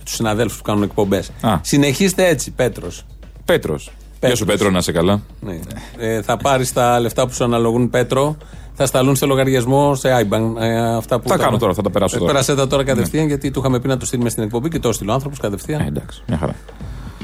τους 0.04 0.14
συναδέλφους 0.14 0.56
που 0.56 0.62
κάνουν 0.62 0.82
εκπομπές. 0.82 1.30
Α. 1.40 1.58
Συνεχίστε 1.62 2.26
έτσι, 2.28 2.50
Πέτρος. 2.50 3.06
Πέτρος. 3.44 3.92
Γεια 4.20 4.36
σου 4.36 4.44
Πέτρος, 4.44 4.72
να 4.72 4.78
είσαι 4.78 4.92
καλά. 4.92 5.20
Ναι. 5.40 5.58
Ε, 5.98 6.22
θα 6.22 6.36
πάρεις 6.36 6.72
τα 6.72 7.00
λεφτά 7.00 7.26
που 7.26 7.32
σου 7.32 7.44
αναλογούν, 7.44 7.90
Πέτρο. 7.90 8.36
Θα 8.74 8.86
σταλούν 8.86 9.16
στο 9.16 9.26
λογαριασμό 9.26 9.94
σε 9.94 10.08
iBank. 10.28 10.60
Ε, 10.60 10.96
αυτά 10.96 11.20
που 11.20 11.28
Θα 11.28 11.36
κάνω 11.36 11.56
τώρα, 11.58 11.74
θα 11.74 11.82
τα 11.82 11.90
περάσω 11.90 12.16
Ε, 12.16 12.18
τώρα. 12.18 12.32
Πέρασε 12.32 12.54
τα 12.54 12.66
τώρα 12.66 12.84
κατευθείαν 12.84 13.26
γιατί 13.26 13.50
του 13.50 13.58
είχαμε 13.58 13.80
πει 13.80 13.88
να 13.88 13.96
το 13.96 14.06
στείλουμε 14.06 14.28
στην 14.28 14.42
εκπομπή 14.42 14.68
και 14.68 14.78
το 14.78 14.88
έστειλε 14.88 15.10
ο 15.10 15.14
άνθρωπος 15.14 15.38
κατευθείαν. 15.38 15.80
Ε, 15.80 15.86
εντάξει, 15.86 16.22
μια 16.26 16.36
χαρά. 16.38 16.54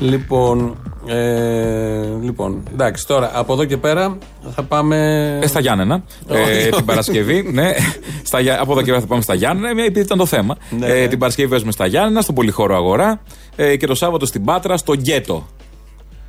Λοιπόν, 0.01 0.77
ε, 1.07 2.03
λοιπόν, 2.23 2.63
εντάξει, 2.73 3.07
τώρα 3.07 3.31
από 3.35 3.53
εδώ 3.53 3.65
και 3.65 3.77
πέρα 3.77 4.19
θα 4.55 4.63
πάμε. 4.63 4.97
Ε, 5.43 5.47
στα 5.47 5.61
Γιάννενα. 5.61 6.03
Όχι, 6.29 6.41
ε, 6.41 6.57
όχι. 6.57 6.71
την 6.71 6.85
Παρασκευή. 6.85 7.51
ναι, 7.53 7.71
στα, 8.23 8.41
Γιά- 8.41 8.61
από 8.61 8.73
εδώ 8.73 8.81
και 8.81 8.87
πέρα 8.87 9.01
θα 9.01 9.07
πάμε 9.07 9.23
στα 9.23 9.35
Γιάννενα, 9.35 9.83
ε, 9.83 9.85
επειδή 9.87 10.01
ήταν 10.01 10.19
το 10.19 10.27
θέμα. 10.27 10.57
Ναι, 10.79 10.87
ε, 10.87 11.01
ναι. 11.01 11.07
την 11.07 11.19
Παρασκευή 11.19 11.49
παίζουμε 11.49 11.73
στα 11.73 11.87
Γιάννενα, 11.87 12.21
στον 12.21 12.35
Πολυχώρο 12.35 12.77
Αγορά. 12.77 13.21
Ε, 13.57 13.77
και 13.77 13.87
το 13.87 13.95
Σάββατο 13.95 14.27
στην 14.27 14.45
Πάτρα, 14.45 14.77
στο 14.77 14.95
Γκέτο. 14.95 15.47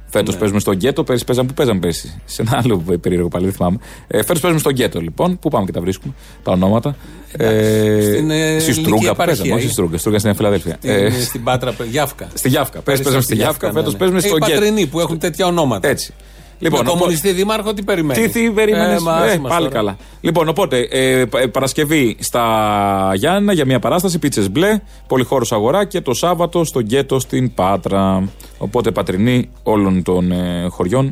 Φέτος 0.09 0.33
Ναι. 0.33 0.39
παίζουμε 0.39 0.59
στο 0.59 0.73
Γκέτο, 0.73 1.03
πέρυσι 1.03 1.25
παίζαμε 1.25 1.47
που 1.47 1.53
παίζαμε 1.53 1.79
πέρυσι; 1.79 2.21
Σε 2.25 2.41
ένα 2.41 2.61
άλλο 2.63 2.83
περίεργο 3.01 3.27
πάλι, 3.27 3.45
δεν 3.45 3.53
θυμάμαι. 3.53 3.77
Ε, 4.07 4.17
Φέτος 4.17 4.39
παίζουμε 4.41 4.59
στο 4.59 4.71
Γκέτο 4.71 4.99
λοιπόν. 4.99 5.39
Πού 5.39 5.49
πάμε 5.49 5.65
και 5.65 5.71
τα 5.71 5.81
βρίσκουμε, 5.81 6.13
τα 6.43 6.51
ονόματα. 6.51 6.95
Ε, 7.37 7.99
στην, 8.01 8.29
ε, 8.31 8.59
στη 8.59 8.69
ελληνική 8.69 8.71
Στρούγκα 8.71 8.97
που 8.99 9.05
επαρχία, 9.05 9.25
παίζαμε, 9.25 9.51
όχι 9.51 9.59
στη 9.61 9.69
ή- 9.69 9.73
Στρούγκα. 9.73 9.97
Στρούγκα 9.97 10.19
στην 10.19 10.35
Φιλαδέλφια. 10.35 10.75
Στην, 10.79 10.89
Ε, 10.91 11.09
στην 11.09 11.43
Πάτρα, 11.43 11.73
Γιάφκα. 11.89 12.27
στη 12.33 12.49
Γιάφκα. 12.49 12.79
Πέρυσι 12.79 13.03
παίζαμε 13.03 13.23
στη 13.23 13.35
Γιάφκα, 13.35 13.71
φέτος 13.71 13.91
ναι, 13.93 13.97
παίζουμε 13.99 14.19
ναι. 14.19 14.27
στο 14.27 14.35
Οι 14.35 14.39
Γκέτο. 14.45 14.59
πατρινοί 14.59 14.85
που 14.87 14.99
έχουν 14.99 15.19
τέτοια 15.19 15.45
ονόματα. 15.45 15.87
Έτσι. 15.87 16.13
Λοιπόν, 16.59 16.79
με 16.83 16.89
οπό- 16.89 16.99
κομμουνιστή 16.99 17.31
δήμαρχο, 17.31 17.73
τι 17.73 17.83
περιμένει; 17.83 18.27
τι, 18.27 18.29
τι 18.29 18.51
περίμενε. 18.51 18.93
Ε, 18.93 18.99
μα, 18.99 19.13
άσε 19.13 19.39
μας 19.39 19.51
πάλι 19.51 19.63
τώρα. 19.67 19.75
καλά. 19.75 19.97
Λοιπόν, 20.21 20.47
οπότε 20.47 20.79
ε, 20.91 21.25
πα- 21.25 21.39
ε, 21.39 21.47
Παρασκευή 21.47 22.15
στα 22.19 23.11
Γιάννα 23.15 23.53
για 23.53 23.65
μια 23.65 23.79
παράσταση, 23.79 24.19
πίτσες 24.19 24.49
μπλε, 24.51 24.79
πολυχώρος 25.07 25.51
αγορά 25.51 25.85
και 25.85 26.01
το 26.01 26.13
Σάββατο 26.13 26.63
στο 26.63 26.79
γκέτο 26.81 27.19
στην 27.19 27.53
Πάτρα. 27.53 28.29
Οπότε 28.57 28.91
πατρινοί 28.91 29.49
όλων 29.63 30.03
των 30.03 30.31
ε, 30.31 30.67
χωριών, 30.69 31.03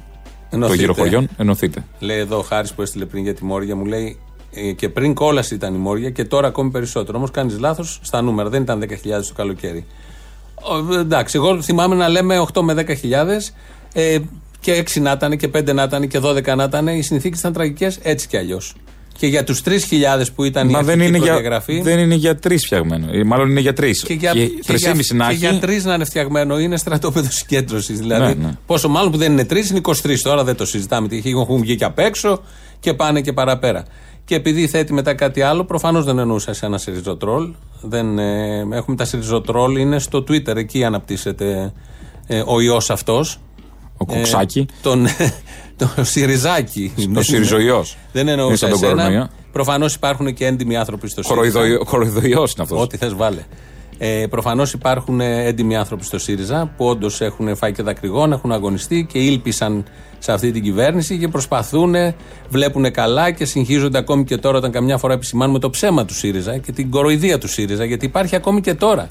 των 0.49 0.59
Ενωθείτε. 0.59 0.79
γύρω 0.81 0.93
χωριών, 0.93 1.27
ενωθείτε. 1.37 1.83
Λέει 1.99 2.17
εδώ 2.17 2.37
ο 2.37 2.41
Χάρης 2.41 2.73
που 2.73 2.81
έστειλε 2.81 3.05
πριν 3.05 3.23
για 3.23 3.33
τη 3.33 3.45
Μόρια, 3.45 3.75
μου 3.75 3.85
λέει 3.85 4.19
ε, 4.53 4.71
και 4.71 4.89
πριν 4.89 5.13
κόλαση 5.13 5.53
ήταν 5.55 5.73
η 5.73 5.77
Μόρια 5.77 6.09
και 6.09 6.25
τώρα 6.25 6.47
ακόμη 6.47 6.69
περισσότερο. 6.69 7.17
Όμως 7.17 7.31
κάνεις 7.31 7.59
λάθος 7.59 7.99
στα 8.01 8.21
νούμερα, 8.21 8.49
δεν 8.49 8.61
ήταν 8.61 8.83
10.000 8.89 8.95
το 9.27 9.33
καλοκαίρι. 9.35 9.85
Ο, 10.89 10.93
ε, 10.93 10.99
εντάξει, 10.99 11.37
εγώ 11.37 11.61
θυμάμαι 11.61 11.95
να 11.95 12.09
λέμε 12.09 12.45
8 12.53 12.61
με 12.61 12.73
10.000 12.73 12.85
ε, 13.93 14.17
και 14.65 14.83
6 14.95 15.01
να 15.01 15.11
ήταν 15.11 15.37
και 15.37 15.49
5 15.57 15.73
να 15.73 15.83
ήταν 15.83 16.07
και 16.07 16.19
12 16.23 16.55
να 16.55 16.63
ήταν. 16.63 16.87
Οι 16.87 17.01
συνθήκες 17.01 17.39
ήταν 17.39 17.53
τραγικές 17.53 17.99
έτσι 18.01 18.27
κι 18.27 18.37
αλλιώς. 18.37 18.73
Και 19.17 19.27
για 19.27 19.43
τους 19.43 19.61
3.000 19.65 19.71
που 20.35 20.43
ήταν 20.43 20.69
Μα 20.69 20.79
η 20.79 20.83
δεν 20.83 20.89
αρχική 20.91 21.07
είναι, 21.07 21.17
για, 21.17 21.25
προδιαγραφή. 21.33 21.81
δεν 21.81 21.99
είναι 21.99 22.15
για 22.15 22.35
τρεις 22.35 22.65
φτιαγμένο. 22.65 23.07
Ε, 23.11 23.23
Μάλλον 23.23 23.49
είναι 23.49 23.59
για 23.59 23.73
τρεις. 23.73 24.03
Και 24.03 24.13
για, 24.13 24.31
και 24.31 24.39
για, 24.39 24.49
Τρεις 24.65 25.11
να 25.13 25.25
και 25.27 25.31
έχει. 25.31 25.39
για 25.39 25.59
τρεις 25.59 25.85
να 25.85 25.93
είναι 25.93 26.05
φτιαγμένο 26.05 26.59
είναι 26.59 26.77
στρατόπεδο 26.77 27.27
συγκέντρωσης. 27.31 27.99
Δηλαδή, 27.99 28.35
Ναι, 28.37 28.45
ναι. 28.45 28.57
πόσο 28.65 28.89
μάλλον 28.89 29.11
που 29.11 29.17
δεν 29.17 29.31
είναι 29.31 29.45
τρεις, 29.45 29.69
είναι 29.69 29.79
23 29.83 30.21
τώρα, 30.21 30.43
δεν 30.43 30.55
το 30.55 30.65
συζητάμε. 30.65 31.07
Τι 31.07 31.21
έχουν 31.25 31.59
βγει 31.61 31.75
και 31.75 31.85
απ' 31.85 31.99
έξω 31.99 32.41
και 32.79 32.93
πάνε 32.93 33.21
και 33.21 33.33
παραπέρα. 33.33 33.85
Και 34.25 34.35
επειδή 34.35 34.67
θέτει 34.67 34.93
μετά 34.93 35.13
κάτι 35.13 35.41
άλλο, 35.41 35.63
προφανώς 35.65 36.05
δεν 36.05 36.19
εννοούσα 36.19 36.53
σε 36.53 36.65
ένα 36.65 36.77
σιριζοτρόλ. 36.77 37.53
Δεν, 37.81 38.19
ε, 38.19 38.59
έχουμε 38.71 38.95
τα 38.95 39.05
σιριζοτρόλ, 39.05 39.77
είναι 39.77 39.99
στο 39.99 40.23
Twitter, 40.27 40.55
εκεί 40.55 40.83
αναπτύσσεται 40.83 41.73
ε, 42.27 42.43
ο 42.45 42.61
ιός 42.61 42.89
αυτός. 42.89 43.39
Ο 43.97 44.05
Κουξάκη. 44.05 44.65
τον, 44.81 45.07
το 45.77 45.89
Σιριζάκι. 46.01 46.93
Ο 47.17 47.21
Σιριζοϊός. 47.21 47.97
Δεν 48.11 48.21
Είναι 48.21 48.31
εννοούσα 48.31 48.55
σαν 48.57 48.69
τον 48.69 48.77
εσένα. 48.83 48.93
κορονοϊό. 49.01 49.29
Προφανώς 49.51 49.93
υπάρχουν 49.95 50.33
και 50.33 50.45
έντιμοι 50.45 50.75
άνθρωποι 50.77 51.07
στο 51.09 51.23
ΣΥΡΙΖΑ. 51.23 51.59
Κοροϊδοϊός 51.85 52.53
είναι 52.53 52.63
αυτός. 52.63 52.81
Ό,τι 52.81 52.97
θες, 52.97 53.13
βάλε. 53.13 53.41
Ε, 53.97 54.25
Προφανώς 54.29 54.73
υπάρχουν 54.73 55.19
ε, 55.21 55.45
έντιμοι 55.45 55.75
άνθρωποι 55.75 56.03
στο 56.03 56.19
ΣΥΡΙΖΑ 56.19 56.73
που 56.77 56.85
όντως 56.85 57.21
έχουν 57.21 57.55
φάει 57.55 57.71
και 57.71 57.83
δακρυγόνα, 57.83 58.35
έχουν 58.35 58.51
αγωνιστεί 58.51 59.07
και 59.11 59.19
ήλπισαν 59.19 59.85
σε 60.19 60.31
αυτή 60.31 60.51
την 60.51 60.63
κυβέρνηση 60.63 61.17
και 61.17 61.27
προσπαθούν, 61.27 61.95
βλέπουν 62.49 62.91
καλά 62.91 63.31
και 63.31 63.45
συγχύζονται 63.45 63.97
ακόμη 63.97 64.23
και 64.23 64.37
τώρα 64.37 64.57
όταν 64.57 64.71
καμιά 64.71 64.97
φορά 64.97 65.13
επισημάνουμε 65.13 65.59
το 65.59 65.69
ψέμα 65.69 66.05
του 66.05 66.13
ΣΥΡΙΖΑ 66.13 66.57
και 66.57 66.71
την 66.71 66.89
κοροϊδία 66.89 67.37
του 67.37 67.47
ΣΥΡΙΖΑ, 67.47 67.85
γιατί 67.85 68.05
υπάρχει 68.05 68.35
ακόμη 68.35 68.61
και 68.61 68.73
τώρα. 68.73 69.09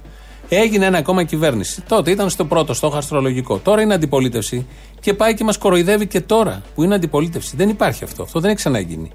Έγινε 0.57 0.87
ένα 0.87 0.99
ακόμα 0.99 1.23
κυβέρνηση. 1.25 1.83
Τότε 1.89 2.11
ήταν 2.11 2.31
στο 2.31 2.45
πρώτο 2.45 2.75
στόχο 2.75 2.97
αστρολογικό. 2.97 3.59
Τώρα 3.59 3.83
είναι 3.83 3.95
αντιπολίτευση 3.95 4.67
και 5.01 5.15
πάει 5.15 5.35
και 5.35 5.45
μας 5.45 5.59
κοροϊδεύει 5.59 6.07
και 6.07 6.21
τώρα 6.21 6.63
που 6.75 6.83
είναι 6.83 6.95
αντιπολίτευση. 6.95 7.57
Δεν 7.57 7.69
υπάρχει 7.69 8.05
αυτό. 8.05 8.23
Αυτό 8.23 8.41
δεν 8.41 8.49
έχει 8.49 8.59
ξαναγίνει. 8.59 9.11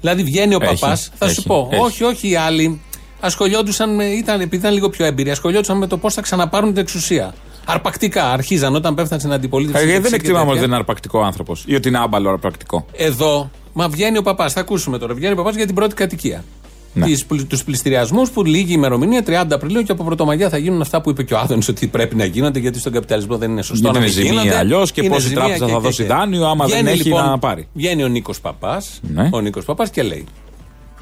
Δηλαδή 0.00 0.22
βγαίνει 0.22 0.54
ο 0.54 0.58
Έχει, 0.62 0.80
παπάς, 0.80 1.10
θα 1.14 1.26
σου 1.26 1.34
έχει, 1.38 1.46
πω. 1.46 1.68
έχει. 1.72 1.82
Όχι, 1.82 2.04
όχι 2.04 2.30
οι 2.30 2.36
άλλοι 2.36 2.80
ασχολιόντουσαν 3.20 3.94
με, 3.94 4.04
ήταν, 4.04 4.40
επειδή 4.40 4.56
ήταν 4.56 4.72
λίγο 4.72 4.88
πιο 4.88 5.04
έμπειροι, 5.04 5.30
ασχολιόντουσαν 5.30 5.76
με 5.78 5.86
το 5.86 5.96
πώς 5.96 6.14
θα 6.14 6.20
ξαναπάρουν 6.20 6.72
την 6.72 6.82
εξουσία. 6.82 7.34
Αρπακτικά 7.64 8.30
αρχίζαν 8.30 8.74
όταν 8.74 8.94
πέφτανε 8.94 9.20
στην 9.20 9.32
αντιπολίτευση. 9.32 9.84
Ε, 9.84 9.86
και 9.86 10.00
δεν 10.00 10.10
και 10.10 10.16
εκτιμάμε 10.16 10.38
ότι 10.38 10.46
τέτοια. 10.46 10.60
δεν 10.60 10.68
είναι 10.70 10.78
αρπακτικό 10.78 11.20
άνθρωπος 11.22 11.64
ή 11.66 11.74
ότι 11.74 11.88
είναι 11.88 11.98
άμπαλο 11.98 12.30
αρπακτικό. 12.30 12.86
Εδώ, 12.92 13.50
μα 13.72 13.88
βγαίνει 13.88 14.18
ο 14.18 14.22
παπάς, 14.22 14.52
θα 14.52 14.60
ακούσουμε 14.60 14.98
τώρα. 14.98 15.14
Βγαίνει 15.14 15.32
ο 15.32 15.36
παπάς 15.36 15.54
για 15.54 15.66
την 15.66 15.74
πρώτη 15.74 15.94
κατοικία. 15.94 16.44
Ναι. 16.92 17.06
Τους 17.48 17.64
πληστηριασμούς 17.64 18.30
που 18.30 18.44
λίγη 18.44 18.72
ημερομηνία 18.72 19.22
30 19.26 19.32
Απριλίου 19.50 19.82
και 19.82 19.92
από 19.92 20.04
Πρωτομαγιά 20.04 20.48
θα 20.48 20.56
γίνουν 20.58 20.80
αυτά 20.80 21.00
που 21.00 21.10
είπε 21.10 21.22
και 21.22 21.34
ο 21.34 21.38
Άδωνης 21.38 21.68
ότι 21.68 21.86
πρέπει 21.86 22.16
να 22.16 22.24
γίνονται 22.24 22.58
γιατί 22.58 22.78
στον 22.78 22.92
καπιταλισμό 22.92 23.36
δεν 23.38 23.50
είναι 23.50 23.62
σωστό 23.62 23.90
Γιατί 23.90 23.98
να 23.98 24.04
είναι 24.04 24.14
μην 24.14 24.24
ζημία 24.24 24.40
γίνονται. 24.42 24.58
αλλιώς 24.58 24.92
και 24.92 25.00
Είναι 25.04 25.14
πώς 25.14 25.24
η 25.24 25.28
ζημία 25.28 25.38
τράπεζα 25.42 25.64
και- 25.64 25.70
θα 25.70 25.76
και- 25.78 25.82
δώσει 25.84 26.02
και. 26.02 26.08
δάνειο 26.08 26.46
άμα 26.46 26.66
δεν 26.66 26.74
Βγαίνει, 26.78 26.90
έχει 26.90 27.02
λοιπόν, 27.08 27.24
να 27.24 27.38
πάρει. 27.38 27.68
Βγαίνει 27.74 28.02
ο 28.02 28.08
Νίκος 28.08 28.40
Παπάς 28.40 29.00
Ναι. 29.14 29.28
ο 29.32 29.40
Νίκος 29.40 29.64
Παπάς 29.64 29.90
και 29.90 30.02
λέει 30.02 30.24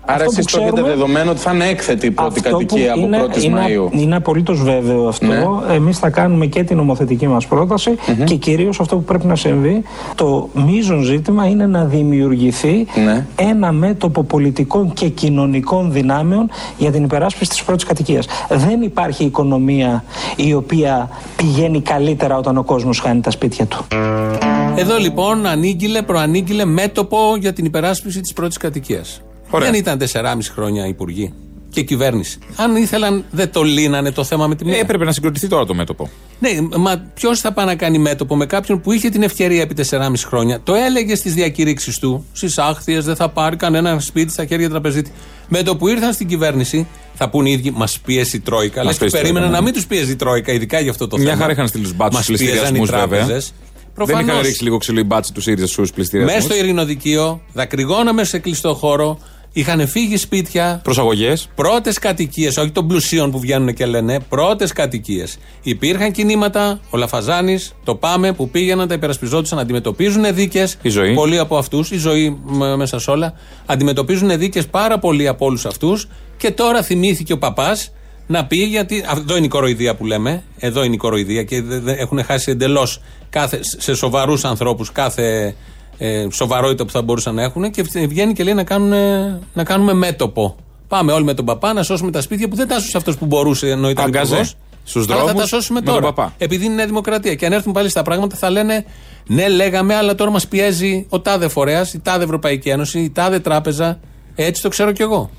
Άρα 0.09 0.25
Αυτό 0.25 0.31
εσείς 0.41 0.45
που 0.45 0.51
το 0.51 0.57
έχετε 0.63 0.73
ξέρουμε- 0.81 0.95
δεδομένο 0.97 1.31
ότι 1.31 1.41
θα 1.41 1.53
είναι 1.55 1.65
έκθετη 1.69 2.07
η 2.07 2.11
πρώτη 2.11 2.39
Αυτό 2.39 2.51
που 2.51 2.57
κατοικία 2.59 2.93
από 2.93 3.01
είναι, 3.01 3.23
1η 3.23 3.43
είναι, 3.43 3.61
Μαΐου. 3.67 3.93
είναι 4.01 4.17
απολύτως 4.17 4.63
βέβαιο 4.63 5.07
αυτό. 5.09 5.27
Ναι. 5.27 5.75
Εμείς 5.75 5.99
θα 5.99 6.11
κάνουμε 6.11 6.47
και 6.47 6.63
την 6.65 6.77
νομοθετική 6.77 7.27
μας 7.29 7.47
πρόταση 7.47 7.91
και 8.25 8.35
κυρίως 8.35 8.81
αυτό 8.81 8.97
που 8.97 9.03
πρέπει 9.05 9.27
να 9.27 9.37
συμβεί. 9.37 9.83
Το 10.15 10.49
μείζον 10.67 11.03
ζήτημα 11.03 11.47
είναι 11.47 11.67
να 11.67 11.85
δημιουργηθεί 11.85 12.87
Ναι. 13.05 13.27
ένα 13.37 13.73
μέτωπο 13.73 14.23
πολιτικών 14.23 14.93
και 14.93 15.09
κοινωνικών 15.09 15.93
δυνάμεων 15.93 16.51
για 16.79 16.91
την 16.91 17.05
υπεράσπιση 17.05 17.51
της 17.51 17.63
πρώτης 17.65 17.85
κατοικίας. 17.85 18.27
Δεν 18.49 18.83
υπάρχει 18.83 19.25
οικονομία 19.25 20.05
η 20.37 20.55
οποία 20.55 21.09
πηγαίνει 21.37 21.81
καλύτερα 21.81 22.37
όταν 22.37 22.57
ο 22.57 22.63
κόσμος 22.65 22.99
χάνει 23.01 23.21
τα 23.21 23.31
σπίτια 23.31 23.67
του. 23.67 23.85
Εδώ 24.77 24.97
λοιπόν 24.99 25.47
ανήγγειλε, 25.47 26.03
προανήγγειλε 26.03 26.65
μέτωπο 26.65 27.19
για 27.41 27.53
την 27.53 27.65
υπεράσπιση 27.65 28.21
της 28.21 28.33
πρώτης 28.33 28.57
κατοικίας. 28.57 29.21
Ωραία. 29.51 29.71
Δεν 29.71 29.79
ήταν 29.81 29.99
4,5 30.13 30.39
χρόνια 30.55 30.87
υπουργοί 30.87 31.33
και 31.71 31.83
κυβέρνηση. 31.83 32.39
Αν 32.57 32.77
ήθελαν, 32.77 33.25
δεν 33.31 33.51
το 33.53 33.63
λύνανε 33.63 34.11
το 34.13 34.25
θέμα 34.25 34.47
με 34.47 34.55
τη 34.55 34.65
μία. 34.65 34.77
Ε, 34.77 34.81
έπρεπε 34.81 35.05
να 35.05 35.13
συγκροτηθεί 35.13 35.49
τώρα 35.49 35.65
το 35.67 35.75
μέτωπο. 35.75 36.11
Ναι, 36.39 36.49
μα 36.77 36.97
ποιος 37.15 37.41
θα 37.41 37.53
πάει 37.53 37.67
να 37.67 37.75
κάνει 37.75 37.99
μέτωπο 37.99 38.37
με 38.37 38.47
κάποιον 38.47 38.81
που 38.81 38.93
είχε 38.93 39.09
την 39.09 39.23
ευκαιρία 39.23 39.63
επί 39.63 39.75
4,5 39.91 40.13
χρόνια. 40.27 40.61
Το 40.63 40.75
έλεγε 40.75 41.15
στις 41.15 41.35
διακηρύξεις 41.35 41.99
του, 41.99 42.25
στις 42.33 42.59
άχθειες, 42.59 43.05
δεν 43.05 43.17
θα 43.17 43.29
πάρει 43.29 43.57
κανένα 43.57 43.99
σπίτι 44.01 44.33
στα 44.33 44.47
χέρια 44.47 44.69
τραπεζίτη. 44.69 45.13
Με 45.49 45.63
το 45.63 45.77
που 45.77 45.89
ήρθαν 45.89 46.13
στην 46.13 46.27
κυβέρνηση, 46.29 46.87
θα 47.15 47.29
πούν 47.31 47.47
οι 47.47 47.51
ίδιοι, 47.53 47.71
μας 47.71 47.99
πίεσε 47.99 48.37
η 48.37 48.41
Τρόικα. 48.41 48.81
Λε 48.81 48.87
Μας 48.87 48.93
και 48.95 49.01
πίεσε 49.01 49.17
η 49.17 49.21
περίμεναν 49.21 49.49
Τρόικα, 49.49 49.57
να 49.57 49.59
ναι. 49.59 49.65
μην 49.65 49.75
τους 49.75 49.87
πίεζε 49.87 50.13
η 50.13 50.17
Τρόικα, 50.17 50.53
ειδικά 50.53 50.81
για 50.81 50.91
αυτό 50.91 51.09
το 51.09 51.17
Μια 51.17 51.27
θέμα. 51.27 51.41
χαρά 51.41 51.53
είχαν 51.53 51.69
στείλει 51.69 51.83
τους 51.85 51.95
μπάτσους 51.97 52.17
Μας 52.17 52.25
στου 52.39 52.45
πίεζαν 52.45 52.75
οι 52.75 52.79
πληστηριασμού, 52.79 53.09
βέβαια. 53.09 53.19
τράπεζες. 53.27 53.53
Δεν 53.95 54.05
είχαν 54.09 54.17
Προφανώς. 54.25 54.47
ρίξει 54.47 54.63
λίγο 54.63 54.79
ξύλο 54.79 55.01
οι 55.01 55.05
μπάτσοι 55.05 55.33
τους 55.33 55.43
ΣΥΡΙΖΑ 55.43 55.67
στου 55.67 55.87
πληστηριασμούς. 55.95 56.35
Μέσα 56.43 56.47
στο 56.55 56.65
ειρηνοδικείο, 56.65 57.41
δακρυγόναμε 57.53 58.25
σε 58.25 58.39
κλειστό 58.39 58.75
χώρο, 58.75 59.19
είχαν 59.57 59.89
φύγει 59.89 60.17
σπίτια. 60.17 60.81
Προσαγωγές. 60.85 61.49
Πρώτες 61.55 61.99
κατοικίες, 61.99 62.57
όχι 62.57 62.71
των 62.71 62.87
πλουσίων 62.87 63.31
που 63.31 63.41
βγαίνουν 63.41 63.75
και 63.75 63.87
λένε, 63.87 64.21
πρώτες 64.21 64.73
κατοικίες. 64.73 65.39
Υπήρχαν 65.63 66.13
κινήματα, 66.13 66.81
ο 66.91 66.97
Λαφαζάνης, 66.97 67.75
το 67.85 67.95
Πάμε, 67.95 68.33
που 68.33 68.51
πήγαιναν, 68.51 68.89
τα 68.89 68.95
υπερασπιζόντουσαν, 68.95 69.59
αντιμετωπίζουν 69.59 70.35
δίκες. 70.35 70.79
Η 70.83 70.89
ζωή. 70.89 71.15
Πολλοί 71.15 71.39
από 71.39 71.57
αυτούς, 71.57 71.91
η 71.91 71.97
ζωή 71.97 72.39
μ, 72.45 72.65
μέσα 72.77 72.99
σε 72.99 73.11
όλα, 73.11 73.35
αντιμετωπίζουν 73.67 74.39
δίκες 74.39 74.67
πάρα 74.67 74.99
πολλοί 74.99 75.29
από 75.29 75.47
όλους 75.47 75.67
αυτούς. 75.67 76.09
Και 76.37 76.51
τώρα 76.51 76.83
θυμήθηκε 76.83 77.33
ο 77.33 77.39
παπάς 77.39 77.93
να 78.27 78.45
πει, 78.47 78.57
γιατί. 78.57 79.05
Εδώ 79.17 79.37
είναι 79.37 79.47
η 79.47 79.49
κοροϊδία 79.49 79.95
που 79.97 80.07
λέμε. 80.07 80.43
Εδώ 80.59 80.85
είναι 80.85 80.95
η 80.95 80.99
κοροϊδία 80.99 81.43
και 81.43 81.63
δε- 81.63 81.79
δε- 81.81 81.93
έχουν 81.93 82.25
χάσει 82.25 82.51
εντελώς 82.51 83.01
σε 83.61 83.95
σοβαρούς 83.95 84.45
ανθρώπους 84.45 84.93
κάθε 84.93 85.55
ε, 85.99 86.27
σοβαρότητα 86.33 86.85
που 86.85 86.91
θα 86.91 87.03
μπορούσαν 87.03 87.35
να 87.35 87.43
έχουν 87.43 87.71
και 87.71 87.83
βγαίνει 87.83 88.33
και 88.33 88.45
λέει 88.45 88.55
να, 88.55 88.65
κάνουν, 88.65 88.93
να 89.53 89.65
κάνουμε 89.65 89.93
μέτωπο. 89.93 90.57
Πάμε 90.89 91.13
όλοι 91.13 91.25
με 91.25 91.35
τον 91.35 91.45
παπά 91.45 91.73
να 91.73 91.83
σώσουμε 91.83 92.11
τα 92.11 92.21
σπίτια 92.21 92.49
που 92.49 92.57
δεν 92.57 92.69
τα 92.69 92.81
σώσε 92.81 92.97
αυτός 92.97 93.17
που 93.17 93.27
μπορούσε 93.27 93.71
ενώ 93.71 93.89
ήταν 93.91 94.05
Αγκαζέ. 94.05 94.27
υπουργός. 94.27 94.55
Στους 94.85 95.05
Αλλά 95.05 95.17
θα 95.17 95.25
δρόμους 95.25 95.41
τα 95.41 95.47
σώσουμε 95.47 95.79
με 95.81 95.85
τον 95.87 95.95
τώρα. 95.95 96.07
παπά. 96.13 96.35
Επειδή 96.39 96.65
είναι 96.65 96.75
Νέα 96.75 96.87
Δημοκρατία. 96.87 97.35
Και 97.35 97.47
αν 97.47 97.53
έρθουν 97.53 97.73
πάλι 97.73 97.89
στα 97.89 98.03
πράγματα 98.03 98.37
θα 98.37 98.51
λένε 98.51 98.85
ναι, 99.27 99.49
λέγαμε, 99.49 99.95
αλλά 99.95 100.15
τώρα 100.15 100.31
μας 100.31 100.49
πιέζει 100.49 101.07
ο 101.09 101.21
τάδε 101.21 101.49
φορέας, 101.49 101.93
η 101.95 101.99
τάδε 102.01 102.25
Ευρωπαϊκή 102.25 102.69
Ένωση, 102.69 102.99
η 103.01 103.11
τάδε 103.11 103.39
τράπεζα. 103.39 104.01
Έτσι 104.35 104.63
το 104.63 104.69
ξέρω 104.69 104.93
κι 104.93 105.03
εγώ. 105.03 105.31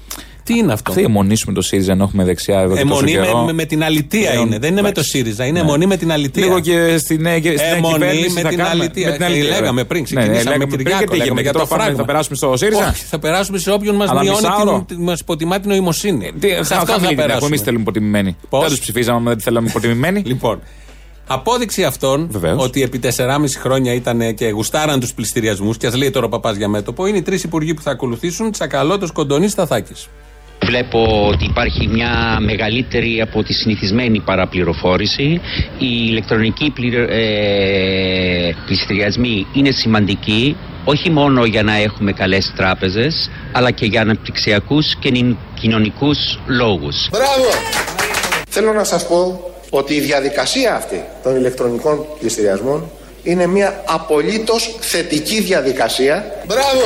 Τι 0.47 0.57
είναι 0.57 0.73
αυτό; 0.73 0.91
Τι 0.93 1.01
αιμονήσουμε 1.01 1.53
το 1.53 1.61
ΣΥΡΙΖΑ 1.61 1.91
ενώ 1.91 2.03
έχουμε 2.03 2.23
δεξιά 2.23 2.59
εδώ 2.59 2.75
και 2.75 2.81
τόσο 2.81 2.93
Αιμονή 2.93 3.11
καιρό. 3.11 3.37
με, 3.37 3.45
με, 3.45 3.53
με 3.53 3.65
την 3.65 3.83
αλητεία 3.83 4.31
Ε, 4.31 4.37
είναι. 4.39 4.57
Δεν 4.59 4.71
είναι 4.71 4.81
με 4.81 4.91
το 4.91 4.99
εντάξει. 4.99 5.09
ΣΥΡΙΖΑ. 5.09 5.45
Είναι 5.45 5.59
Ναι. 5.59 5.65
αιμονή 5.65 5.85
με 5.85 5.97
την 5.97 6.11
αλητεία. 6.11 6.43
Λίγο 6.45 6.59
και 6.59 6.97
στη 6.97 7.17
νέα, 7.17 7.37
στη 7.37 7.49
νέα 7.55 7.65
Αιμονή 7.75 7.93
κυβέρνηση 7.93 8.29
με 8.33 8.41
θα 8.41 8.49
την 8.49 8.57
κάνουμε- 8.57 8.81
αλητεία. 8.81 9.05
με 9.09 9.13
την 9.13 9.21
Ε, 9.21 9.25
αλητεία. 9.25 9.49
λέγαμε 9.59 9.83
πριν, 9.83 9.99
Ναι, 9.99 10.05
ξεκινήσαμε 10.05 10.43
λέγαμε 10.43 10.57
με 10.57 10.65
πριν 10.65 10.77
Κυριάκο, 10.77 11.03
και 11.03 11.09
τι 11.09 11.17
λέγαμε 11.17 11.23
γίνεται, 11.27 11.41
για 11.41 11.51
και 11.51 11.57
το 11.57 11.63
τώρα 11.63 11.69
πάμε- 11.69 11.83
φράγμα. 11.83 11.99
Θα 11.99 12.05
περάσουμε 12.05 12.35
στο 12.35 12.57
ΣΥΡΙΖΑ. 12.57 12.87
Όχι, 12.89 13.03
θα 13.05 13.19
περάσουμε 13.19 13.57
σε 13.57 13.71
όποιον 13.71 13.95
μας 13.95 14.09
Αλλά 14.09 14.21
μειώνει 14.21 14.37
μισάωρο. 14.41 14.83
την, 14.87 15.01
μας 15.01 15.19
υποτιμά 15.19 15.59
την 15.59 15.69
νοημοσύνη. 15.69 16.31
Τι, 16.39 16.47
σε 16.49 16.55
αυτό 16.59 16.73
θα 16.75 16.75
χαμηλή 16.77 16.97
την 16.97 17.03
έχουμε, 17.05 17.15
περάσουμε. 17.21 17.47
εμείς 17.47 17.61
θέλουμε 17.61 17.81
υποτιμημένοι. 17.81 18.35
Πώς; 18.49 18.61
Δεν 18.61 18.69
τους 18.69 18.79
ψηφίζαμε, 18.79 19.17
άμα 19.17 19.27
δεν 19.29 19.37
τη 19.37 19.43
θέλαμε 19.43 19.67
υποτιμημένοι. 19.69 20.21
Λοιπόν, 20.25 20.59
Απόδειξη 21.29 21.83
αυτών 21.83 22.29
ότι 22.57 22.81
επί 22.81 22.99
4,5 22.99 23.57
χρόνια 23.59 23.93
ήταν 23.93 24.33
και 24.35 24.47
γουστάραν 24.49 24.99
τους 24.99 25.13
πληστηριασμούς, 25.13 25.77
και 25.77 25.87
ας 25.87 25.95
λέει 25.95 26.09
τώρα 26.11 26.25
ο 26.25 26.29
παπάς 26.29 26.55
για 26.55 26.67
μέτωπο, 26.67 27.05
είναι 27.07 27.17
οι 27.17 27.21
τρεις 27.21 27.43
υπουργοί 27.43 27.73
που 27.73 27.81
θα 27.81 27.91
ακολουθήσουν, 27.91 28.51
Τσακαλώτος, 28.51 29.11
Κοντονής, 29.11 29.51
Σταθάκης. 29.51 30.07
Βλέπω 30.65 31.27
ότι 31.27 31.45
υπάρχει 31.45 31.87
μια 31.87 32.37
μεγαλύτερη 32.39 33.21
από 33.21 33.43
τη 33.43 33.53
συνηθισμένη 33.53 34.19
παραπληροφόρηση. 34.19 35.41
Οι 35.77 35.87
ηλεκτρονικοί 36.09 36.69
πληρω... 36.69 37.03
ε, 37.09 38.55
πληστηριασμοί 38.65 39.47
είναι 39.53 39.71
σημαντικοί 39.71 40.57
όχι 40.85 41.09
μόνο 41.09 41.45
για 41.45 41.63
να 41.63 41.75
έχουμε 41.75 42.11
καλές 42.11 42.53
τράπεζες 42.55 43.29
αλλά 43.51 43.71
και 43.71 43.85
για 43.85 44.01
αναπτυξιακούς 44.01 44.95
και 44.99 45.09
νη- 45.09 45.37
κοινωνικούς 45.59 46.39
λόγους. 46.47 47.09
Μπράβο! 47.11 47.49
Θέλω 48.49 48.73
να 48.73 48.83
σας 48.83 49.07
πω 49.07 49.51
ότι 49.69 49.93
η 49.93 49.99
διαδικασία 49.99 50.75
αυτή 50.75 51.03
των 51.23 51.35
ηλεκτρονικών 51.35 52.05
πληστηριασμών 52.19 52.89
είναι 53.23 53.47
μια 53.47 53.83
απολύτως 53.87 54.75
θετική 54.79 55.41
διαδικασία. 55.41 56.25
Μπράβο! 56.47 56.85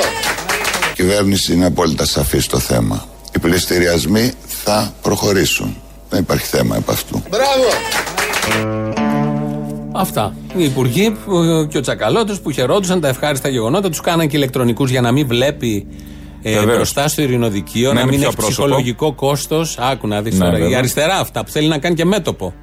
Η 0.91 0.93
κυβέρνηση 0.95 1.53
είναι 1.53 1.65
απόλυτα 1.65 2.05
σαφή 2.05 2.39
στο 2.39 2.59
θέμα. 2.59 3.05
Οι 3.35 3.39
πληστηριασμοί 3.39 4.31
θα 4.47 4.93
προχωρήσουν. 5.01 5.75
Δεν 6.09 6.19
υπάρχει 6.19 6.45
θέμα 6.45 6.75
επ' 6.75 6.89
αυτού. 6.89 7.23
Μπράβο! 7.29 7.67
Αυτά. 9.93 10.35
Οι 10.57 10.63
υπουργοί 10.63 11.11
που- 11.11 11.67
και 11.69 11.77
ο 11.77 11.81
Τσακαλώτος 11.81 12.39
που 12.41 12.51
χαιρόντουσαν 12.51 13.01
τα 13.01 13.07
ευχάριστα 13.07 13.49
γεγονότα, 13.49 13.89
τους 13.89 14.01
κάναν 14.01 14.27
και 14.27 14.37
ηλεκτρονικούς 14.37 14.89
για 14.91 15.01
να 15.01 15.11
μην 15.11 15.27
βλέπει 15.27 15.87
ε, 16.41 16.53
Βεβαίως. 16.53 16.75
μπροστά 16.75 17.07
στο 17.07 17.21
ειρηνοδικείο, 17.21 17.87
Να 17.87 17.93
να 17.93 17.99
είναι 18.01 18.09
μην 18.09 18.19
πιο 18.19 18.27
έχει 18.27 18.37
πρόσωπο. 18.37 18.63
ψυχολογικό 18.63 19.13
κόστος. 19.13 19.77
Άκου 19.79 20.07
να 20.07 20.21
δεις 20.21 20.37
Ναι, 20.37 20.45
τώρα. 20.45 20.57
Η 20.57 20.61
βέβαια. 20.61 20.77
αριστερά 20.77 21.17
αυτά 21.17 21.43
που 21.43 21.51
θέλει 21.51 21.67
να 21.67 21.77
κάνει 21.77 21.95
και 21.95 22.05
μέτωπο. 22.05 22.53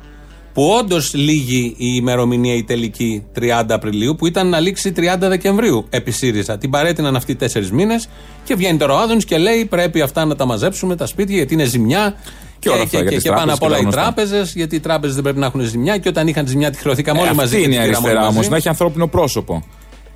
Που 0.59 0.75
όντως 0.81 1.15
λύγει 1.15 1.75
η 1.77 1.87
ημερομηνία 1.97 2.55
η 2.55 2.63
τελική 2.65 3.25
30 3.41 3.65
Απριλίου, 3.69 4.15
που 4.15 4.27
ήταν 4.27 4.49
να 4.49 4.61
λήξει 4.61 4.93
30 4.97 5.01
Δεκεμβρίου 5.19 5.87
επί 5.91 6.11
ΣΥΡΙΖΑ. 6.11 6.59
Την 6.59 6.71
παρέτειναν 6.71 7.17
αυτοί 7.17 7.35
τέσσερις 7.35 7.71
μήνες 7.71 8.09
και 8.45 8.55
βγαίνει 8.55 8.79
τώρα 8.79 8.95
ο 8.95 8.97
Άδωνης 8.99 9.25
και 9.25 9.39
λέει: 9.39 9.65
Πρέπει 9.65 10.01
αυτά 10.01 10.25
να 10.25 10.37
τα 10.37 10.47
μαζέψουμε 10.47 10.97
τα 10.97 11.07
σπίτια 11.07 11.37
γιατί 11.37 11.55
είναι 11.55 11.65
ζημιά. 11.65 12.15
Και 12.59 12.69
όλα 12.69 12.83
αυτά 12.83 13.01
για 13.03 13.11
τις 13.11 13.23
και 13.23 13.29
πάνω 13.29 13.41
τράπεζες 13.41 13.57
απ' 13.59 13.63
όλα 13.63 13.75
και 13.77 13.81
οι 13.81 13.85
τα 13.85 13.91
γνωστά. 13.91 14.13
τράπεζες, 14.15 14.53
γιατί 14.55 14.77
οι 14.77 14.81
τράπεζες 14.81 15.15
δεν 15.15 15.25
πρέπει 15.25 15.39
να 15.39 15.47
έχουν 15.47 15.61
ζημιά 15.61 15.99
και 15.99 16.09
όταν 16.09 16.29
είχαν 16.29 16.47
ζημιά 16.47 16.71
τη 16.71 16.79
χρεωθήκαμε 16.79 17.21
όλοι 17.21 17.29
Ε, 17.29 17.33
μαζί. 17.33 17.55
Αυτή 17.57 17.57
και 17.57 17.65
είναι 17.65 17.75
η 17.75 17.79
την 17.79 17.89
πήραμε 17.89 17.97
όλοι 17.97 18.07
αριστερά 18.07 18.23
όμως. 18.23 18.37
μαζί. 18.37 18.49
Να 18.51 18.57
έχει 18.57 18.69
ανθρώπινο 18.69 19.07
πρόσωπο. 19.07 19.65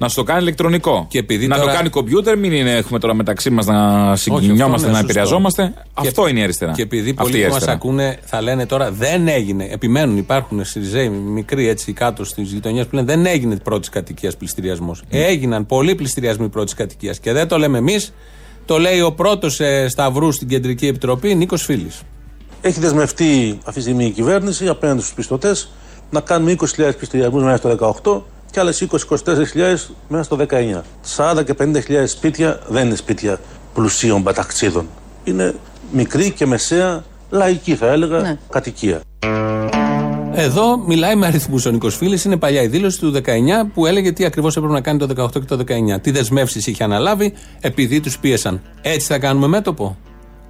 Να 0.02 0.08
σου 0.08 0.14
το 0.16 0.22
κάνει 0.22 0.40
ηλεκτρονικό. 0.42 1.08
να 1.48 1.56
τώρα- 1.56 1.70
το 1.70 1.76
κάνει 1.76 1.88
κομπιούτερ, 1.88 2.38
μην 2.38 2.52
είναι, 2.52 2.76
έχουμε 2.76 2.98
τώρα 2.98 3.14
μεταξύ 3.14 3.50
μας 3.50 3.66
να 3.66 4.16
συγκινιόμαστε, 4.16 4.64
αυτό 4.64 4.76
είναι 4.76 4.86
να 4.86 4.94
σωστό. 4.96 5.04
επηρεαζόμαστε. 5.10 5.72
Και- 6.00 6.08
Αυτό 6.08 6.28
είναι 6.28 6.40
η 6.40 6.42
αριστερά. 6.42 6.72
Και 6.72 6.82
επειδή 6.82 7.10
Αυτή 7.10 7.22
πολλοί 7.22 7.36
η 7.36 7.40
που 7.40 7.44
μας 7.46 7.52
αριστερά. 7.52 7.72
ακούνε 7.76 8.18
θα 8.24 8.42
λένε 8.42 8.66
τώρα 8.66 8.90
δεν 8.90 9.28
έγινε. 9.28 9.68
Επιμένουν, 9.70 10.16
υπάρχουν 10.16 10.64
Σιριζέοι 10.64 11.08
μικροί 11.08 11.68
έτσι 11.68 11.92
κάτω 11.92 12.24
στις 12.24 12.52
γειτονιές 12.52 12.86
που 12.86 12.94
λένε 12.94 13.06
δεν 13.14 13.26
έγινε 13.26 13.56
πρώτης 13.56 13.88
κατοικίας 13.88 14.36
πληστηριασμός. 14.36 15.02
Έγιναν 15.10 15.66
πολλοί 15.66 15.94
πληστηριασμοί 15.94 16.48
πρώτης 16.48 16.74
κατοικίας. 16.74 17.18
Και 17.18 17.32
δεν 17.32 17.48
το 17.48 17.58
λέμε 17.58 17.78
εμείς, 17.78 18.12
το 18.64 18.78
λέει 18.78 19.00
ο 19.00 19.12
πρώτος 19.12 19.60
Σταυρούς 19.88 20.34
στην 20.34 20.48
Κεντρική 20.48 20.86
Επιτροπή, 20.86 21.34
Νίκος 21.34 21.62
Φίλης. 21.64 22.02
Έχει 22.60 22.80
δεσμευτεί 22.80 23.58
αυτή 23.58 23.74
τη 23.74 23.80
στιγμή 23.80 24.04
η 24.04 24.10
κυβέρνηση 24.10 24.68
απέναντι 24.68 25.00
στους 25.00 25.14
πιστωτές 25.14 25.70
να 26.10 26.20
κάνουμε 26.20 26.50
20.000 26.50 26.96
πληστηριασμούς 26.96 27.42
μέσα 27.42 27.56
στο 27.56 27.68
18 27.68 28.22
και 28.52 28.60
άλλες 28.60 28.86
20-24.000 28.90 29.76
μέσα 30.08 30.22
στο 30.22 30.36
19. 30.36 30.82
40 31.16 31.44
και 31.44 31.54
50.000 31.58 31.78
σπίτια 32.06 32.60
δεν 32.68 32.86
είναι 32.86 32.94
σπίτια 32.94 33.40
πλουσίων 33.74 34.22
παταξίδων. 34.22 34.88
Είναι 35.24 35.54
μικρή 35.92 36.30
και 36.30 36.46
μεσαία, 36.46 37.04
λαϊκή 37.30 37.74
θα 37.74 37.86
έλεγα, 37.86 38.38
κατοικία. 38.50 39.00
Εδώ 40.34 40.78
μιλάει 40.78 41.16
με 41.16 41.26
αριθμούς 41.26 41.66
ο 41.66 41.70
Νίκος 41.70 41.96
Φίλης. 41.96 42.24
Είναι 42.24 42.36
παλιά 42.36 42.62
η 42.62 42.66
δήλωση 42.66 42.98
του 42.98 43.12
19 43.12 43.20
που 43.74 43.86
έλεγε 43.86 44.12
τι 44.12 44.24
ακριβώς 44.24 44.56
έπρεπε 44.56 44.74
να 44.74 44.80
κάνει 44.80 44.98
το 44.98 45.24
18 45.24 45.30
και 45.32 45.56
το 45.56 45.58
19. 45.96 46.00
Τι 46.00 46.10
δεσμεύσεις 46.10 46.66
είχε 46.66 46.84
αναλάβει 46.84 47.32
επειδή 47.60 48.00
τους 48.00 48.18
πίεσαν. 48.18 48.62
Έτσι 48.82 49.06
θα 49.06 49.18
κάνουμε 49.18 49.46
μέτωπο. 49.46 49.96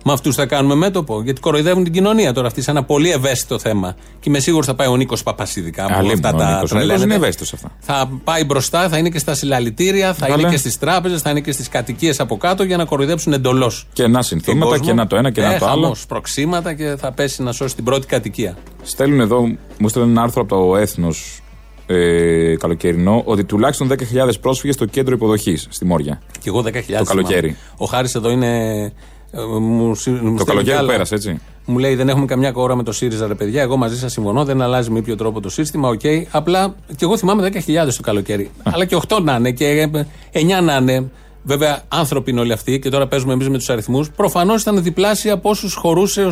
Με 0.05 0.13
αυτούς 0.13 0.35
θα 0.35 0.47
κάνουμε 0.47 0.75
μέτωπο. 0.75 1.23
Γιατί 1.23 1.41
κοροϊδεύουν 1.41 1.85
την 1.85 1.93
κοινωνία 1.93 2.33
τώρα 2.33 2.47
αυτή 2.47 2.63
σε 2.63 2.71
ένα 2.71 2.85
πολύ 2.85 3.11
ευαίσθητο 3.11 3.59
θέμα. 3.59 3.95
Και 4.21 4.29
είμαι 4.29 4.39
σίγουρος 4.39 4.67
θα 4.67 4.75
πάει 4.75 4.89
ο 4.89 4.97
Νίκος 4.97 5.23
Παπασίδηκα 5.23 5.85
από 5.85 5.95
Αλίμονο, 5.95 6.13
αυτά 6.15 6.29
ο 6.35 6.39
τα 6.39 6.45
Νίκος. 6.45 6.53
Ο 6.53 6.59
Νίκος 6.61 6.71
είναι 6.73 6.87
τρελαίνεται. 6.87 7.15
ευαίσθητος 7.15 7.49
σε 7.49 7.55
αυτά. 7.57 7.71
Θα 7.81 8.11
πάει 8.25 8.45
μπροστά, 8.45 8.89
θα 8.89 8.99
είναι 8.99 9.09
και 9.09 9.19
στα 9.19 9.35
συλλαλητήρια, 9.35 10.15
θα 10.15 10.27
Καλέ. 10.27 10.41
είναι 10.43 10.51
και 10.51 10.57
στις 10.57 10.79
τράπεζες, 10.79 11.23
θα 11.23 11.31
είναι 11.31 11.41
και 11.41 11.53
στις 11.53 11.69
κατοικίες 11.69 12.21
από 12.21 12.37
κάτω 12.37 12.63
για 12.63 12.77
να 12.77 12.85
κοροϊδέψουν 12.85 13.33
εντολώς. 13.33 13.87
Και 13.93 14.07
να 14.07 14.23
συνθήματα 14.23 14.79
και 14.79 14.93
να 14.93 15.07
το 15.07 15.17
ένα 15.17 15.31
και 15.31 15.41
να 15.41 15.59
το 15.59 15.67
άλλο. 15.67 15.97
Προξήματα 16.09 16.75
και 16.75 16.95
θα 16.99 17.13
πέσει 17.13 17.43
να 17.43 17.53
σώσει 17.53 17.75
την 17.75 17.85
πρώτη 17.85 18.07
κατοικία. 18.07 18.57
Στέλνουν 18.83 19.21
εδώ, 19.21 19.41
μου 19.79 19.89
στέλνουν 19.89 20.11
ένα 20.11 20.23
άρθρο 20.23 20.43
από 20.43 20.57
το 20.57 20.77
Έθνος 20.77 21.43
ε, 21.87 22.57
καλοκαιρινό 22.57 23.23
ότι 23.25 23.45
τουλάχιστον 23.45 23.91
10.000 23.91 23.97
πρόσφυγες 24.41 24.75
στο 24.75 24.85
κέντρο 24.85 25.15
υποδοχής 25.15 25.67
στη 25.71 25.85
Μόρια. 25.85 26.21
Και 26.33 26.49
εγώ 26.49 26.61
10.000. 26.61 26.73
Το 26.99 27.05
καλοκαίρι. 27.05 27.41
θυμάμαι. 27.41 27.57
Ο 27.77 27.85
Χάρης 27.85 28.15
εδώ 28.15 28.31
είναι. 28.31 28.93
Ε, 29.33 29.41
Μου, 29.61 29.95
συ- 29.95 30.11
μου 30.11 30.17
Το 30.19 30.21
στέλνει 30.21 30.45
καλοκαίρι 30.45 30.65
κι 30.65 30.73
άλλα. 30.73 30.89
πέρασε, 30.93 31.15
έτσι. 31.15 31.41
Μου 31.65 31.79
λέει 31.79 31.95
δεν 31.95 32.09
έχουμε 32.09 32.27
καμιά 32.27 32.51
κόντρα 32.53 32.77
με 32.77 32.83
το 32.83 32.93
ΣΥΡΙΖΑ, 32.93 33.27
ρε 33.27 33.35
παιδιά. 33.35 33.63
Εγώ 33.63 33.77
μαζί 33.77 33.99
σας 33.99 34.13
συμφωνώ, 34.13 34.45
δεν 34.45 34.63
αλλάζει 34.63 34.91
με 34.91 34.99
όποιο 34.99 35.17
τρόπο 35.17 35.41
το 35.41 35.49
σύστημα. 35.51 35.89
Οκ. 35.89 36.01
Απλά 36.31 36.75
και 36.89 37.05
εγώ 37.05 37.17
θυμάμαι 37.17 37.43
10.000 37.53 37.95
το 37.97 38.03
καλοκαίρι. 38.03 38.51
Αλλά 38.63 38.85
και 38.85 38.97
8 39.09 39.19
να 39.23 39.35
είναι 39.35 39.51
και 39.51 39.89
9 40.33 40.61
να 40.63 40.77
είναι. 40.77 41.11
Βέβαια, 41.45 41.83
άνθρωποι 41.89 42.31
είναι 42.31 42.41
όλοι 42.41 42.53
αυτοί 42.53 42.79
και 42.79 42.89
τώρα 42.89 43.07
παίζουμε 43.07 43.33
εμείς 43.33 43.49
με 43.49 43.59
τους 43.59 43.69
αριθμούς. 43.71 44.11
Προφανώς 44.11 44.63
ήταν 44.63 44.83
διπλάσια 44.83 45.33
από 45.33 45.51
όσους 45.51 45.75
χωρούσε 45.75 46.25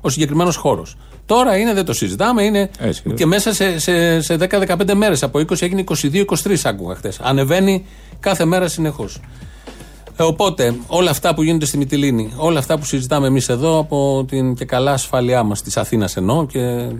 ο 0.00 0.08
συγκεκριμένος 0.08 0.56
χώρος. 0.56 0.96
Τώρα 1.26 1.56
είναι, 1.56 1.74
δεν 1.74 1.84
το 1.84 1.92
συζητάμε, 1.92 2.42
είναι 2.42 2.70
και 3.14 3.26
μέσα 3.26 3.54
σε, 3.54 3.78
σε, 3.78 4.20
σε 4.20 4.36
10-15 4.40 4.94
μέρες. 4.94 5.22
Από 5.22 5.38
20 5.38 5.62
έγινε 5.62 5.84
22-23, 6.12 6.24
άκουγα 6.64 6.94
χθες. 6.94 7.18
Ανεβαίνει 7.22 7.84
κάθε 8.20 8.44
μέρα 8.44 8.68
συνεχώς. 8.68 9.20
Ε, 10.16 10.22
οπότε, 10.22 10.74
όλα 10.86 11.10
αυτά 11.10 11.34
που 11.34 11.42
γίνονται 11.42 11.66
στη 11.66 11.76
Μυτιλίνη, 11.78 12.32
όλα 12.36 12.58
αυτά 12.58 12.78
που 12.78 12.84
συζητάμε 12.84 13.26
εμείς 13.26 13.48
εδώ 13.48 13.78
από 13.78 14.24
την 14.28 14.54
και 14.54 14.64
καλά 14.64 14.92
ασφαλειά 14.92 15.42
μας 15.42 15.62
της 15.62 15.76
Αθήνας 15.76 16.16
εννοώ 16.16 16.46
και 16.46 16.58
α, 16.60 16.90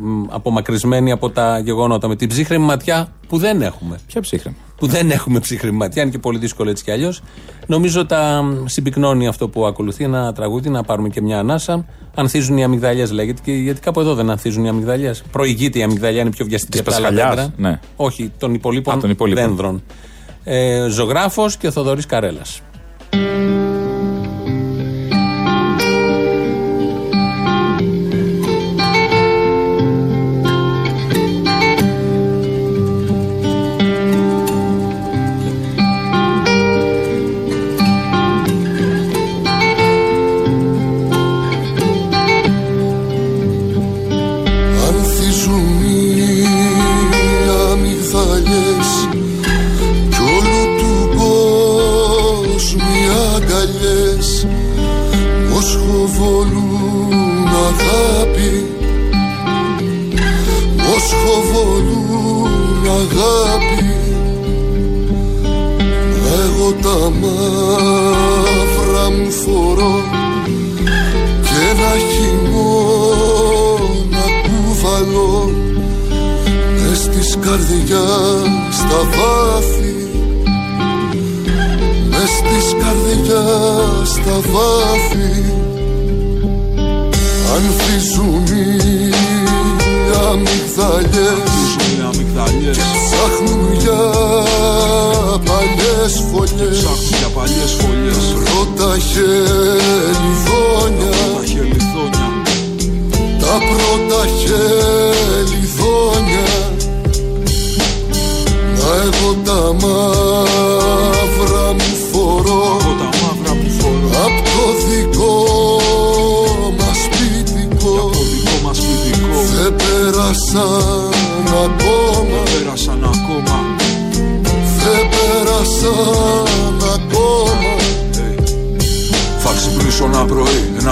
μ, 0.00 0.24
απομακρυσμένοι 0.28 1.10
από 1.10 1.30
τα 1.30 1.58
γεγονότα 1.58 2.08
με 2.08 2.16
την 2.16 2.28
ψύχρεμη 2.28 2.64
ματιά 2.64 3.08
που 3.28 3.38
δεν 3.38 3.62
έχουμε. 3.62 3.98
Ποια 4.06 4.20
ψύχρεμη; 4.20 4.56
Που 4.76 4.86
δεν 4.86 5.10
έχουμε 5.10 5.40
ψύχρεμη 5.40 5.76
ματιά, 5.76 6.02
είναι 6.02 6.10
και 6.10 6.18
πολύ 6.18 6.38
δύσκολο 6.38 6.70
έτσι 6.70 6.84
κι 6.84 6.90
αλλιώς. 6.90 7.20
Νομίζω 7.66 8.06
τα 8.06 8.42
μ, 8.42 8.66
συμπυκνώνει 8.66 9.26
αυτό 9.26 9.48
που 9.48 9.66
ακολουθεί 9.66 10.04
ένα 10.04 10.32
τραγούδι, 10.32 10.68
να 10.68 10.82
πάρουμε 10.82 11.08
και 11.08 11.20
μια 11.22 11.38
ανάσα. 11.38 11.84
Ανθίζουν 12.14 12.56
οι 12.56 12.64
αμυγδαλιές, 12.64 13.10
λέγεται, 13.10 13.40
και 13.44 13.52
γιατί 13.52 13.80
κάπου 13.80 14.00
εδώ 14.00 14.14
δεν 14.14 14.30
ανθίζουν 14.30 14.64
οι 14.64 14.68
αμυγδαλιές. 14.68 15.22
Προηγείται 15.32 15.78
η 15.78 15.82
αμυγδαλιά, 15.82 16.20
είναι 16.20 16.30
πιο 16.30 16.44
βιαστική 16.44 16.70
Της 16.70 16.80
από 16.80 16.90
τα 16.90 16.96
άλλα 16.96 17.08
Πασχαλιάς, 17.08 17.34
δέντρα. 17.36 17.70
ναι. 17.70 17.80
Όχι, 17.96 18.32
των 18.38 18.54
υπολείπων, 18.54 18.94
Α, 18.94 19.00
των 19.00 19.10
υπολείπων. 19.10 19.44
δένδρων. 19.46 19.82
Ε, 20.44 20.86
ζωγράφος 20.88 21.56
και 21.56 21.70
Θοδωρής 21.70 22.06
Καρέλας. 22.06 22.60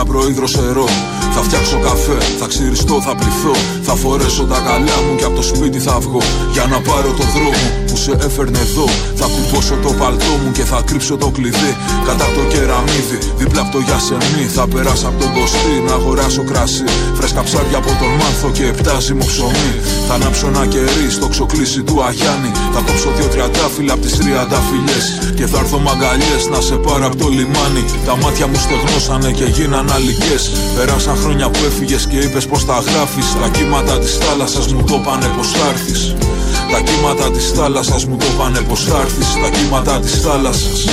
Ένα 0.03 0.11
πρωί 0.12 0.32
δροσερό 0.32 0.84
θα 1.35 1.43
φτιάξω 1.47 1.78
καφέ, 1.89 2.18
θα 2.41 2.47
ξυριστώ, 2.53 2.97
θα 3.07 3.14
πληθώ. 3.14 3.55
Θα 3.83 3.95
φορέσω 3.95 4.45
τα 4.53 4.59
καλά 4.68 4.97
μου 5.05 5.12
και 5.18 5.24
από 5.24 5.37
το 5.37 5.43
σπίτι 5.43 5.78
θα 5.78 5.97
βγω. 6.05 6.22
Για 6.55 6.64
να 6.72 6.78
πάρω 6.89 7.11
το 7.18 7.24
δρόμο 7.35 7.66
που 7.87 7.97
σε 8.05 8.12
έφερνε 8.26 8.59
εδώ. 8.66 8.87
Θα 9.20 9.26
κουμπώσω 9.35 9.74
το 9.85 9.91
παλτό 10.01 10.33
μου 10.43 10.51
και 10.57 10.64
θα 10.70 10.78
κρύψω 10.89 11.14
το 11.22 11.28
κλειδί. 11.37 11.72
Κατά 12.09 12.26
το 12.37 12.43
κεραμίδι, 12.53 13.18
δίπλα 13.39 13.61
από 13.64 13.72
το 13.76 13.80
γιασεμί. 13.87 14.45
Θα 14.57 14.64
περάσω 14.72 15.07
από 15.11 15.18
τον 15.22 15.30
κοστί 15.37 15.74
να 15.87 15.95
αγοράσω 15.99 16.43
κρασί. 16.51 16.85
Φρέσκα 17.16 17.43
ψάρια 17.47 17.78
από 17.83 17.93
τον 18.01 18.12
μάνθο 18.20 18.49
και 18.57 18.64
επτάζει 18.72 19.12
μου 19.18 19.26
ψωμί. 19.30 19.72
Θα 20.09 20.14
ανάψω 20.14 20.47
ένα 20.53 20.64
κερί 20.72 21.07
στο 21.16 21.26
ξοκλήσι 21.33 21.80
του 21.89 21.97
Αγιάννη. 22.09 22.51
Θα 22.74 22.80
κόψω 22.87 23.09
δύο 23.16 23.28
τριαντάφυλλα 23.33 23.93
από 23.97 24.03
τις 24.05 24.14
τριάντα 24.18 24.59
φιλιές 24.68 25.07
Και 25.39 25.47
θα 25.51 25.59
έρθω 25.62 25.78
μαγκαλιές 25.87 26.43
να 26.53 26.61
σε 26.68 26.76
πάρω 26.85 27.07
από 27.09 27.16
το 27.22 27.28
λιμάνι. 27.37 27.83
Τα 28.07 28.14
μάτια 28.22 28.47
μου 28.51 28.59
στεγνώσανε 28.64 29.30
και 29.39 29.47
γίναν 29.57 29.87
αλικές. 29.97 30.43
Περάσαν 30.76 31.16
χρόνια 31.23 31.51
που 31.51 31.59
έφυγες 31.66 32.07
και 32.07 32.18
είπες 32.18 32.47
πως 32.47 32.64
τα 32.64 32.79
γράφεις. 32.87 33.27
Τα 33.41 33.49
κύματα 33.49 33.99
της 33.99 34.16
θάλασσας 34.16 34.73
μου 34.73 34.85
το 34.85 34.97
πάνε 35.07 35.27
πως 35.37 35.49
θα 35.51 35.68
έρθεις. 35.68 36.14
Τα 36.73 36.81
κύματα 36.81 37.31
της 37.31 37.51
θάλασσας 37.57 38.05
μου 38.05 38.16
το 38.16 38.27
πάνε 38.39 38.61
πως 38.61 38.85
θα 38.85 38.99
έρθεις. 39.01 39.29
Τα 39.43 39.49
κύματα 39.57 40.01
της 40.01 40.20
θάλασσας. 40.20 40.85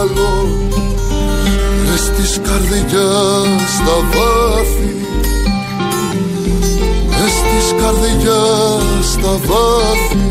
Κουβαλώ 0.00 0.48
μες 1.86 2.10
της 2.16 2.40
καρδιάς 2.42 3.72
τα 3.86 3.96
βάθη. 4.12 4.94
Μες 7.08 7.34
της 7.50 7.74
καρδιάς 7.80 9.16
τα 9.22 9.40
βάθη. 9.46 10.30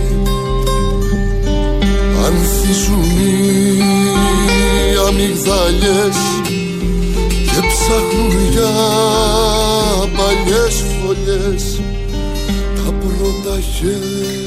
Ανθίζουν 2.25 3.19
οι 3.19 4.95
αμυγδαλιές 5.07 6.19
και 7.45 7.59
ψάχνουν 7.67 8.49
για 8.51 8.73
παλιές 10.17 10.83
φωλιές 11.01 11.81
τα 12.75 12.91
πρώτα 12.91 13.59
χελιδόνια 13.61 14.38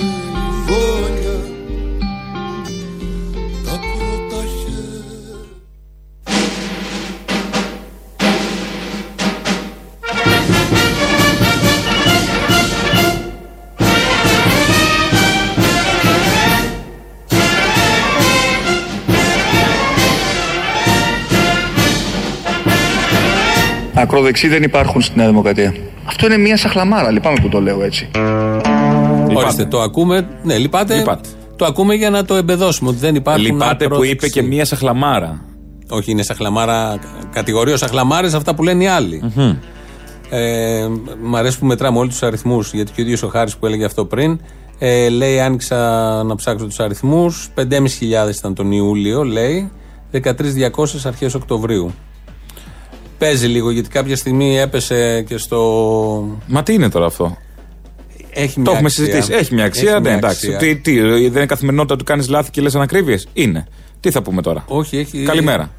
Ακροδεξοί 24.12 24.48
δεν 24.48 24.62
υπάρχουν 24.62 25.00
στη 25.00 25.16
Νέα 25.16 25.26
Δημοκρατία. 25.26 25.74
Αυτό 26.04 26.26
είναι 26.26 26.36
μια 26.36 26.56
σαχλαμάρα, 26.56 27.10
λυπάμαι 27.10 27.38
που 27.40 27.48
το 27.48 27.60
λέω 27.60 27.82
έτσι. 27.82 28.10
Ορίστε, 29.34 29.64
το 29.64 29.80
ακούμε. 29.80 30.28
Ναι, 30.42 30.58
λυπάτε. 30.58 30.96
Λυπάτε. 30.96 31.28
Το 31.56 31.64
ακούμε 31.64 31.94
για 31.94 32.10
να 32.10 32.24
το 32.24 32.34
εμπεδώσουμε 32.34 32.90
ότι 32.90 32.98
δεν 32.98 33.14
υπάρχουν. 33.14 33.44
Λυπάται 33.44 33.88
που 33.88 33.94
είπε 33.94 34.02
ακροδεξιοί. 34.02 34.30
και 34.30 34.42
μία 34.42 34.64
σαχλαμάρα. 34.64 35.40
Όχι, 35.88 36.10
είναι 36.10 36.22
σαχλαμάρα, 36.22 36.98
κατηγορία 37.32 37.76
σαχλαμάρες 37.76 38.34
αυτά 38.34 38.54
που 38.54 38.62
λένε 38.62 38.84
οι 38.84 38.86
άλλοι. 38.86 39.22
Ε, 40.30 40.88
μ' 41.22 41.36
αρέσει 41.36 41.58
που 41.58 41.66
μετράμε 41.66 41.98
όλοι 41.98 42.08
τους 42.08 42.22
αριθμούς, 42.22 42.72
γιατί 42.72 42.92
και 42.92 43.00
ο 43.00 43.04
ίδιος 43.04 43.22
ο 43.22 43.28
Χάρης 43.28 43.56
που 43.56 43.66
έλεγε 43.66 43.84
αυτό 43.84 44.04
πριν. 44.04 44.40
Ε, 44.78 45.08
λέει, 45.08 45.40
άνοιξα 45.40 45.76
να 46.22 46.34
ψάξω 46.34 46.66
τους 46.66 46.80
αριθμούς. 46.80 47.48
5.500 47.54 48.36
ήταν 48.38 48.54
τον 48.54 48.72
Ιούλιο, 48.72 49.22
λέει. 49.22 49.70
13.200 50.12 50.24
αρχές 51.04 51.34
Οκτωβρίου. 51.34 51.92
Παίζει 53.22 53.46
λίγο 53.46 53.70
γιατί 53.70 53.88
κάποια 53.88 54.16
στιγμή 54.16 54.58
έπεσε 54.58 55.22
και 55.22 55.36
στο. 55.36 55.58
Μα 56.46 56.62
τι 56.62 56.72
είναι 56.74 56.88
τώρα 56.88 57.06
αυτό; 57.06 57.36
Έχει 58.30 58.54
Το 58.54 58.60
μια 58.60 58.70
έχουμε 58.72 58.86
αξία. 58.86 59.04
συζητήσει. 59.04 59.32
Έχει 59.32 59.54
μια 59.54 59.64
αξία. 59.64 59.90
Έχει 59.90 60.00
ναι, 60.00 60.08
μια 60.08 60.16
εντάξει. 60.16 60.52
αξία. 60.52 60.58
Τι, 60.58 60.76
τι, 60.76 61.00
δεν 61.00 61.22
είναι 61.36 61.46
καθημερινότητα 61.46 61.96
του 61.96 62.04
κάνεις 62.04 62.28
λάθη 62.28 62.50
και 62.50 62.60
λες 62.60 62.74
ανακρίβειες; 62.74 63.26
Είναι. 63.32 63.66
Τι 64.00 64.10
θα 64.10 64.22
πούμε 64.22 64.42
τώρα; 64.42 64.64
Όχι, 64.66 64.96
έχει. 64.96 65.22
Καλημέρα. 65.22 65.70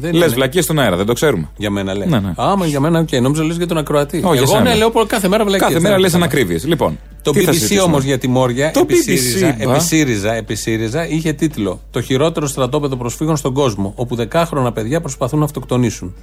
Δεν 0.00 0.12
Λες 0.14 0.24
είναι. 0.26 0.34
βλακείες 0.34 0.64
στον 0.64 0.78
αέρα, 0.78 0.96
δεν 0.96 1.06
το 1.06 1.12
ξέρουμε. 1.12 1.48
Για 1.56 1.70
μένα 1.70 1.94
λέει. 1.94 2.08
Ναι, 2.08 2.18
ναι. 2.20 2.32
Άμα 2.36 2.66
για 2.66 2.80
μένα, 2.80 2.98
οκ. 2.98 3.12
Νόμιζα 3.12 3.44
λες 3.44 3.56
για 3.56 3.66
τον 3.66 3.78
ακροατή. 3.78 4.16
Όχι, 4.16 4.26
για 4.32 4.42
Εγώ 4.42 4.46
σένα. 4.52 4.62
ναι, 4.62 4.74
λέω 4.74 4.90
πω- 4.90 5.06
κάθε 5.06 5.28
μέρα 5.28 5.44
βλακείες. 5.44 5.62
Κάθε 5.68 5.80
δεν 5.80 5.82
μέρα 5.90 5.98
λες 6.00 6.08
έχω 6.14 6.22
ανακρίβειες. 6.22 6.64
Λοιπόν. 6.66 6.98
Το 7.22 7.30
τι 7.30 7.40
θα 7.40 7.50
BBC 7.50 7.54
συζητήσουμε; 7.54 7.82
όμως 7.82 8.04
για 8.04 8.18
τη 8.18 8.28
Μόρια, 8.28 8.70
Το 8.70 8.80
επί, 8.80 8.94
BBC, 8.94 9.02
ΣΥΡΙΖΑ, 9.02 9.56
είπα. 9.60 9.72
επί, 9.74 9.80
ΣΥΡΙΖΑ, 9.84 10.34
επί 10.34 10.54
ΣΥΡΙΖΑ, 10.54 11.08
είχε 11.08 11.32
τίτλο 11.32 11.80
Το 11.90 12.00
χειρότερο 12.00 12.46
στρατόπεδο 12.46 12.96
προσφύγων 12.96 13.36
στον 13.36 13.52
κόσμο, 13.52 13.92
όπου 13.96 14.14
δεκάχρονα 14.14 14.72
παιδιά 14.72 15.00
προσπαθούν 15.00 15.38
να 15.38 15.44
αυτοκτονήσουν. 15.44 16.14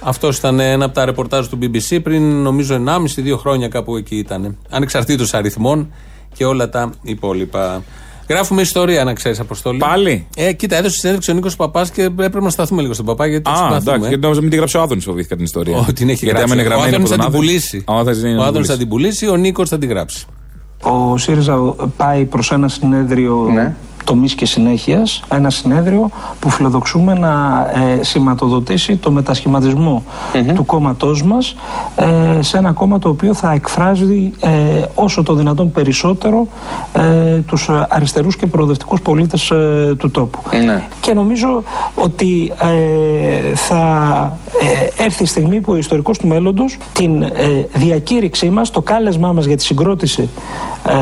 Αυτός 0.00 0.38
ήταν 0.38 0.60
ένα 0.60 0.84
από 0.84 0.94
τα 0.94 1.04
ρεπορτάζ 1.04 1.46
του 1.46 1.58
BBC 1.62 1.98
πριν 2.02 2.42
νομίζω 2.42 2.74
1,5-2 2.74 3.36
χρόνια 3.38 3.68
κάπου 3.68 3.96
εκεί 3.96 4.16
ήταν. 4.16 4.56
Ανεξαρτήτως 4.70 5.34
αριθμών 5.34 5.92
και 6.34 6.44
όλα 6.44 6.68
τα 6.68 6.90
υπόλοιπα. 7.02 7.82
Γράφουμε 8.28 8.60
ιστορία, 8.62 9.04
να 9.04 9.12
ξέρεις, 9.12 9.40
Αποστόλη. 9.40 9.78
Πάλι; 9.78 10.26
Ε, 10.36 10.52
κοίτα, 10.52 10.76
έδωσε 10.76 10.98
συνέντευξη 10.98 11.30
ο 11.30 11.34
Νίκος 11.34 11.56
Παπάς 11.56 11.90
και 11.90 12.02
έπρεπε 12.02 12.40
να 12.40 12.50
σταθούμε 12.50 12.80
λίγο 12.82 12.92
στον 12.94 13.06
Παπά 13.06 13.26
γιατί 13.26 13.42
τον 13.42 13.52
Α, 13.52 13.56
συμπαθούμε. 13.56 13.78
εντάξει, 13.80 14.08
γιατί 14.08 14.22
νόμιζα 14.22 14.40
μην 14.40 14.50
την 14.50 14.58
γράψει 14.58 14.76
ο 14.76 14.80
Άδωνης, 14.82 15.04
φοβήθηκα 15.04 15.34
την 15.36 15.44
ιστορία. 15.44 15.76
Ότι 15.78 15.92
την 15.92 16.08
έχει 16.08 16.24
γιατί 16.24 16.38
γράψει. 16.38 16.52
άμα 16.52 16.62
είναι 16.62 16.70
Ο 16.70 16.74
γραμμένη 16.74 16.94
Άδωνης 16.94 17.12
από 17.12 17.22
θα 17.22 17.30
τον 17.30 17.32
την 17.32 17.38
Άδωνη- 17.38 17.60
πουλήσει. 17.60 17.84
Α, 17.86 17.94
ο 17.94 17.98
Άδωνης 17.98 18.20
είναι 18.20 18.30
Ο 18.32 18.34
να 18.42 18.44
Άδωνης 18.46 18.66
θα 18.68 18.72
πουλήσει. 18.74 18.78
την 18.78 18.88
πουλήσει, 18.88 19.26
ο 19.28 19.36
Νίκος 19.36 19.68
θα 19.68 19.78
την 19.78 19.88
γράψει. 19.88 20.24
Ο 20.82 21.16
ΣΥΡΙΖΑ 21.18 21.56
πάει 21.96 22.24
προς 22.24 22.52
ένα 22.52 22.68
συνέδριο 22.68 23.48
Ναι. 23.54 23.74
Τομής 24.04 24.34
και 24.34 24.46
συνέχειας, 24.46 25.22
ένα 25.28 25.50
συνέδριο 25.50 26.10
που 26.40 26.50
φιλοδοξούμε 26.50 27.14
να 27.14 27.66
ε, 27.98 28.02
σηματοδοτήσει 28.02 28.96
το 28.96 29.10
μετασχηματισμό 29.10 30.02
του 30.54 30.64
κόμματός 30.64 31.22
μας 31.22 31.56
ε, 31.96 32.42
σε 32.42 32.58
ένα 32.58 32.72
κόμμα 32.72 32.98
το 32.98 33.08
οποίο 33.08 33.34
θα 33.34 33.52
εκφράζει 33.52 34.32
ε, 34.40 34.50
όσο 34.94 35.22
το 35.22 35.34
δυνατόν 35.34 35.72
περισσότερο 35.72 36.46
ε, 36.92 37.38
τους 37.38 37.68
αριστερούς 37.88 38.36
και 38.36 38.46
προοδευτικούς 38.46 39.00
πολίτες 39.00 39.50
ε, 39.50 39.94
του 39.98 40.10
τόπου. 40.10 40.38
Και 41.00 41.12
νομίζω 41.14 41.62
ότι 41.94 42.52
ε, 42.60 43.54
θα 43.54 43.82
ε, 44.98 45.04
έρθει 45.04 45.22
η 45.22 45.26
στιγμή 45.26 45.60
που 45.60 45.72
ο 45.72 45.76
ιστορικός 45.76 46.18
του 46.18 46.26
μέλλοντος 46.26 46.76
την 46.92 47.22
ε, 47.22 47.30
διακήρυξή 47.74 48.50
μας, 48.50 48.70
το 48.70 48.82
κάλεσμά 48.82 49.32
μας 49.32 49.44
για 49.44 49.56
τη 49.56 49.62
συγκρότηση 49.62 50.28
ε, 50.88 50.92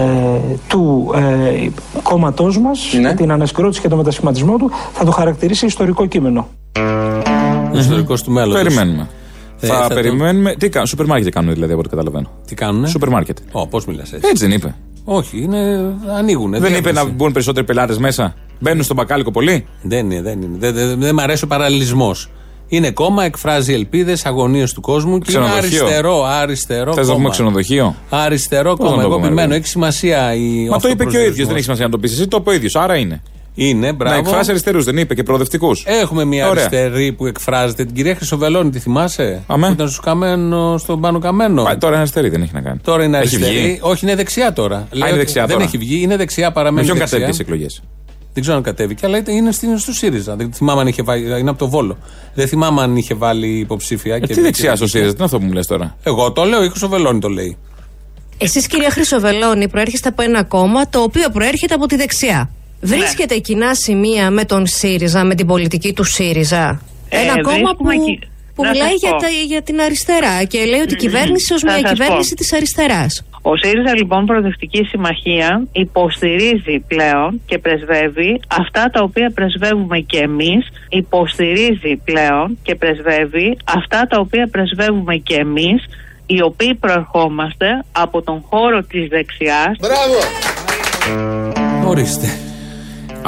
του 0.68 1.14
ε, 1.14 1.68
κόμματός 2.02 2.58
μας, 2.58 2.95
για 3.00 3.14
την 3.14 3.30
ανασυγκρότηση 3.32 3.80
και 3.80 3.88
το 3.88 3.96
μετασχηματισμό 3.96 4.56
του, 4.56 4.70
θα 4.92 5.04
το 5.04 5.10
χαρακτηρίσει 5.10 5.66
ιστορικό 5.66 6.06
κείμενο. 6.06 6.48
Ο 7.74 7.78
ιστορικός 7.78 8.22
του 8.22 8.30
μέλλοντος. 8.30 8.62
Περιμένουμε. 8.62 9.08
Ε, 9.60 9.66
θα, 9.66 9.74
θα 9.74 9.88
το- 9.88 9.94
περιμένουμε. 9.94 10.54
Τι 10.54 10.68
κάνουν, 10.68 10.86
σούπερ 10.88 11.06
μάρκετ 11.06 11.32
κάνουν 11.32 11.52
δηλαδή 11.54 11.72
από 11.72 11.80
ό,τι 11.80 11.88
καταλαβαίνω. 11.88 12.28
Τι 12.46 12.54
κάνουνε; 12.54 12.86
Σούπερ 12.88 13.08
μάρκετ. 13.08 13.38
Ω, 13.52 13.66
πώς 13.66 13.86
μιλάς 13.86 14.12
έτσι; 14.12 14.28
Έτσι 14.30 14.46
δεν 14.46 14.56
είπε. 14.56 14.74
Όχι, 15.04 15.42
είναι, 15.42 15.92
ανοίγουν. 16.18 16.50
δεν 16.58 16.74
είπε 16.74 16.92
να 16.92 17.04
μπουν 17.04 17.32
περισσότεροι 17.32 17.66
πελάτες 17.66 17.98
μέσα. 17.98 18.34
Μπαίνουν 18.58 18.82
στον 18.82 18.96
μπακάλικο 18.96 19.30
πολύ. 19.30 19.66
Δεν 19.82 20.10
είναι, 20.10 20.22
δεν 20.22 20.42
είναι. 20.42 20.56
Δεν, 20.58 20.74
δεν, 20.74 21.00
δεν 21.00 21.14
μ' 21.14 21.20
αρέσει 21.20 21.44
ο 21.44 21.46
παραλληλισμός. 21.46 22.30
Είναι 22.68 22.90
κόμμα, 22.90 23.24
εκφράζει 23.24 23.72
ελπίδες, 23.72 24.26
αγωνίες 24.26 24.72
του 24.72 24.80
κόσμου 24.80 25.18
και 25.18 25.32
είναι 25.32 25.44
Ξενοδοχείο. 25.46 25.84
αριστερό, 25.84 26.24
αριστερό 26.24 26.92
Θες 26.94 26.96
να 26.96 27.02
πούμε 27.12 27.16
κόμμα. 27.16 27.30
ξενοδοχείο; 27.30 27.94
Αριστερό 28.10 28.74
Πώς 28.74 28.78
να 28.78 28.84
κόμμα. 28.90 29.02
το 29.02 29.06
Εγώ 29.08 29.14
πούμε, 29.16 29.26
επιμένω, 29.26 29.48
ρε; 29.52 29.56
Έχει 29.56 29.66
σημασία 29.66 30.34
η. 30.34 30.68
Μα 30.70 30.78
το 30.78 30.88
είπε 30.88 31.04
και 31.04 31.16
ο 31.16 31.20
ίδιος, 31.20 31.30
αυτοπροσδιορισμός. 31.30 31.46
δεν 31.46 31.54
έχει 31.56 31.64
σημασία 31.64 31.84
να 31.84 31.90
το 31.90 31.98
πεις 31.98 32.12
εσύ. 32.12 32.28
Το 32.28 32.36
είπε 32.40 32.50
ο 32.50 32.52
ίδιος, 32.52 32.74
άρα 32.76 32.96
είναι. 32.96 33.22
Είναι, 33.58 33.86
Να 33.86 33.92
μπράβο. 33.92 34.18
εκφράσει 34.18 34.50
αριστερούς, 34.50 34.84
δεν 34.84 34.96
είπε 34.96 35.14
και 35.14 35.22
προοδευτικούς. 35.22 35.82
Έχουμε 35.86 36.24
μια 36.24 36.48
Ωραία. 36.48 36.64
αριστερή 36.66 37.12
που 37.12 37.26
εκφράζεται. 37.26 37.84
Την 37.84 37.94
κυρία 37.94 38.14
Χρυσοβελώνη, 38.14 38.70
τη 38.70 38.78
θυμάσαι; 38.78 39.42
Αμέ. 39.46 39.66
Που 39.66 39.72
ήταν 39.72 39.88
στο 39.88 40.02
καμένο, 40.02 40.78
στον 40.78 41.00
πάνω 41.00 41.18
καμένο. 41.18 41.62
Πα- 41.62 41.78
Τώρα 41.78 41.88
είναι 41.92 41.98
αριστερή, 42.00 42.28
δεν 42.28 42.42
έχει 42.42 42.50
να 42.54 42.60
κάνει. 42.60 42.78
Τώρα 42.82 43.04
είναι 43.04 43.18
Έχει 43.18 43.36
αριστερή. 43.36 43.60
βγει. 43.66 43.78
Όχι, 43.82 44.06
είναι 44.06 44.14
δεξιά 44.14 44.52
τώρα. 44.52 44.76
Λέω 44.76 44.86
είναι 44.98 45.08
ότι 45.08 45.16
δεξιά 45.18 45.42
δεν 45.46 45.52
τώρα. 45.56 45.64
έχει 45.68 45.78
βγει, 45.78 46.02
είναι 46.02 46.16
δεξιά, 46.16 46.46
Με 46.46 46.52
παραμένει 46.52 46.86
ποιον 46.86 46.98
δεξιά. 46.98 47.18
κατέβηκε 47.18 47.44
τι 47.44 47.50
εκλογές; 47.50 47.82
Δεν 48.36 48.44
ξέρω 48.44 48.60
αν 48.60 48.64
κατέβηκε, 48.64 49.06
αλλά 49.06 49.22
είναι 49.26 49.52
στην, 49.52 49.78
στο 49.78 49.92
ΣΥΡΙΖΑ. 49.92 50.36
Δεν 50.36 50.52
θυμάμαι 50.52 50.80
αν 50.80 50.86
είχε 50.86 51.02
βάλει. 51.02 51.40
Είναι 51.40 51.50
από 51.50 51.58
το 51.58 51.68
Βόλο. 51.68 51.98
Δεν 52.34 52.48
θυμάμαι 52.48 52.82
αν 52.82 52.96
είχε 52.96 53.14
βάλει 53.14 53.46
υποψήφια. 53.58 54.14
Ε, 54.14 54.18
και 54.20 54.26
τι 54.26 54.32
βγήκε. 54.32 54.46
δεξιά 54.46 54.76
στο 54.76 54.86
ΣΥΡΙΖΑ, 54.86 55.10
τι 55.10 55.14
είναι 55.16 55.24
αυτό 55.24 55.38
που 55.38 55.44
μου 55.44 55.52
λες 55.52 55.66
τώρα; 55.66 55.96
Εγώ 56.02 56.32
το 56.32 56.44
λέω, 56.44 56.64
η 56.64 56.68
Χρυσοβελώνη 56.68 57.18
το 57.20 57.28
λέει. 57.28 57.56
Εσείς 58.38 58.66
κυρία 58.66 58.90
Χρυσοβελώνη 58.90 59.68
προέρχεστε 59.68 60.08
από 60.08 60.22
ένα 60.22 60.44
κόμμα 60.44 60.88
το 60.88 61.00
οποίο 61.02 61.30
προέρχεται 61.30 61.74
από 61.74 61.86
τη 61.86 61.96
δεξιά. 61.96 62.50
Βρίσκεται 62.80 63.38
κοινά 63.38 63.74
σημεία 63.74 64.30
με 64.30 64.44
τον 64.44 64.66
ΣΥΡΙΖΑ, 64.66 65.24
με 65.24 65.34
την 65.34 65.46
πολιτική 65.46 65.92
του 65.92 66.04
ΣΥΡΙΖΑ. 66.04 66.80
Ε, 67.08 67.18
ένα 67.20 67.40
κόμμα 67.42 67.74
που, 67.76 67.84
βρίσκουμε 67.84 67.94
εκεί- 67.94 68.28
που 68.56 68.62
Να 68.64 68.70
μιλάει 68.70 68.90
σας 68.90 69.00
για, 69.00 69.10
πω. 69.10 69.16
τα, 69.16 69.28
για 69.46 69.62
την 69.62 69.80
αριστερά 69.80 70.44
και 70.44 70.64
λέει 70.64 70.80
ότι 70.80 70.92
η 70.94 70.96
κυβέρνηση 70.96 71.52
ως 71.52 71.60
Θα 71.60 71.72
μια 71.72 71.80
σας 71.80 71.90
κυβέρνηση 71.90 72.28
πω. 72.28 72.34
της 72.40 72.52
αριστεράς. 72.52 73.24
Ο 73.42 73.56
ΣΥΡΙΖΑ 73.56 73.94
λοιπόν 73.96 74.26
Προοδευτική 74.26 74.84
Συμμαχία 74.84 75.66
υποστηρίζει 75.72 76.78
πλέον 76.86 77.40
και 77.46 77.58
πρεσβεύει 77.58 78.40
αυτά 78.60 78.90
τα 78.92 79.02
οποία 79.02 79.30
πρεσβεύουμε 79.34 79.98
και 79.98 80.18
εμείς 80.18 80.66
υποστηρίζει 80.88 81.96
πλέον 82.04 82.58
και 82.62 82.74
πρεσβεύει 82.74 83.58
αυτά 83.64 84.06
τα 84.10 84.18
οποία 84.18 84.48
πρεσβεύουμε 84.50 85.16
και 85.16 85.34
εμείς 85.34 85.84
οι 86.26 86.42
οποίοι 86.42 86.74
προερχόμαστε 86.74 87.66
από 87.92 88.22
τον 88.22 88.44
χώρο 88.48 88.82
της 88.82 89.08
δεξιάς 89.08 89.76
Μπράβο! 89.80 90.18
Ορίστε. 91.88 92.26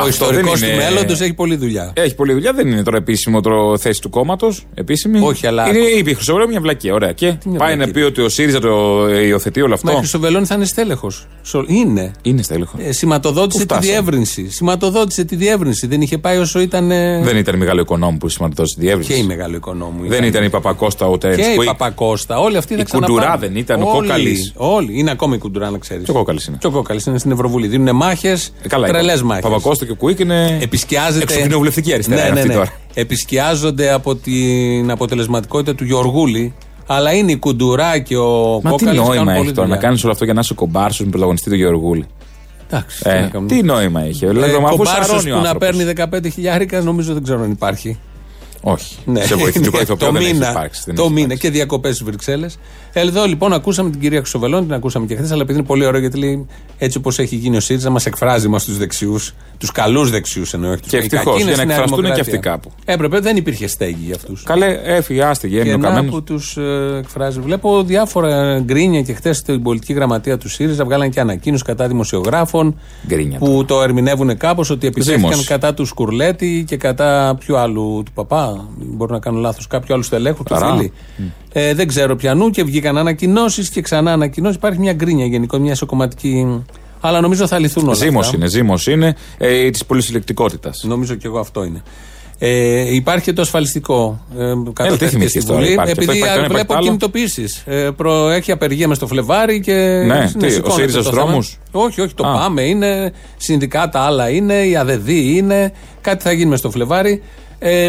Ο 0.02 0.06
Αυτό 0.06 0.24
ιστορικός 0.24 0.60
δεν 0.60 0.68
του 0.68 0.74
είναι- 0.74 0.84
μέλλοντος 0.84 1.20
έχει 1.20 1.32
πολλή 1.34 1.56
δουλειά. 1.56 1.92
Έχει 1.96 2.14
πολλή 2.14 2.32
δουλειά, 2.32 2.52
δεν 2.52 2.66
είναι 2.68 2.82
τώρα 2.82 2.96
επίσημο 2.96 3.40
το 3.40 3.78
θέση 3.78 4.00
του 4.00 4.10
κόμματος. 4.10 4.66
Επίσημη. 4.74 5.20
Όχι, 5.22 5.46
αλλά- 5.46 5.68
Είναι 5.68 5.78
είπε 5.78 6.10
η 6.10 6.14
Χρυσοβουλή 6.14 6.48
μια 6.48 6.60
βλακία. 6.60 6.94
Ωραία. 6.94 7.12
Και 7.12 7.26
μια 7.44 7.58
πάει 7.58 7.70
να 7.70 7.74
βλακεία; 7.84 7.92
πει 7.92 8.00
ότι 8.06 8.20
ο 8.20 8.28
ΣΥΡΙΖΑ 8.28 8.60
το 8.60 9.06
υιοθετεί 9.08 9.60
όλο 9.60 9.68
Μα 9.70 9.74
η 9.76 9.80
αυτό. 9.88 9.98
Χρυσοβελώνη 9.98 10.46
θα 10.46 10.54
είναι 10.54 10.64
στέλεχος. 10.64 11.26
Είναι. 11.66 12.12
Είναι 12.22 12.42
στέλεχος. 12.42 12.80
Ε, 12.84 12.92
σηματοδότησε 12.92 13.58
Πού 13.58 13.66
τη 13.66 13.74
φτάσαμε; 13.74 13.92
διεύρυνση. 13.92 14.50
Σηματοδότησε 14.50 15.24
τη 15.24 15.36
διεύρυνση. 15.36 15.86
Δεν 15.86 16.00
είχε 16.00 16.18
πάει 16.18 16.38
όσο 16.38 16.60
ήταν. 16.60 16.90
ε, 16.90 17.20
Δεν 17.22 17.36
ήταν 17.36 17.56
μεγάλο 17.56 17.80
οικονόμου 17.80 18.16
που 18.18 18.28
σηματοδότησε 18.28 18.74
τη 18.78 18.80
διεύρυνση. 18.84 19.12
Και 19.12 19.18
η 19.18 19.22
μεγάλο 19.22 19.56
οικονόμου. 19.56 20.06
Δεν 20.08 20.24
ήταν 20.24 20.44
η 20.44 20.50
Παπακώστα 20.50 21.06
ούτε 21.08 21.34
Και 21.34 21.42
Ένσκου. 21.42 21.62
η 21.62 21.66
Παπακώστα. 21.66 22.38
Όλοι 22.40 22.56
αυτοί 22.56 22.74
Η 22.74 22.76
θα 22.76 22.82
ξαναπάνε. 22.82 23.12
Κουντουρά 23.14 23.36
δεν 23.38 23.56
ήταν, 23.56 23.82
ο 23.82 23.88
Όλοι, 23.90 24.06
Κόκαλης. 24.08 24.52
Όλοι. 24.56 24.98
Είναι 24.98 25.10
ακόμη 25.10 25.34
η 25.34 25.38
Κουντουρά, 25.38 25.70
να 25.70 25.78
ξέρεις. 25.78 26.04
Και 26.04 26.10
ο 26.10 26.14
Κόκαλης 26.14 26.46
είναι. 26.46 26.56
Και 26.60 26.66
ο 26.66 26.70
Κόκαλης 26.70 27.06
είναι 27.06 27.18
στην 27.18 27.30
Ευρωβουλή. 27.30 27.66
Δίνουν 27.66 27.96
μάχες. 27.96 28.52
Ε, 28.62 28.68
καλά, 28.68 28.86
Τρελές 28.88 29.16
είπα. 29.16 29.26
μάχες. 29.26 29.42
Παπακώστα 29.42 29.84
και 29.88 29.94
ο 29.94 29.96
Κουίκ 29.96 30.18
είναι. 30.18 30.58
Επισκιάζεται. 30.62 31.22
Εξοκοινοβουλευτική 31.22 31.92
αριστερά 31.92 32.20
Ναι, 32.20 32.26
είναι 32.26 32.32
ναι, 32.34 32.40
αυτή 32.40 32.48
ναι. 32.52 32.54
τώρα. 32.58 32.72
Επισκιάζονται 32.94 33.92
από 33.92 34.14
την 34.16 34.90
αποτελεσματικότητα 34.90 35.74
του 35.74 35.84
Γιωργούλη. 35.84 36.54
Αλλά 36.86 37.12
είναι 37.12 37.32
η 37.32 37.36
Κουντουρά 37.36 37.98
και 37.98 38.16
ο 38.16 38.60
Μα 38.62 38.70
τι 38.74 38.84
Κόκαλης 38.84 38.98
νόημα 39.00 39.14
κάνουν 39.14 39.28
έχει 39.28 39.38
πολλή 39.38 39.52
τώρα 39.52 39.66
να 39.68 39.74
δουλειά. 39.74 39.86
κάνεις 39.88 40.02
όλο 40.04 40.12
αυτό 40.12 40.24
για 40.24 40.34
να 40.34 40.40
είσαι 40.40 40.54
κομπάρσος 40.54 41.04
με 41.04 41.10
πρωταγωνιστή 41.10 41.50
του 41.50 41.56
Γεωργούλη. 41.56 42.06
Εντάξει, 42.70 43.02
τι 43.02 43.10
Ε, 43.10 43.20
να 43.20 43.26
κάνουμε. 43.26 43.50
τι 43.54 43.62
νόημα 43.62 44.02
έχει. 44.02 44.24
Ε, 44.24 44.28
Δηλαδή, 44.30 44.52
μα 44.58 44.66
αφού 44.68 44.76
κομπάρσος 44.76 45.06
σαρώνει 45.06 45.30
ο 45.30 45.34
που 45.36 45.42
να 45.42 45.48
άνθρωπος. 45.50 45.94
παίρνει 46.04 46.18
15 46.28 46.32
χιλιάρικα 46.32 46.80
νομίζω 46.80 47.12
δεν 47.12 47.22
ξέρω 47.22 47.42
αν 47.42 47.50
υπάρχει. 47.50 47.98
Όχι. 48.60 48.96
Ναι. 49.04 49.24
Σε 49.24 49.34
βοηθητικό 49.34 49.80
ηθοποιό 49.80 50.06
το 50.06 50.12
δεν 50.12 50.22
έχει 50.22 50.32
μήνα, 50.32 50.50
υπάρξει, 50.50 50.82
δεν 50.86 50.94
το 50.94 51.02
έχει 51.02 51.12
μήνα 51.12 51.34
και 51.34 51.50
διακοπές 51.50 51.94
στις 51.94 52.06
Βρυξέλλες. 52.06 52.58
Εδώ 52.92 53.24
λοιπόν 53.24 53.52
ακούσαμε 53.52 53.90
την 53.90 54.00
κυρία 54.00 54.18
Χρυσοβελώνη, 54.18 54.64
την 54.64 54.74
ακούσαμε 54.74 55.06
και 55.06 55.14
χθες, 55.16 55.30
αλλά 55.30 55.42
επειδή 55.42 55.58
είναι 55.58 55.66
πολύ 55.66 55.84
ωραίο 55.86 56.00
γιατί 56.00 56.18
λέει 56.18 56.46
έτσι 56.78 56.98
όπως 56.98 57.18
έχει 57.18 57.36
γίνει 57.36 57.56
ο 57.56 57.60
ΣΥΡΙΖΑ, 57.60 57.90
μας 57.90 58.06
εκφράζει 58.06 58.48
μας 58.48 58.64
τους 58.64 58.78
δεξιούς, 58.78 59.34
τους 59.58 59.70
καλούς 59.72 60.10
δεξιούς 60.10 60.52
εννοώ. 60.54 60.70
όχι 60.70 60.80
τους 60.80 60.90
Και 60.90 60.96
κακούς. 60.96 61.12
ευτυχώς, 61.12 61.40
Είναι 61.40 61.44
για 61.44 61.50
να 61.50 61.56
στη 61.56 61.66
Νέα 61.66 61.76
εκφραστούν 61.76 62.04
και 62.04 62.10
Δημοκρατία. 62.12 62.34
αυτοί 62.34 62.48
κάπου. 62.48 62.70
Έπρεπε, 62.84 63.18
δεν 63.20 63.36
υπήρχε 63.36 63.66
στέγη 63.66 63.96
για 64.04 64.14
αυτούς. 64.14 64.42
Καλέ, 64.42 64.78
έφυγε, 64.84 65.22
άστιγε, 65.22 65.54
Και 65.54 65.60
έμεινε 65.60 65.74
ο 65.74 65.78
να 65.78 65.88
καμένο. 65.94 66.10
που 66.10 66.22
τους 66.22 66.56
εκφράζει. 66.98 67.40
Βλέπω 67.40 67.82
διάφορα 67.82 68.58
γκρίνια 68.60 69.02
και 69.02 69.12
χθες 69.12 69.36
στην 69.36 69.62
πολιτική 69.62 69.92
γραμματεία 69.92 70.38
του 70.38 70.48
ΣΥΡΙΖΑ 70.48 70.84
βγάλαν 70.84 71.10
και 71.10 71.20
ανακοίνωση 71.20 71.64
κατά 71.64 71.88
δημοσιογράφων 71.88 72.78
Γκρίνια. 73.06 73.38
που 73.38 73.64
το 73.66 73.82
ερμηνεύουν 73.82 74.36
κάπως 74.36 74.70
ότι 74.70 74.86
επιτέθηκαν 74.86 75.30
Ζήμος. 75.30 75.46
κατά 75.46 75.74
του 75.74 75.84
Σκουρλέτη 75.84 76.64
και 76.66 76.76
κατά 76.76 77.36
ποιου 77.40 77.56
άλλου 77.56 78.02
του 78.04 78.12
παπά. 78.12 78.47
Μπορεί 78.76 79.12
να 79.12 79.18
κάνω 79.18 79.38
λάθος, 79.38 79.66
κάποιου 79.66 79.94
άλλου 79.94 80.02
στελέχου 80.02 80.42
του 80.42 80.54
Ταρά. 80.54 80.76
φίλη. 80.76 80.92
Ε, 81.52 81.74
δεν 81.74 81.88
ξέρω 81.88 82.16
πιανού 82.16 82.50
και 82.50 82.62
βγήκαν 82.64 82.98
ανακοινώσεις 82.98 83.68
και 83.70 83.80
ξανά 83.80 84.12
ανακοινώσεις. 84.12 84.56
Υπάρχει 84.56 84.78
μια 84.78 84.92
γκρίνια 84.92 85.26
γενικώ, 85.26 85.58
μια 85.58 85.72
ισοκομματική. 85.72 86.64
Αλλά 87.00 87.20
νομίζω 87.20 87.46
θα 87.46 87.58
λυθούν 87.58 87.84
όλα. 87.84 87.94
Ζήμος 87.94 88.24
αυτά. 88.26 88.36
είναι, 88.36 88.46
ζήμος 88.46 88.86
είναι 88.86 89.16
ε, 89.38 89.70
της 89.70 89.84
πολυσυλλεκτικότητας. 89.84 90.82
Νομίζω 90.82 91.14
και 91.14 91.26
εγώ 91.26 91.38
αυτό 91.38 91.64
είναι. 91.64 91.82
Ε, 92.40 92.94
υπάρχει 92.94 93.24
και 93.24 93.32
το 93.32 93.42
ασφαλιστικό. 93.42 94.20
Ε, 94.38 94.52
καταφέρθηκε 94.72 95.04
τι 95.04 95.10
θυμήθηκες 95.10 95.42
στη 95.42 95.44
τώρα, 95.52 95.58
Βουλή. 95.60 95.72
υπάρχει 95.72 95.90
αυτό, 95.90 96.02
επειδή 96.02 96.18
υπάρχει 96.18 96.34
το 96.34 96.44
ένα, 96.44 96.48
βλέπω 96.48 96.54
υπάρχει 96.54 96.66
το 96.66 96.74
άλλο; 96.74 96.84
κινητοποιήσει. 96.84 97.44
Ε, 97.64 97.90
προ- 97.96 98.30
έχει 98.30 98.52
απεργία 98.52 98.88
μες 98.88 98.96
στο 98.96 99.06
Φλεβάρι 99.06 99.60
και. 99.60 99.72
Ναι, 100.06 100.30
τι, 100.38 100.46
ο 100.46 100.50
σηκώνεται 100.50 100.80
ΣΥΡΙΖΑ 100.80 100.96
το 100.96 101.02
στους 101.02 101.14
θέμα. 101.14 101.26
δρόμους; 101.26 101.58
Όχι, 101.72 102.00
όχι, 102.00 102.14
το 102.14 102.28
Α. 102.28 102.32
πάμε. 102.38 102.62
Είναι 102.62 103.12
συνδικάτα 103.36 104.00
άλλα 104.00 104.28
είναι, 104.28 104.54
η 104.54 104.76
ΑΔΕΔΗ 104.76 105.36
είναι. 105.36 105.72
Κάτι 106.00 106.22
θα 106.22 106.32
γίνει 106.32 106.50
μες 106.50 106.58
στο 106.58 106.70
Φλεβάρι. 106.70 107.22
Ε, 107.58 107.88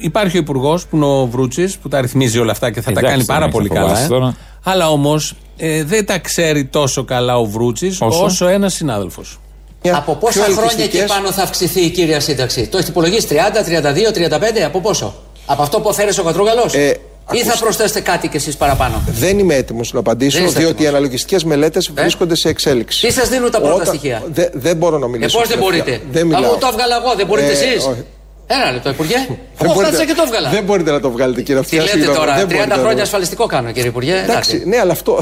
υπάρχει 0.00 0.36
ο 0.36 0.40
Υπουργός 0.40 0.86
που 0.86 0.96
είναι 0.96 1.04
ο 1.04 1.26
Βρούτσης 1.26 1.76
που 1.78 1.88
τα 1.88 2.00
ρυθμίζει 2.00 2.38
όλα 2.38 2.50
αυτά 2.52 2.70
και 2.70 2.80
θα 2.80 2.92
τα 2.92 2.98
Εντάξει, 2.98 3.10
κάνει 3.10 3.24
πάρα 3.24 3.40
δεν 3.40 3.50
πολύ 3.50 3.66
έχει 3.66 3.74
καλά. 3.74 3.86
φοβάσει 3.88 4.04
Ε. 4.04 4.08
τώρα. 4.08 4.36
Αλλά 4.64 4.90
όμως 4.90 5.34
ε, 5.56 5.84
δεν 5.84 6.06
τα 6.06 6.18
ξέρει 6.18 6.64
τόσο 6.64 7.04
καλά 7.04 7.38
ο 7.38 7.44
Βρούτσης 7.44 8.00
Όσο; 8.00 8.24
όσο, 8.24 8.46
ένας 8.48 8.74
συνάδελφος. 8.74 9.38
Από 9.92 10.14
πόσα 10.14 10.44
πιο 10.44 10.54
χρόνια 10.54 10.68
και 10.74 10.80
ελκυστικές. 10.82 11.10
πάνω 11.10 11.30
θα 11.32 11.42
αυξηθεί 11.42 11.80
η 11.80 11.90
κύρια 11.90 12.20
σύνταξη; 12.20 12.66
Το 12.66 12.76
έχετε 12.76 12.90
υπολογίσει 12.90 13.26
30, 13.30 13.62
32, 13.62 14.12
35, 14.12 14.60
από 14.66 14.80
πόσο; 14.80 15.14
Από 15.46 15.62
αυτό 15.62 15.80
που 15.80 15.88
αφαίρεσε 15.88 16.20
ο 16.20 16.24
Κατρούγαλος; 16.24 16.74
Ε, 16.74 16.96
Ή 17.32 17.42
θα 17.42 17.58
προσθέσετε 17.58 18.00
κάτι 18.00 18.28
κι 18.28 18.36
εσείς 18.36 18.56
παραπάνω; 18.56 19.02
Δεν 19.06 19.38
είμαι 19.38 19.54
έτοιμος 19.54 19.92
να 19.92 19.98
απαντήσω, 19.98 20.38
Δεν 20.38 20.46
είστε 20.46 20.58
διότι 20.58 20.72
οι 20.72 20.76
έτοιμος. 20.76 20.92
αναλογιστικές 20.94 21.44
μελέτες 21.44 21.90
βρίσκονται 21.94 22.36
σε 22.36 22.48
εξέλιξη. 22.48 23.06
Τι 23.06 23.12
σας 23.12 23.28
δίνουν 23.28 23.50
τα 23.50 23.58
πρώτα 23.58 23.74
Όταν- 23.74 23.86
στοιχεία; 23.86 24.22
Δε- 24.32 24.48
δεν 24.52 24.76
μπορώ 24.76 24.98
να 24.98 25.06
Ε, 25.06 25.08
μιλήσω. 25.08 25.38
πώ 25.38 25.46
δεν 25.46 25.58
τελευταία. 25.58 25.82
μπορείτε; 25.84 26.06
Δεν 26.12 26.26
μιλάω. 26.26 26.44
Εγώ 26.44 26.56
το 26.56 26.66
έβγαλα 26.72 26.96
εγώ, 27.04 27.14
δεν 27.16 27.26
μπορείτε 27.26 27.48
Ε, 27.48 27.52
εσείς; 27.52 27.88
Όχι. 28.50 28.60
Ένα 28.60 28.72
λεπτό, 28.72 28.90
Υπουργέ. 28.90 29.14
Δεν 29.28 29.38
Εγώ 29.58 29.72
μπορείτε- 29.74 29.94
χθες 29.94 30.06
και 30.06 30.14
το 30.14 30.22
έβγαλα. 30.26 30.48
Δεν 30.50 30.64
μπορείτε 30.64 30.90
να 30.90 31.00
το 31.00 31.10
βγάλετε, 31.10 31.42
κύριε 31.42 31.54
Τι 31.60 31.66
Αυτιά. 31.66 31.80
λέτε 31.80 31.90
συγγνώμη, 31.92 32.18
τώρα, 32.18 32.34
δεν 32.34 32.46
30 32.48 32.54
μπορείτε 32.54 32.68
να 32.68 32.80
χρόνια 32.80 32.96
το- 32.96 33.02
ασφαλιστικό 33.02 33.46
κάνω, 33.46 33.70
κύριε 33.72 33.88
Υπουργέ. 33.88 34.20
Εντάξει, 34.22 34.62
ναι, 34.66 34.78
αλλά 34.78 34.92
αυτό. 34.92 35.18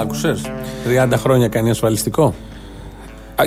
Άκουσες; 0.00 0.40
30 0.84 1.16
χρόνια 1.16 1.48
κάνει 1.48 1.70
ασφαλιστικό; 1.70 2.34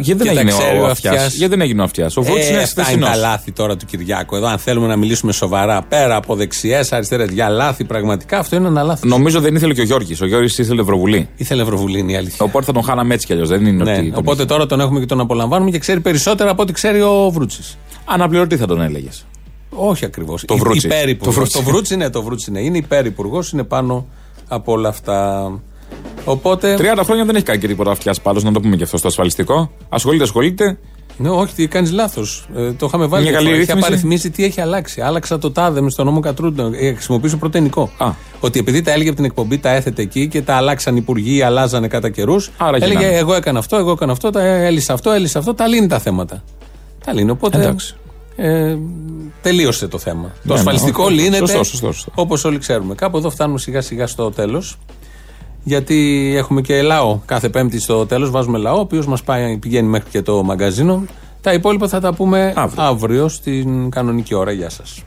Γιατί 0.01 0.23
δεν 0.23 0.27
Και 0.27 0.33
τα 0.33 0.39
έγινε 0.39 0.51
ξέρει 0.59 0.77
ο 0.79 0.81
ο 0.81 0.85
αυτιάς. 0.85 1.15
Αυτιάς. 1.15 1.33
Γιατί 1.35 1.55
δεν 1.55 1.61
έγινε 1.61 1.81
ο 1.81 1.83
αυτιάς. 1.83 2.17
Ο 2.17 2.21
Βούτση 2.21 2.41
Ε, 2.41 2.47
είναι 2.53 2.57
αυτά 2.61 2.81
είναι 2.81 2.83
χθεσινός. 2.83 3.09
τα 3.09 3.15
λάθη 3.15 3.51
τώρα 3.51 3.77
του 3.77 3.85
Κυριάκου. 3.85 4.35
Εδώ, 4.35 4.47
αν 4.47 4.57
θέλουμε 4.57 4.87
να 4.87 4.95
μιλήσουμε 4.95 5.31
σοβαρά, 5.31 5.81
πέρα 5.81 6.15
από 6.15 6.35
δεξιές, 6.35 6.91
αριστερές, 6.93 7.29
για 7.29 7.49
λάθη 7.49 7.83
πραγματικά, 7.83 8.37
αυτό 8.39 8.55
είναι 8.55 8.67
ένα 8.67 8.83
λάθος. 8.83 9.09
Νομίζω 9.09 9.39
δεν 9.39 9.55
ήθελε 9.55 9.73
και 9.73 9.81
ο 9.81 9.83
Γιώργης. 9.83 10.21
Ο 10.21 10.25
Γιώργης 10.25 10.57
ήθελε 10.57 10.81
Ευρωβουλή. 10.81 11.29
Ήθελε 11.35 11.61
Ευρωβουλή, 11.61 11.99
είναι 11.99 12.11
η 12.11 12.15
αλήθεια. 12.15 12.45
Οπότε 12.45 12.65
θα 12.65 12.71
τον 12.73 12.83
χάναμε 12.83 13.13
έτσι 13.13 13.25
κι 13.25 13.33
αλλιώς. 13.33 13.49
Δεν 13.49 13.65
είναι 13.65 13.83
Ναι, 13.83 13.91
ότι. 13.97 14.09
τον 14.09 14.19
οπότε 14.19 14.45
τώρα 14.45 14.65
τον 14.65 14.79
έχουμε 14.79 14.99
και 14.99 15.05
τον 15.05 15.19
απολαμβάνουμε 15.19 15.71
και 15.71 15.79
ξέρει 15.79 15.99
περισσότερα 15.99 16.49
από 16.49 16.61
ό,τι 16.61 16.73
ξέρει 16.73 17.01
ο 17.01 17.29
Βρούτσης. 17.33 17.77
Αναπληρωτή 18.05 18.57
θα 18.57 18.65
τον 18.65 18.81
έλεγες. 18.81 19.25
Όχι 19.69 20.05
ακριβώς. 20.05 20.43
Το 20.45 20.57
Βρούτσι. 20.57 20.85
Υπέρυπουργο. 20.85 21.31
Το 21.31 21.37
Βρούτσι. 21.39 21.57
Το 21.57 21.63
Βρούτσι, 21.63 21.95
ναι, 21.95 22.09
το 22.09 22.23
Βρούτσι, 22.23 22.51
ναι. 22.51 22.59
Είναι 22.61 22.77
υπέρυπουργός, 22.77 23.51
είναι 23.51 23.63
πάνω 23.63 24.07
από 24.47 24.71
όλα 24.71 24.89
αυτά. 24.89 25.51
Οπότε. 26.25 26.77
30 26.79 27.01
χρόνια 27.03 27.25
δεν 27.25 27.35
έχει 27.35 27.45
κάνει 27.45 27.59
και 27.59 27.67
τίποτα 27.67 27.91
αυτιά 27.91 28.15
πάντως, 28.23 28.43
να 28.43 28.51
το 28.51 28.59
πούμε 28.59 28.75
και 28.75 28.83
αυτό 28.83 28.97
στο 28.97 29.07
ασφαλιστικό. 29.07 29.71
Ασχολείται, 29.89 30.23
ασχολείται. 30.23 30.77
Ναι, 31.17 31.29
όχι, 31.29 31.53
τι 31.53 31.67
κάνεις 31.67 31.91
λάθος. 31.91 32.47
Ε, 32.55 32.71
το 32.71 32.85
είχαμε 32.85 33.05
βάλει. 33.05 33.23
Μια 33.23 33.31
και 33.31 33.37
καλή 33.37 33.47
φορά. 33.47 33.59
Έχει 33.59 33.65
ρύθμιση. 33.65 33.87
απαριθμήσει 33.87 34.29
τι 34.29 34.43
έχει 34.43 34.61
αλλάξει. 34.61 35.01
Άλλαξα 35.01 35.37
το 35.37 35.51
τάδε 35.51 35.81
με 35.81 35.89
στο 35.89 36.03
νόμο 36.03 36.19
Κατρούντο. 36.19 36.71
Ε, 36.73 36.93
χρησιμοποιήσω 36.93 37.37
πρωτενικό. 37.37 37.91
Ότι 38.39 38.59
επειδή 38.59 38.81
τα 38.81 38.91
έλεγε 38.91 39.07
από 39.07 39.17
την 39.17 39.25
εκπομπή, 39.25 39.57
τα 39.57 39.69
έθετε 39.69 40.01
εκεί 40.01 40.27
και 40.27 40.41
τα 40.41 40.55
αλλάξαν 40.55 40.95
οι 40.95 40.99
υπουργοί, 41.01 41.41
αλλάζανε 41.41 41.87
κατά 41.87 42.09
καιρούς. 42.09 42.51
Άρα 42.57 42.75
Έλεγε 42.75 42.99
γίνανε. 42.99 43.17
εγώ 43.17 43.33
έκανα 43.33 43.59
αυτό, 43.59 43.77
εγώ 43.77 43.91
έκανα 43.91 44.11
αυτό, 44.11 44.29
τα 44.29 44.41
έλυσα 44.41 44.93
αυτό, 44.93 45.11
έλυσα 45.11 45.39
αυτό. 45.39 45.53
Τα 45.53 45.67
λύνει 45.67 45.87
τα 45.87 45.99
θέματα. 45.99 46.43
Τα 47.05 47.13
λύνει. 47.13 47.31
Οπότε. 47.31 47.57
Εντάξει. 47.57 47.95
Ε, 48.35 48.77
τελείωσε 49.41 49.87
το 49.87 49.97
θέμα. 49.97 50.33
το 50.47 50.53
ναι, 50.53 50.59
ασφαλιστικό 50.59 51.03
οκ. 51.03 51.09
λύνεται. 51.09 51.37
Σωστό, 51.37 51.63
σωστό, 51.63 51.91
σωστό. 51.91 52.11
Όπως 52.15 52.43
όλοι 52.43 52.57
ξέρουμε. 52.57 52.95
Κάπου 52.95 53.17
εδώ 53.17 53.29
φτάνουμε 53.29 53.59
σιγά 53.59 53.81
σιγά 53.81 54.07
στο 54.07 54.31
τέλος. 54.31 54.77
Γιατί 55.63 56.31
έχουμε 56.37 56.61
και 56.61 56.81
λαό. 56.81 57.19
Κάθε 57.25 57.49
Πέμπτη 57.49 57.79
στο 57.79 58.05
τέλος 58.05 58.31
βάζουμε 58.31 58.57
λαό, 58.57 58.77
ο 58.77 58.79
οποίος 58.79 59.07
μας 59.07 59.23
πηγαίνει 59.59 59.87
μέχρι 59.87 60.09
και 60.09 60.21
το 60.21 60.43
μαγκαζίνο. 60.43 61.05
Τα 61.41 61.53
υπόλοιπα 61.53 61.87
θα 61.87 61.99
τα 61.99 62.13
πούμε 62.13 62.53
αύριο, 62.75 63.27
στην 63.27 63.89
κανονική 63.89 64.35
ώρα. 64.35 64.51
Γεια 64.51 64.69
σας. 64.69 65.03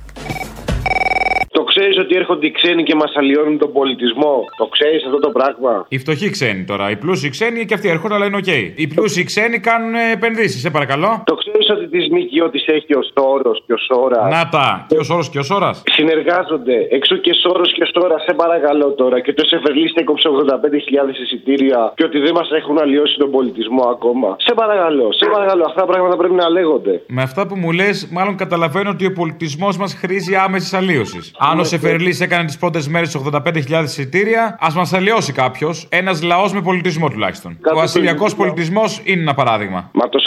Το 1.56 1.62
ξέρεις 1.64 1.98
ότι 1.98 2.16
έρχονται 2.16 2.46
οι 2.46 2.50
ξένοι 2.50 2.82
και 2.82 2.94
μας 2.94 3.12
αλλοιώνουν 3.16 3.58
τον 3.58 3.72
πολιτισμό; 3.72 4.34
Το 4.56 4.66
ξέρεις 4.74 5.04
αυτό 5.04 5.18
το 5.18 5.30
πράγμα; 5.30 5.72
Οι 5.88 5.98
φτωχοί 5.98 6.30
ξένοι 6.30 6.64
τώρα. 6.64 6.90
Οι 6.90 6.96
πλούσιοι 6.96 7.28
ξένοι 7.28 7.64
και 7.64 7.74
αυτοί 7.74 7.88
έρχονται, 7.88 8.14
αλλά 8.14 8.26
είναι 8.26 8.36
οκ. 8.36 8.46
Οι 8.82 8.86
πλούσιοι 8.94 9.24
ξένοι 9.24 9.58
κάνουν 9.58 9.94
επενδύσεις, 10.12 10.60
σε 10.60 10.70
παρακαλώ. 10.70 11.22
Το 11.24 11.34
ξέρεις 11.34 11.51
ότι 11.74 11.86
τις 11.94 12.00
ΜΚΟ 12.14 12.46
τις 12.54 12.60
έχει 12.76 12.92
ο 13.00 13.02
Σόρος 13.14 13.62
και 13.66 13.72
ο 13.72 13.80
Σόρας; 13.88 14.26
Να 14.36 14.48
τα. 14.48 14.86
Και 14.88 14.98
ο 15.02 15.02
Σόρος 15.02 15.28
και 15.32 15.38
ο 15.38 15.42
Σόρας. 15.42 15.82
Συνεργάζονται. 15.98 16.76
Εξ 16.90 17.05
ου 17.05 17.20
και 17.20 17.32
Σόρος 17.42 17.72
και 17.72 17.84
Σόρας, 17.94 18.22
σε 18.22 18.32
παρακαλώ 18.34 18.88
τώρα. 19.00 19.20
Και 19.20 19.32
το 19.32 19.44
Σεφερλής, 19.44 19.91
τα 19.91 20.00
έκοψε 20.00 20.28
85.000 20.28 21.20
εισιτήρια 21.22 21.92
και 21.96 22.04
ότι 22.04 22.18
δεν 22.18 22.32
μας 22.34 22.48
έχουν 22.50 22.78
αλλοιώσει 22.78 23.16
τον 23.18 23.30
πολιτισμό 23.30 23.84
ακόμα. 23.94 24.36
Σε 24.38 24.54
παρακαλώ, 24.54 25.12
σε 25.12 25.24
παρακαλώ. 25.32 25.64
Αυτά 25.66 25.80
τα 25.80 25.86
πράγματα 25.86 26.16
πρέπει 26.16 26.34
να 26.34 26.48
λέγονται. 26.48 27.02
Με 27.06 27.22
αυτά 27.22 27.46
που 27.46 27.56
μου 27.56 27.72
λες, 27.72 28.08
μάλλον 28.12 28.36
καταλαβαίνω 28.36 28.90
ότι 28.90 29.06
ο 29.06 29.12
πολιτισμός 29.12 29.76
μας 29.76 29.94
χρήζει 29.94 30.34
άμεσης 30.34 30.72
αλλοίωσης. 30.74 31.20
Αν 31.38 31.58
ο 31.60 31.64
Σεφερλής 31.64 32.20
έκανε 32.20 32.44
τις 32.44 32.58
πρώτες 32.58 32.88
μέρες 32.88 33.14
85.000 33.14 33.82
εισιτήρια, 33.82 34.56
ας 34.60 34.74
μας 34.74 34.92
αλλοιώσει 34.92 35.32
κάποιος. 35.32 35.86
Ένας 35.90 36.22
λαός 36.22 36.52
με 36.52 36.60
πολιτισμό 36.62 37.08
τουλάχιστον. 37.08 37.58
Κάτι 37.60 37.76
ο 37.76 37.80
ασυλιακός 37.80 38.34
πολιτισμός. 38.34 38.40
πολιτισμός 38.44 39.00
είναι 39.04 39.20
ένα 39.20 39.34
παράδειγμα. 39.34 39.90
Μα 39.92 40.08
το 40.08 40.18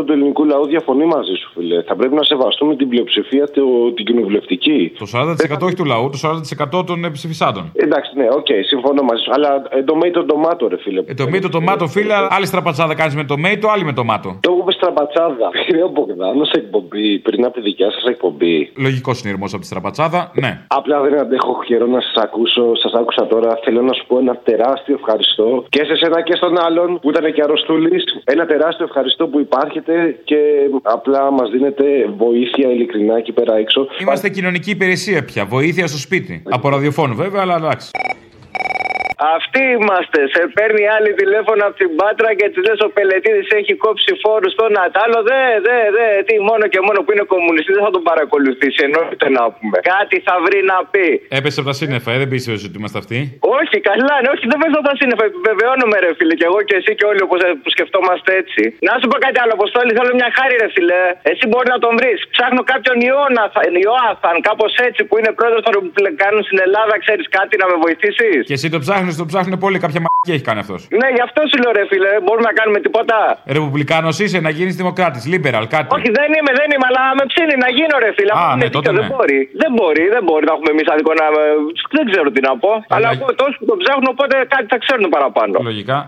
40% 0.00 0.04
του 0.04 0.12
ελληνικού 0.12 0.44
λαού 0.44 0.59
διαφωνεί 0.64 1.04
μαζί 1.04 1.34
σου, 1.40 1.50
φίλε. 1.54 1.82
Θα 1.82 1.94
πρέπει 1.96 2.14
να 2.14 2.22
σεβαστούμε 2.22 2.76
την 2.76 2.88
πλειοψηφία 2.88 3.44
το, 3.50 3.92
την 3.96 4.04
κοινοβουλευτική. 4.04 4.92
Το 4.98 5.06
40% 5.14 5.58
όχι 5.60 5.74
του 5.74 5.84
λαού, 5.84 6.10
το 6.10 6.18
40% 6.78 6.86
των 6.86 7.04
ε, 7.04 7.10
ψηφισάντων. 7.10 7.70
Εντάξει, 7.72 8.10
ναι, 8.14 8.26
οκ, 8.30 8.46
συμφωνώ 8.64 9.02
μαζί 9.02 9.22
σου. 9.22 9.30
Αλλά 9.34 9.62
ε, 9.70 9.82
tomato 9.82 10.24
tomato, 10.24 10.68
ρε 10.68 10.78
φίλε. 10.78 11.02
Ε, 11.06 11.14
tomato, 11.14 11.48
tomato, 11.48 11.86
φίλε, 11.86 12.14
άλλη 12.28 12.46
στραπατσάδα 12.46 12.94
κάνει 12.94 13.14
με 13.14 13.24
το 13.24 13.36
μέιτο, 13.38 13.68
άλλη 13.68 13.84
με 13.84 13.92
το 13.92 14.04
μάτο. 14.04 14.38
Το 14.40 14.52
έχουμε 14.52 14.72
στραπατσάδα. 14.72 15.48
Πήρε 15.66 15.82
ο 15.82 15.88
Μπογδάνο 15.88 16.46
εκπομπή 16.52 17.18
πριν 17.18 17.44
από 17.44 17.54
τη 17.54 17.60
δικιά 17.60 17.88
σα 17.90 18.10
εκπομπή. 18.10 18.70
Λογικό 18.76 19.14
συνειρμό 19.14 19.44
από 19.46 19.58
τη 19.58 19.66
στραπατσάδα, 19.66 20.30
ναι. 20.34 20.64
Απλά 20.66 21.00
δεν 21.00 21.18
αντέχω 21.18 21.62
καιρό 21.66 21.86
να 21.86 22.00
σα 22.00 22.22
ακούσω. 22.22 22.64
Σα 22.82 22.98
άκουσα 23.00 23.26
τώρα. 23.26 23.58
Θέλω 23.64 23.82
να 23.82 23.92
σου 23.92 24.04
πω 24.06 24.18
ένα 24.18 24.36
τεράστιο 24.36 24.94
ευχαριστώ 24.94 25.64
και 25.68 25.84
σε 25.84 25.96
σένα 25.96 26.22
και 26.22 26.34
στον 26.36 26.58
άλλον 26.58 26.98
που 27.00 27.10
ήταν 27.10 27.32
και 27.32 27.42
αρρωστούλη. 27.42 28.02
Ένα 28.24 28.46
τεράστιο 28.46 28.84
ευχαριστώ 28.84 29.26
που 29.28 29.40
υπάρχετε 29.40 30.18
και 30.24 30.40
απλά 30.82 31.30
μας 31.30 31.50
δίνετε 31.50 31.84
βοήθεια 32.16 32.70
ειλικρινά 32.70 33.16
εκεί 33.16 33.32
πέρα 33.32 33.56
έξω. 33.56 33.86
Είμαστε 34.00 34.28
κοινωνική 34.28 34.70
υπηρεσία 34.70 35.24
πια. 35.24 35.44
Βοήθεια 35.44 35.86
στο 35.86 35.98
σπίτι. 35.98 36.42
Από 36.50 36.68
ραδιοφώνου 36.68 37.14
βέβαια, 37.14 37.40
αλλά 37.40 37.56
εντάξει. 37.56 37.90
Αυτοί 39.36 39.62
είμαστε. 39.76 40.20
Σε 40.34 40.42
παίρνει 40.56 40.84
άλλη 40.96 41.10
τηλέφωνο 41.20 41.62
από 41.68 41.76
την 41.82 41.90
Πάτρα 42.00 42.30
και 42.38 42.46
της 42.52 42.60
λες 42.66 42.78
ο 42.86 42.88
Πελετήδη 42.96 43.42
έχει 43.60 43.72
κόψει 43.84 44.12
φόρους 44.22 44.52
στον 44.56 44.70
Νατάλο. 44.78 45.18
Δε, 45.30 45.42
δε, 45.66 45.78
δε. 45.96 46.06
Τι 46.28 46.34
μόνο 46.48 46.64
και 46.72 46.80
μόνο 46.86 46.98
που 47.04 47.10
είναι 47.14 47.24
κομμουνιστής 47.34 47.74
δεν 47.76 47.84
θα 47.88 47.92
τον 47.96 48.04
παρακολουθήσει. 48.10 48.78
Εννοείται 48.86 49.28
να 49.38 49.42
πούμε. 49.56 49.76
Κάτι 49.94 50.16
θα 50.26 50.34
βρει 50.44 50.60
να 50.72 50.78
πει. 50.92 51.08
Έπεσε 51.38 51.56
από 51.60 51.68
τα 51.72 51.76
σύννεφα, 51.80 52.08
ε, 52.14 52.16
δεν 52.22 52.28
πίστευε 52.32 52.56
ότι 52.68 52.76
είμαστε 52.80 52.98
αυτοί. 53.02 53.18
Όχι, 53.60 53.76
καλά, 53.90 54.14
ναι, 54.22 54.28
όχι, 54.34 54.44
δεν 54.52 54.58
παίζω 54.62 54.78
τα 54.88 54.94
σύννεφα. 55.00 55.24
Επιβεβαιώνουμε, 55.30 55.96
ρε 56.04 56.10
φίλε, 56.18 56.34
και 56.40 56.46
εγώ 56.50 56.60
και 56.68 56.76
εσύ 56.80 56.92
και 56.98 57.06
όλοι 57.10 57.20
όπως, 57.26 57.38
ε, 57.46 57.48
που 57.62 57.68
σκεφτόμαστε 57.74 58.30
έτσι. 58.42 58.62
Να 58.88 58.92
σου 59.00 59.06
πω 59.10 59.16
κάτι 59.26 59.38
άλλο, 59.42 59.52
Αποστόλη, 59.58 59.90
θέλω 59.98 60.12
μια 60.20 60.30
χάρη, 60.36 60.54
ρε 60.62 60.68
φίλε. 60.74 61.02
Εσύ 61.30 61.44
μπορεί 61.50 61.68
να 61.74 61.80
τον 61.84 61.92
βρεις. 61.98 62.18
Ψάχνω 62.34 62.60
κάποιον 62.72 62.96
Ιώναθαν, 63.08 63.72
Ιωάθαν, 63.84 64.36
κάπως 64.48 64.72
έτσι 64.88 65.00
που 65.08 65.14
είναι 65.18 65.30
πρόεδρος 65.38 65.62
των 65.64 65.72
Ρεπουμπλικάνων 65.76 66.42
στην 66.48 66.58
Ελλάδα, 66.66 66.94
ξέρεις 67.04 67.26
κάτι 67.38 67.54
να 67.60 67.66
με 67.70 67.76
βοηθήσεις; 67.84 68.40
Και 68.50 68.56
εσύ 68.58 68.68
το 68.74 68.78
ψάχνεις, 68.84 69.09
το 69.16 69.26
ψάχνουν 69.30 69.58
πολύ. 69.64 69.78
Κάποια 69.84 70.00
μαγική 70.04 70.30
έχει 70.36 70.44
κάνει 70.48 70.60
αυτός. 70.64 70.80
Ναι, 71.00 71.08
γι' 71.16 71.24
αυτό 71.28 71.40
σου 71.50 71.56
λέω, 71.62 71.72
ρε 71.78 71.84
φίλε, 71.90 72.10
μπορούμε 72.24 72.46
να 72.50 72.54
κάνουμε 72.58 72.78
τίποτα. 72.86 73.16
Ρεπουμπλικάνος 73.56 74.16
είσαι 74.22 74.38
να 74.46 74.50
γίνεις 74.56 74.74
δημοκράτης, 74.80 75.22
liberal, 75.32 75.64
κάτι. 75.74 75.88
Όχι, 75.96 76.08
δεν 76.18 76.28
είμαι, 76.36 76.52
δεν 76.60 76.68
είμαι, 76.74 76.86
αλλά 76.90 77.02
με 77.18 77.24
ψήνει 77.30 77.56
να 77.64 77.68
γίνω, 77.76 77.94
ρε 78.04 78.10
φίλε. 78.16 78.32
Α, 78.32 78.36
Αυτό 78.36 78.56
ναι, 78.56 78.64
είναι 78.64 78.74
τότε 78.76 78.90
δίκιο, 78.90 79.02
ναι. 79.02 79.06
Δεν 79.06 79.10
μπορεί. 79.16 79.40
Δεν 79.62 79.70
μπορεί, 79.76 80.04
δεν 80.14 80.22
μπορεί 80.26 80.44
να 80.48 80.52
έχουμε 80.56 80.70
εμείς 80.74 80.86
άδικο 80.92 81.12
να. 81.20 81.26
Δεν 81.96 82.04
ξέρω 82.10 82.28
τι 82.34 82.40
να 82.48 82.52
πω. 82.62 82.72
Αλλά 82.94 83.08
εγώ 83.14 83.26
τόσο 83.42 83.54
που 83.60 83.66
τον 83.70 83.78
ψάχνω, 83.82 84.08
οπότε 84.14 84.34
κάτι 84.54 84.66
θα 84.72 84.78
ξέρουν 84.84 85.06
παραπάνω. 85.16 85.54
Λογικά. 85.70 85.98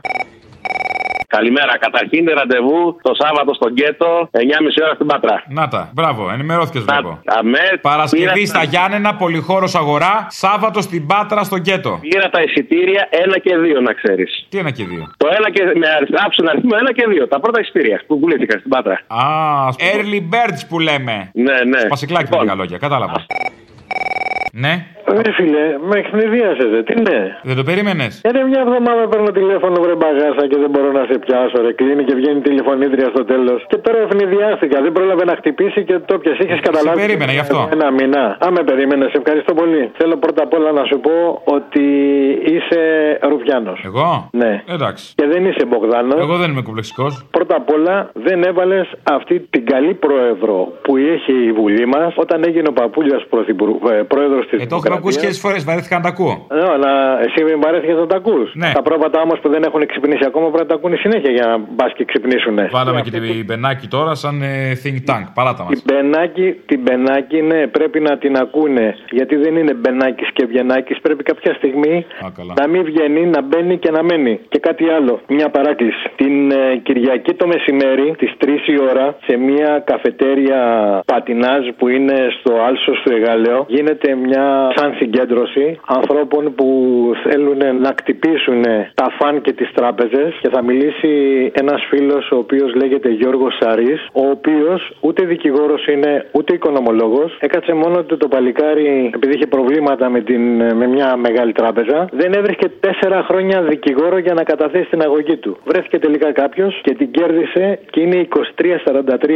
Καλημέρα. 1.37 1.73
Καταρχήν 1.87 2.23
ραντεβού 2.39 2.81
το 3.03 3.13
Σάββατο 3.23 3.55
στον 3.55 3.75
Κέτο, 3.75 4.29
9.30 4.31 4.83
ώρα 4.87 4.95
στην 4.95 5.07
Πατρά. 5.07 5.37
Να 5.49 5.69
τα, 5.69 5.91
μπράβο, 5.95 6.31
ενημερώθηκες 6.33 6.83
βλέπω. 6.83 7.21
Αμέ, 7.39 7.67
Παρασκευή 7.81 8.33
πήρα- 8.33 8.47
στα 8.47 8.63
Γιάννενα, 8.63 9.15
πολυχώρος 9.15 9.75
αγορά, 9.75 10.27
Σάββατο 10.31 10.81
στην 10.81 11.07
Πάτρα 11.07 11.43
στο 11.43 11.57
Γκέτο. 11.57 11.99
Πήρα 12.01 12.29
τα 12.31 12.41
εισιτήρια 12.43 13.09
1 13.11 13.37
και 13.45 13.53
2, 13.57 13.81
να 13.81 13.93
ξέρεις. 13.93 14.47
Τι 14.49 14.59
ένα 14.59 14.71
και 14.71 14.85
δύο; 14.85 15.05
Το 15.17 15.27
1 15.39 15.49
και. 15.55 15.63
Με 15.79 15.89
αριθμό, 15.97 16.17
άψον 16.27 16.49
αριθμό 16.49 16.71
1 16.83 16.93
και 16.93 17.05
2. 17.09 17.29
Τα 17.29 17.41
πρώτα 17.41 17.61
εισιτήρια 17.61 18.01
που 18.07 18.19
πουλήθηκαν 18.21 18.59
στην 18.59 18.71
Πάτρα. 18.71 19.01
Α, 19.07 19.23
early 19.93 20.21
birds 20.35 20.63
που 20.69 20.79
λέμε. 20.79 21.31
Ναι, 21.35 21.57
ναι. 21.73 21.79
Σπασικλάκι 21.81 22.29
με 22.31 22.39
λίγα 22.43 22.55
λόγια, 22.55 22.79
κατάλαβα. 22.79 23.27
Ναι, 24.55 24.87
Ρε 25.27 25.33
φίλε, 25.33 25.65
με 25.89 25.97
εκνευρίασες, 25.99 26.71
τι 26.87 26.95
ναι. 27.09 27.21
δεν 27.43 27.57
το 27.57 27.63
περίμενες. 27.71 28.21
Είναι 28.29 28.43
μια 28.51 28.61
εβδομάδα 28.67 29.03
παίρνω 29.11 29.31
τηλέφωνο 29.41 29.77
βρε 29.85 29.95
μπαγάσα 29.95 30.45
και 30.51 30.59
δεν 30.63 30.71
μπορώ 30.71 30.93
να 30.93 31.05
σε 31.11 31.19
πιάσω. 31.25 31.57
Ρε 31.67 31.73
κλείνει 31.73 32.05
και 32.05 32.15
βγαίνει 32.15 32.41
τηλεφωνήτρια 32.41 33.09
στο 33.15 33.25
τέλος. 33.25 33.65
Και 33.71 33.77
τώρα 33.77 33.99
ευνηδιάστηκα. 34.07 34.77
Δεν 34.83 34.93
πρόλαβε 34.93 35.25
να 35.25 35.35
χτυπήσει 35.37 35.85
και 35.85 35.99
το 35.99 36.19
πιασες. 36.19 36.45
Είχες 36.47 36.61
καταλάβει. 36.61 37.01
περίμενα, 37.01 37.33
γι' 37.33 37.39
αυτό. 37.47 37.69
Ένα 37.73 37.91
μήνα. 37.91 38.23
Α, 38.45 38.47
με 38.57 38.63
περίμενες. 38.63 39.11
Ευχαριστώ 39.21 39.55
πολύ. 39.55 39.91
Θέλω 39.99 40.17
πρώτα 40.17 40.43
απ' 40.43 40.55
όλα 40.59 40.73
να 40.73 40.85
σου 40.85 41.01
πω 41.07 41.43
ότι 41.45 41.85
είσαι 42.55 42.81
Ρουφιάνος. 43.31 43.79
Εγώ; 43.85 44.29
Ναι. 44.33 44.63
Εντάξει. 44.69 45.13
Και 45.17 45.27
δεν 45.33 45.45
είσαι 45.45 45.65
Μπογδάνος. 45.69 46.21
Εγώ 46.21 46.37
δεν 46.37 46.51
είμαι 46.51 46.63
κομπλεξικός. 46.63 47.27
Πρώτα 47.31 47.57
απ' 47.57 47.71
όλα 47.77 48.11
δεν 48.13 48.43
έβαλες 48.43 48.87
αυτή 49.03 49.41
την 49.51 49.67
καλή 49.67 49.95
πρόεδρο 49.95 50.57
που 50.83 50.97
είχε 50.97 51.33
η 51.33 51.53
Βουλή 51.53 51.87
μας 51.87 52.13
όταν 52.17 52.43
έγινε 52.47 52.69
ο 52.69 52.73
Παπούλια 52.73 53.21
πρόεδρος 54.09 54.42
της 54.51 54.63
Ε, 54.63 54.67
το 54.67 54.77
έχουμε 54.77 54.95
ακούσει 54.95 55.19
χίλιε 55.19 55.35
φορές, 55.35 55.65
βαρέθηκα 55.65 55.97
να 55.97 56.03
τα 56.03 56.09
ακούω. 56.09 56.47
ναι, 56.59 56.67
αλλά 56.75 56.93
εσύ 57.27 57.45
με 57.45 57.55
βαρέθηκες 57.65 57.97
να 57.97 58.07
τα 58.07 58.17
ακούς. 58.17 58.49
Ναι. 58.55 58.71
Τα 58.75 58.83
πρόβατα 58.83 59.21
όμω 59.21 59.35
που 59.43 59.49
δεν 59.55 59.63
έχουν 59.63 59.87
ξυπνήσει 59.87 60.25
ακόμα 60.27 60.47
πρέπει 60.47 60.63
να 60.67 60.71
τα 60.73 60.75
ακούνε 60.75 60.97
συνέχεια 60.97 61.31
για 61.31 61.47
να 61.47 61.57
μπας 61.75 61.93
και 61.97 62.05
ξυπνήσουν. 62.05 62.57
Βάλαμε 62.71 63.01
και 63.01 63.11
την 63.11 63.45
Μπενάκη 63.47 63.87
τώρα 63.89 64.15
σαν 64.15 64.43
ε, 64.43 64.73
think 64.83 64.99
tank. 65.11 65.25
Παράτα 65.35 65.63
μας. 65.65 65.73
Την 65.73 65.83
Μπενάκη, 65.87 66.49
την 66.67 66.81
Μπενάκη, 66.81 67.43
ναι, 67.43 67.67
πρέπει 67.67 68.01
να 68.01 68.19
την 68.19 68.37
ακούνε. 68.37 68.95
Γιατί 69.11 69.37
δεν 69.37 69.57
είναι 69.57 69.75
Μπενάκης 69.75 70.29
και 70.33 70.47
Βιενάκης. 70.47 71.01
Πρέπει 71.01 71.23
κάποια 71.23 71.55
στιγμή 71.55 72.07
να 72.61 72.69
μην 72.69 72.83
βγαίνει, 72.85 73.27
να 73.27 73.43
μπαίνει 73.43 73.79
και 73.79 73.91
να 73.91 74.03
μένει. 74.03 74.41
Και 74.49 74.59
κάτι 74.59 74.85
άλλο, 74.89 75.21
μια 75.29 75.49
παράκληση. 75.51 76.05
Την 76.17 76.51
ε, 76.51 76.77
Κυριακή 76.83 77.35
το 77.35 77.47
μεσημέρι, 77.47 78.13
στι 78.17 78.33
3 78.45 78.49
η 78.67 78.81
ώρα, 78.91 79.17
σε 79.27 79.37
μια 79.37 79.83
καφετέρια 79.91 80.61
πατινάζ 81.07 81.63
που 81.79 81.89
είναι 81.89 82.17
στο 82.39 82.53
Άλσο 82.67 82.93
του 83.03 83.13
Εγάλεο, 83.13 83.65
γίνεται 83.69 84.15
μια 84.15 84.32
σαν 84.77 84.95
συγκέντρωση 84.99 85.81
ανθρώπων 85.87 86.55
που 86.55 86.69
θέλουν 87.25 87.81
να 87.81 87.91
κτυπήσουν 87.93 88.63
τα 88.95 89.07
φαν 89.19 89.41
και 89.41 89.53
τις 89.53 89.73
τράπεζες 89.75 90.39
και 90.41 90.49
θα 90.49 90.63
μιλήσει 90.63 91.11
ένας 91.55 91.87
φίλος 91.89 92.31
ο 92.31 92.37
οποίος 92.37 92.75
λέγεται 92.75 93.09
Γιώργος 93.09 93.59
Σαρής, 93.61 94.07
ο 94.13 94.29
οποίος 94.31 94.93
ούτε 95.01 95.25
δικηγόρος 95.25 95.87
είναι 95.87 96.27
ούτε 96.33 96.55
οικονομολόγος. 96.55 97.37
Έκατσε 97.41 97.73
μόνο 97.73 98.03
του 98.03 98.17
το 98.17 98.29
παλικάρι 98.29 99.11
επειδή 99.15 99.35
είχε 99.35 99.47
προβλήματα 99.47 100.09
με, 100.09 100.21
την, 100.21 100.43
με 100.77 100.87
μια 100.87 101.17
μεγάλη 101.17 101.53
τράπεζα. 101.53 102.09
Δεν 102.13 102.33
έβρισκε 102.33 102.69
τέσσερα 102.81 103.23
χρόνια 103.29 103.63
δικηγόρο 103.63 104.19
για 104.19 104.35
να 104.35 104.43
καταθέσει 104.43 104.89
την 104.91 105.03
αγωγή 105.03 105.37
του. 105.37 105.57
Βρέθηκε 105.65 105.99
τελικά 105.99 106.33
κάποιος 106.33 106.81
και 106.83 106.95
την 106.95 107.11
κέρδισε 107.11 107.79
και 107.91 108.01
είναι 108.01 108.29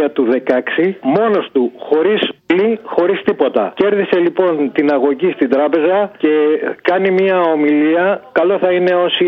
23-43 0.07 0.09
του 0.13 0.27
16 0.77 0.93
μόνος 1.03 1.49
του, 1.53 1.73
χωρίς 1.79 2.21
πλή, 2.47 2.79
χωρίς 2.83 3.23
τίποτα. 3.23 3.73
Κέρδισε 3.77 4.19
λοιπόν 4.19 4.71
την 4.73 4.86
αγωγή 4.93 5.31
στην 5.33 5.51
τράπεζα 5.51 6.11
και 6.17 6.33
κάνει 6.83 7.11
μια 7.11 7.41
ομιλία. 7.41 8.21
Καλό 8.33 8.59
θα 8.59 8.71
είναι 8.73 8.95
όσοι, 8.95 9.27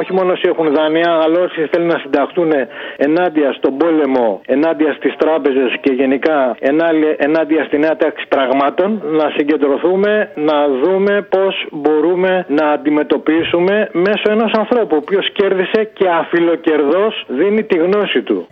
όχι 0.00 0.12
μόνο 0.12 0.32
όσοι 0.32 0.48
έχουν 0.48 0.74
δάνεια, 0.74 1.20
αλλά 1.22 1.40
όσοι 1.40 1.68
θέλουν 1.70 1.86
να 1.86 1.98
συνταχθούν 1.98 2.50
ενάντια 2.96 3.52
στον 3.52 3.76
πόλεμο, 3.76 4.40
ενάντια 4.46 4.92
στις 4.92 5.14
τράπεζες 5.16 5.76
και 5.80 5.92
γενικά 5.92 6.56
ενά- 6.60 7.14
ενάντια 7.16 7.64
στη 7.64 7.78
νέα 7.78 7.96
τάξη 7.96 8.26
πραγμάτων, 8.28 9.02
να 9.04 9.30
συγκεντρωθούμε, 9.36 10.30
να 10.34 10.68
δούμε 10.82 11.26
πώς 11.30 11.66
μπορούμε 11.70 12.44
να 12.48 12.68
αντιμετωπίσουμε 12.70 13.88
μέσω 13.92 14.26
ενός 14.30 14.52
ανθρώπου, 14.52 14.94
ο 14.94 14.96
οποίος 14.96 15.32
κέρδισε 15.32 15.90
και 15.92 16.08
αφιλοκερδός 16.08 17.24
δίνει 17.28 17.62
τη 17.64 17.78
γνώση 17.78 18.22
του. 18.22 18.46